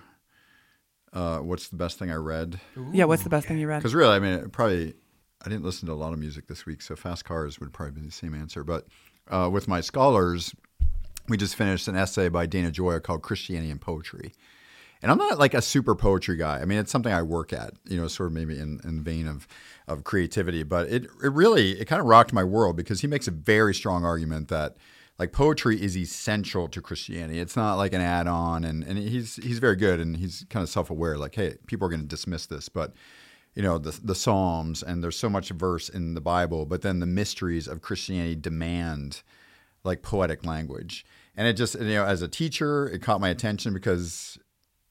uh, 1.12 1.38
what's 1.38 1.68
the 1.68 1.76
best 1.76 1.98
thing 1.98 2.10
I 2.10 2.16
read? 2.16 2.60
yeah, 2.92 3.04
what's 3.04 3.22
the 3.22 3.30
best 3.30 3.46
thing 3.46 3.58
you 3.58 3.68
read? 3.68 3.78
Because 3.78 3.94
really, 3.94 4.14
I 4.14 4.18
mean, 4.18 4.50
probably 4.50 4.94
I 5.44 5.48
didn't 5.48 5.64
listen 5.64 5.86
to 5.86 5.92
a 5.92 5.94
lot 5.94 6.12
of 6.12 6.18
music 6.18 6.46
this 6.46 6.66
week, 6.66 6.82
so 6.82 6.96
fast 6.96 7.24
cars 7.24 7.60
would 7.60 7.72
probably 7.72 8.00
be 8.00 8.06
the 8.06 8.12
same 8.12 8.34
answer. 8.34 8.64
But 8.64 8.86
uh, 9.28 9.48
with 9.52 9.68
my 9.68 9.80
scholars, 9.80 10.54
we 11.28 11.36
just 11.36 11.56
finished 11.56 11.88
an 11.88 11.96
essay 11.96 12.28
by 12.28 12.46
Dana 12.46 12.70
Gioia 12.70 13.02
called 13.02 13.22
Christianity 13.22 13.70
and 13.70 13.80
Poetry. 13.80 14.32
And 15.02 15.12
I'm 15.12 15.18
not 15.18 15.38
like 15.38 15.54
a 15.54 15.62
super 15.62 15.94
poetry 15.94 16.36
guy. 16.36 16.60
I 16.60 16.64
mean, 16.64 16.78
it's 16.78 16.90
something 16.90 17.12
I 17.12 17.22
work 17.22 17.52
at, 17.52 17.74
you 17.84 18.00
know, 18.00 18.08
sort 18.08 18.28
of 18.28 18.32
maybe 18.32 18.58
in, 18.58 18.80
in 18.82 19.02
vein 19.02 19.26
of, 19.26 19.46
of 19.86 20.04
creativity. 20.04 20.62
But 20.62 20.88
it, 20.88 21.04
it 21.22 21.32
really, 21.32 21.72
it 21.72 21.84
kind 21.84 22.00
of 22.00 22.06
rocked 22.06 22.32
my 22.32 22.44
world 22.44 22.76
because 22.76 23.02
he 23.02 23.06
makes 23.06 23.28
a 23.28 23.30
very 23.30 23.74
strong 23.74 24.04
argument 24.04 24.48
that 24.48 24.76
like 25.18 25.32
poetry 25.32 25.80
is 25.80 25.96
essential 25.96 26.68
to 26.68 26.80
Christianity. 26.80 27.40
It's 27.40 27.56
not 27.56 27.76
like 27.76 27.92
an 27.92 28.00
add-on. 28.00 28.64
And, 28.64 28.84
and 28.84 28.98
he's, 28.98 29.36
he's 29.36 29.58
very 29.58 29.76
good 29.76 29.98
and 29.98 30.16
he's 30.16 30.44
kind 30.50 30.62
of 30.62 30.68
self-aware. 30.68 31.16
Like, 31.16 31.34
hey, 31.34 31.54
people 31.66 31.86
are 31.86 31.90
going 31.90 32.02
to 32.02 32.06
dismiss 32.06 32.46
this, 32.46 32.68
but 32.68 32.92
you 33.56 33.62
know 33.62 33.78
the 33.78 33.98
the 34.04 34.14
Psalms 34.14 34.82
and 34.82 35.02
there's 35.02 35.18
so 35.18 35.30
much 35.30 35.48
verse 35.48 35.88
in 35.88 36.14
the 36.14 36.20
Bible, 36.20 36.66
but 36.66 36.82
then 36.82 37.00
the 37.00 37.06
mysteries 37.06 37.66
of 37.66 37.80
Christianity 37.80 38.36
demand 38.36 39.22
like 39.82 40.02
poetic 40.02 40.44
language. 40.44 41.06
And 41.34 41.48
it 41.48 41.54
just 41.54 41.74
you 41.74 41.86
know 41.86 42.04
as 42.04 42.20
a 42.22 42.28
teacher, 42.28 42.86
it 42.86 43.00
caught 43.00 43.20
my 43.20 43.30
attention 43.30 43.72
because 43.72 44.38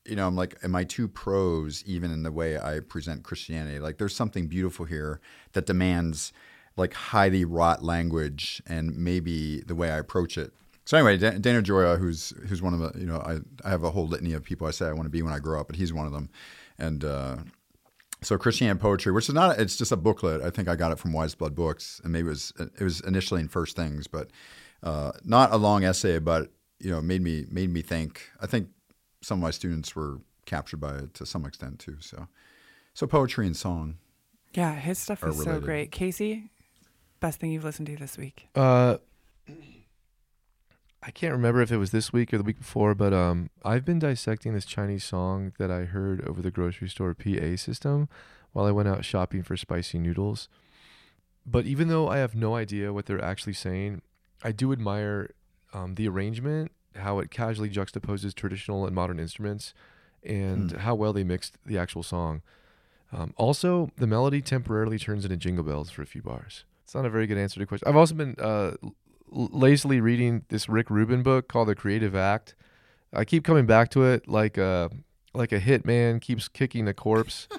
you 0.03 0.15
know 0.15 0.27
I'm 0.27 0.35
like, 0.35 0.57
am 0.63 0.75
I 0.75 0.83
too 0.83 1.07
prose 1.07 1.83
even 1.85 2.11
in 2.11 2.23
the 2.23 2.31
way 2.31 2.57
I 2.57 2.79
present 2.79 3.21
Christianity? 3.21 3.79
Like 3.79 3.99
there's 3.99 4.15
something 4.15 4.47
beautiful 4.47 4.85
here 4.85 5.21
that 5.53 5.67
demands 5.67 6.33
like 6.77 6.93
highly 6.93 7.45
wrought 7.45 7.83
language 7.83 8.61
and 8.67 8.95
maybe 8.97 9.61
the 9.61 9.75
way 9.75 9.91
I 9.91 9.97
approach 9.97 10.37
it. 10.37 10.53
So 10.85 10.97
anyway, 10.97 11.17
Dan- 11.17 11.41
Dana 11.41 11.61
Gioia, 11.61 11.97
who's 11.97 12.33
who's 12.47 12.61
one 12.61 12.73
of 12.73 12.79
the 12.79 12.99
you 12.99 13.05
know 13.05 13.17
I, 13.17 13.39
I 13.67 13.69
have 13.69 13.83
a 13.83 13.91
whole 13.91 14.07
litany 14.07 14.33
of 14.33 14.43
people 14.43 14.67
I 14.67 14.71
say 14.71 14.87
I 14.87 14.93
want 14.93 15.05
to 15.05 15.09
be 15.09 15.21
when 15.21 15.33
I 15.33 15.39
grow 15.39 15.59
up, 15.59 15.67
but 15.67 15.75
he's 15.75 15.93
one 15.93 16.05
of 16.05 16.11
them, 16.11 16.29
and 16.77 17.03
uh, 17.03 17.37
so 18.21 18.37
Christian 18.37 18.77
poetry, 18.77 19.11
which 19.11 19.29
is 19.29 19.35
not, 19.35 19.59
it's 19.59 19.77
just 19.77 19.91
a 19.91 19.97
booklet. 19.97 20.41
I 20.41 20.49
think 20.49 20.67
I 20.67 20.75
got 20.75 20.91
it 20.91 20.99
from 20.99 21.13
Wise 21.13 21.35
Blood 21.35 21.55
Books, 21.55 22.01
and 22.03 22.11
maybe 22.11 22.27
it 22.27 22.29
was 22.29 22.53
it 22.59 22.83
was 22.83 23.01
initially 23.01 23.41
in 23.41 23.47
First 23.47 23.75
Things, 23.75 24.07
but 24.07 24.29
uh, 24.83 25.11
not 25.23 25.51
a 25.51 25.57
long 25.57 25.83
essay, 25.83 26.19
but 26.19 26.51
you 26.79 26.91
know, 26.91 27.01
made 27.01 27.21
me 27.21 27.45
made 27.49 27.71
me 27.71 27.81
think. 27.81 28.29
I 28.41 28.47
think 28.47 28.69
some 29.21 29.39
of 29.39 29.43
my 29.43 29.51
students 29.51 29.95
were 29.95 30.19
captured 30.45 30.77
by 30.77 30.95
it 30.97 31.13
to 31.15 31.25
some 31.25 31.45
extent 31.45 31.79
too. 31.79 31.97
So, 31.99 32.27
so 32.93 33.07
poetry 33.07 33.47
and 33.47 33.55
song. 33.55 33.97
Yeah, 34.53 34.75
his 34.75 34.99
stuff 34.99 35.23
is 35.23 35.43
so 35.43 35.59
great. 35.59 35.91
Casey, 35.91 36.49
best 37.19 37.39
thing 37.39 37.51
you've 37.51 37.63
listened 37.63 37.87
to 37.87 37.95
this 37.95 38.17
week? 38.17 38.47
Uh, 38.55 38.97
I 41.07 41.11
can't 41.11 41.33
remember 41.33 41.61
if 41.61 41.71
it 41.71 41.77
was 41.77 41.91
this 41.91 42.11
week 42.11 42.33
or 42.33 42.39
the 42.39 42.43
week 42.43 42.57
before, 42.57 42.95
but 42.95 43.13
um, 43.13 43.51
I've 43.63 43.85
been 43.85 43.99
dissecting 43.99 44.53
this 44.53 44.65
Chinese 44.65 45.03
song 45.03 45.53
that 45.59 45.69
I 45.69 45.85
heard 45.85 46.27
over 46.27 46.41
the 46.41 46.49
grocery 46.49 46.89
store 46.89 47.13
PA 47.13 47.55
system 47.57 48.09
while 48.53 48.65
I 48.65 48.71
went 48.71 48.89
out 48.89 49.05
shopping 49.05 49.43
for 49.43 49.55
spicy 49.55 49.99
noodles. 49.99 50.49
But 51.45 51.65
even 51.65 51.89
though 51.89 52.07
I 52.07 52.17
have 52.17 52.33
no 52.33 52.55
idea 52.55 52.91
what 52.91 53.05
they're 53.05 53.23
actually 53.23 53.53
saying, 53.53 54.01
I 54.43 54.51
do 54.51 54.71
admire 54.71 55.29
um, 55.73 55.93
the 55.93 56.07
arrangement, 56.07 56.71
how 56.95 57.19
it 57.19 57.29
casually 57.29 57.69
juxtaposes 57.69 58.33
traditional 58.33 58.85
and 58.87 58.95
modern 58.95 59.19
instruments, 59.19 59.75
and 60.23 60.71
how 60.71 60.95
well 60.95 61.13
they 61.13 61.23
mixed 61.23 61.57
the 61.65 61.77
actual 61.77 62.01
song. 62.01 62.41
Um, 63.13 63.33
also, 63.37 63.91
the 63.97 64.07
melody 64.07 64.41
temporarily 64.41 64.97
turns 64.97 65.23
into 65.23 65.37
jingle 65.37 65.63
bells 65.63 65.91
for 65.91 66.01
a 66.01 66.07
few 66.07 66.23
bars. 66.23 66.63
It's 66.85 66.95
not 66.95 67.05
a 67.05 67.09
very 67.09 67.27
good 67.27 67.37
answer 67.37 67.55
to 67.55 67.59
the 67.61 67.65
question. 67.65 67.87
I've 67.87 67.95
also 67.97 68.13
been 68.15 68.35
uh, 68.39 68.71
l- 68.83 68.93
lazily 69.51 69.99
reading 69.99 70.45
this 70.49 70.69
Rick 70.69 70.89
Rubin 70.89 71.23
book 71.23 71.47
called 71.49 71.67
The 71.67 71.75
Creative 71.75 72.15
Act. 72.15 72.55
I 73.11 73.25
keep 73.25 73.43
coming 73.43 73.65
back 73.65 73.89
to 73.91 74.03
it 74.05 74.27
like 74.27 74.57
a 74.57 74.89
like 75.33 75.51
a 75.51 75.59
hitman 75.59 76.21
keeps 76.21 76.47
kicking 76.47 76.87
a 76.87 76.93
corpse. 76.93 77.47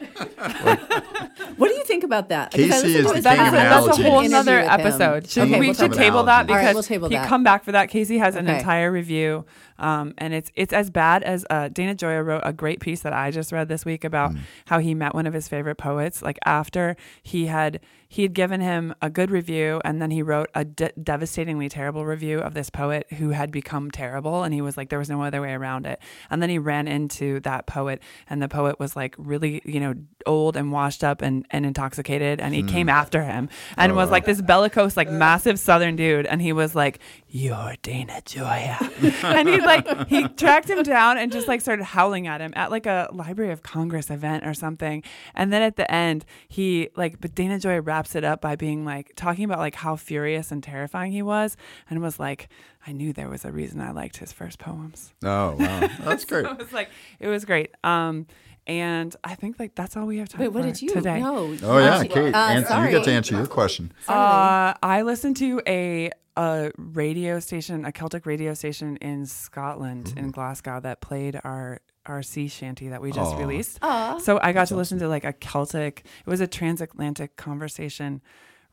What 1.57 1.69
do 1.69 1.75
you 1.75 1.85
think 1.85 2.05
about 2.05 2.29
that? 2.29 2.51
Casey 2.51 2.65
Because 2.69 2.83
I 2.83 2.87
listened 2.87 3.07
is 3.07 3.07
the 3.07 3.15
his 3.17 3.25
king 3.25 3.47
of 3.47 3.53
that's, 3.53 3.87
a, 3.87 3.89
that's 3.89 3.99
a 3.99 4.03
whole 4.03 4.19
interview 4.21 4.29
nother 4.37 4.57
with 4.57 4.65
him. 4.65 4.81
episode. 4.81 5.29
Should 5.29 5.43
Okay, 5.45 5.61
we 5.61 5.67
we'll 5.69 5.75
should 5.75 5.93
table 5.95 6.21
about 6.21 6.47
that 6.49 6.51
it. 6.51 6.51
All 6.51 6.57
right, 6.57 6.63
because 6.65 6.75
we'll 6.75 6.83
table 6.83 7.09
he 7.09 7.15
that. 7.15 7.29
come 7.29 7.43
back 7.45 7.65
for 7.65 7.73
that. 7.73 7.89
Casey 7.89 8.19
has 8.19 8.37
an 8.37 8.47
entire 8.49 8.93
review, 8.93 9.47
um, 9.79 10.15
and 10.19 10.33
it's 10.35 10.51
it's 10.55 10.73
as 10.73 10.91
bad 10.91 11.23
as 11.23 11.45
uh, 11.51 11.69
Dana 11.69 11.95
Gioia 11.95 12.25
wrote 12.25 12.43
a 12.45 12.53
great 12.53 12.81
piece 12.81 13.01
that 13.03 13.13
I 13.13 13.31
just 13.31 13.53
read 13.53 13.69
this 13.69 13.85
week 13.85 14.05
about 14.05 14.33
Mm. 14.33 14.39
how 14.67 14.79
he 14.79 14.95
met 14.95 15.15
one 15.15 15.27
of 15.27 15.35
his 15.35 15.49
favorite 15.49 15.77
poets. 15.77 16.23
Like 16.23 16.39
after 16.45 16.97
he 17.23 17.47
had 17.47 17.81
he 18.09 18.23
had 18.23 18.35
given 18.35 18.61
him 18.61 18.95
a 19.03 19.11
good 19.11 19.31
review, 19.33 19.81
and 19.85 20.01
then 20.01 20.11
he 20.13 20.23
wrote 20.23 20.49
a 20.55 20.65
de- 20.65 20.93
devastatingly 21.03 21.69
terrible 21.69 22.07
review 22.07 22.39
of 22.39 22.55
this 22.55 22.71
poet 22.71 23.07
who 23.15 23.31
had 23.31 23.51
become 23.51 23.91
terrible, 23.91 24.45
and 24.45 24.55
he 24.55 24.61
was 24.61 24.77
like 24.77 24.89
there 24.91 24.99
was 24.99 25.11
no 25.11 25.23
other 25.23 25.41
way 25.43 25.53
around 25.53 25.87
it. 25.87 25.99
And 26.31 26.41
then 26.41 26.49
he 26.49 26.59
ran 26.59 26.87
into 26.89 27.41
that 27.41 27.67
poet, 27.67 28.01
and 28.31 28.41
the 28.41 28.49
poet 28.49 28.79
was 28.79 28.95
like 28.97 29.15
really 29.19 29.61
you 29.65 29.81
know 29.81 29.95
old 30.25 30.57
and 30.57 30.71
washed 30.73 31.03
up 31.05 31.21
and, 31.23 31.45
and 31.51 31.67
intoxicated, 31.67 32.41
and 32.41 32.55
he 32.55 32.63
came 32.63 32.89
after 32.89 33.23
him 33.25 33.49
and 33.77 33.95
was 33.97 34.11
like 34.11 34.25
this 34.25 34.41
bellicose 34.41 34.97
like 34.97 35.11
massive 35.11 35.59
southern 35.59 35.97
dude, 35.97 36.27
and 36.27 36.41
he 36.41 36.53
was 36.53 36.75
like 36.75 37.01
you're 37.29 37.75
Dana 37.83 38.23
Gioia, 38.25 39.25
and 39.25 39.49
he 39.49 39.61
like 39.67 40.09
he 40.09 40.27
tracked 40.29 40.71
him 40.71 40.83
down 40.83 41.19
and 41.19 41.31
just 41.31 41.49
like 41.49 41.61
started 41.61 41.85
howling 41.85 42.27
at 42.27 42.41
him 42.41 42.53
at 42.57 42.71
like 42.71 42.87
a 42.87 43.09
Library 43.13 43.53
of 43.53 43.63
Congress 43.63 44.11
event 44.11 44.47
or 44.47 44.55
something, 44.55 45.03
and 45.35 45.53
then 45.53 45.63
at 45.63 45.77
the 45.77 45.91
end 45.93 46.25
he 46.49 46.89
like 46.97 47.21
but 47.21 47.35
Dana 47.35 47.59
Joy 47.59 47.81
wraps 47.81 48.15
it 48.15 48.25
up 48.25 48.41
by 48.41 48.57
being 48.57 48.85
like 48.85 49.13
talking 49.17 49.45
about 49.45 49.59
like 49.59 49.75
how 49.75 49.97
furious 49.97 50.51
and 50.51 50.63
terrifying 50.63 51.13
he 51.13 51.23
was, 51.23 51.57
and 51.91 52.01
was 52.01 52.19
like 52.19 52.49
I 52.87 52.93
knew 52.93 53.13
there 53.13 53.29
was 53.29 53.45
a 53.45 53.51
reason 53.53 53.81
I 53.81 53.91
liked 53.91 54.19
his 54.19 54.33
first 54.33 54.59
poems. 54.59 55.13
Oh 55.25 55.57
wow, 55.59 55.89
that's 56.01 56.25
great. 56.25 56.47
It 56.47 56.59
was 56.59 56.73
like 56.73 56.91
it 57.21 57.29
was 57.29 57.45
great. 57.45 57.71
Um, 57.85 58.27
and 58.67 59.15
I 59.23 59.35
think 59.35 59.59
like 59.59 59.75
that's 59.75 59.97
all 59.97 60.07
we 60.07 60.19
have 60.19 60.29
time 60.29 60.41
Wait, 60.41 60.49
what 60.49 60.65
for 60.65 60.71
did 60.73 60.83
you 60.83 60.91
today. 60.91 61.21
know? 61.21 61.57
Oh 61.63 61.79
yeah, 61.79 62.05
Kate, 62.05 62.35
uh, 62.35 62.39
answer, 62.39 62.85
you 62.85 62.91
get 62.91 63.05
to 63.05 63.13
answer 63.13 63.37
your 63.37 63.47
question. 63.47 63.93
Uh, 64.09 64.75
I 64.83 65.03
listened 65.03 65.37
to 65.39 65.61
a 65.67 66.11
a 66.37 66.71
radio 66.77 67.41
station, 67.41 67.85
a 67.85 67.93
Celtic 67.93 68.27
radio 68.27 68.55
station 68.55 68.97
in 68.99 69.27
Scotland, 69.27 70.09
in 70.09 70.15
mm-hmm. 70.15 70.31
Glasgow, 70.31 70.81
that 70.81 71.01
played 71.01 71.41
our 71.45 71.81
our 72.05 72.23
sea 72.23 72.47
shanty 72.47 72.89
that 72.89 73.03
we 73.03 73.11
just 73.11 73.35
Aw. 73.35 73.39
released. 73.39 73.79
Aw. 73.83 74.19
So 74.19 74.39
I 74.41 74.53
got 74.53 74.69
to 74.69 74.77
listen 74.77 74.99
to 75.01 75.09
like 75.09 75.25
a 75.25 75.33
Celtic. 75.33 76.05
It 76.25 76.31
was 76.31 76.41
a 76.41 76.47
transatlantic 76.47 77.37
conversation 77.37 78.23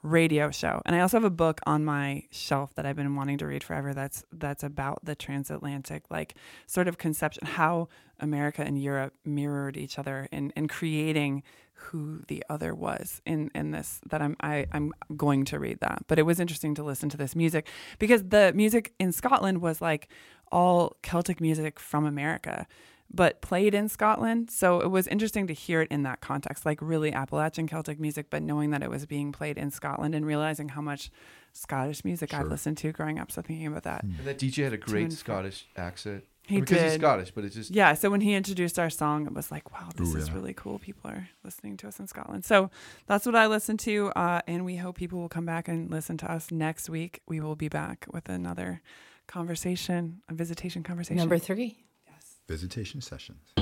radio 0.03 0.51
show, 0.51 0.81
and 0.85 0.95
I 0.95 0.99
also 0.99 1.17
have 1.17 1.23
a 1.23 1.29
book 1.29 1.61
on 1.65 1.85
my 1.85 2.23
shelf 2.29 2.75
that 2.75 2.85
I've 2.85 2.97
been 2.97 3.15
wanting 3.15 3.37
to 3.39 3.47
read 3.47 3.63
forever. 3.63 3.93
That's 3.93 4.23
that's 4.31 4.63
about 4.63 4.99
the 5.03 5.15
transatlantic 5.15 6.03
like 6.09 6.35
sort 6.67 6.87
of 6.87 6.97
conception, 6.97 7.47
how 7.47 7.87
America 8.19 8.61
and 8.61 8.81
Europe 8.81 9.13
mirrored 9.25 9.77
each 9.77 9.97
other 9.97 10.27
in 10.31 10.51
in 10.55 10.67
creating 10.67 11.43
who 11.85 12.21
the 12.27 12.43
other 12.49 12.73
was 12.73 13.21
in 13.25 13.51
in 13.53 13.71
this 13.71 14.01
that 14.09 14.21
I'm 14.21 14.35
I, 14.41 14.65
I'm 14.71 14.93
going 15.15 15.45
to 15.45 15.59
read 15.59 15.79
that. 15.81 16.05
But 16.07 16.19
it 16.19 16.23
was 16.23 16.39
interesting 16.39 16.75
to 16.75 16.83
listen 16.83 17.09
to 17.09 17.17
this 17.17 17.35
music 17.35 17.67
because 17.99 18.23
the 18.23 18.51
music 18.55 18.93
in 18.99 19.11
Scotland 19.11 19.61
was 19.61 19.81
like 19.81 20.09
all 20.51 20.97
Celtic 21.01 21.41
music 21.41 21.79
from 21.79 22.05
America, 22.05 22.67
but 23.11 23.41
played 23.41 23.73
in 23.73 23.89
Scotland. 23.89 24.51
So 24.51 24.79
it 24.81 24.89
was 24.89 25.07
interesting 25.07 25.47
to 25.47 25.53
hear 25.53 25.81
it 25.81 25.91
in 25.91 26.03
that 26.03 26.21
context, 26.21 26.65
like 26.65 26.79
really 26.81 27.11
Appalachian 27.11 27.67
Celtic 27.67 27.99
music, 27.99 28.27
but 28.29 28.41
knowing 28.41 28.69
that 28.71 28.83
it 28.83 28.89
was 28.89 29.05
being 29.05 29.31
played 29.31 29.57
in 29.57 29.71
Scotland 29.71 30.15
and 30.15 30.25
realizing 30.25 30.69
how 30.69 30.81
much 30.81 31.11
Scottish 31.53 32.03
music 32.03 32.33
I've 32.33 32.47
listened 32.47 32.77
to 32.79 32.91
growing 32.91 33.19
up. 33.19 33.31
So 33.31 33.41
thinking 33.41 33.67
about 33.67 33.83
that. 33.83 34.03
And 34.03 34.25
that 34.25 34.39
DJ 34.39 34.63
had 34.63 34.73
a 34.73 34.77
great. 34.77 35.11
Scottish 35.13 35.67
accent. 35.75 36.23
He 36.45 36.59
because 36.59 36.81
he's 36.81 36.91
did. 36.93 37.01
Scottish, 37.01 37.31
but 37.31 37.45
it's 37.45 37.55
just 37.55 37.71
Yeah, 37.71 37.93
so 37.93 38.09
when 38.09 38.19
he 38.19 38.33
introduced 38.33 38.77
our 38.77 38.89
song, 38.89 39.25
it 39.25 39.33
was 39.33 39.49
like, 39.49 39.71
wow, 39.71 39.89
this 39.95 40.13
Ooh, 40.13 40.17
is 40.17 40.27
yeah. 40.27 40.33
really 40.33 40.53
cool. 40.53 40.77
People 40.77 41.09
are 41.09 41.29
listening 41.43 41.77
to 41.77 41.87
us 41.87 41.99
in 41.99 42.07
Scotland. 42.07 42.43
So 42.43 42.69
that's 43.07 43.25
what 43.25 43.35
I 43.35 43.47
listened 43.47 43.79
to. 43.81 44.09
Uh, 44.09 44.41
and 44.45 44.65
we 44.65 44.75
hope 44.75 44.97
people 44.97 45.19
will 45.19 45.29
come 45.29 45.45
back 45.45 45.67
and 45.69 45.89
listen 45.89 46.17
to 46.17 46.29
us 46.31 46.51
next 46.51 46.89
week. 46.89 47.21
We 47.27 47.39
will 47.39 47.55
be 47.55 47.69
back 47.69 48.05
with 48.11 48.27
another 48.27 48.81
conversation, 49.27 50.21
a 50.27 50.33
visitation 50.33 50.83
conversation. 50.83 51.17
Number 51.17 51.37
three. 51.37 51.77
Yes. 52.05 52.39
Visitation 52.47 52.99
sessions. 52.99 53.53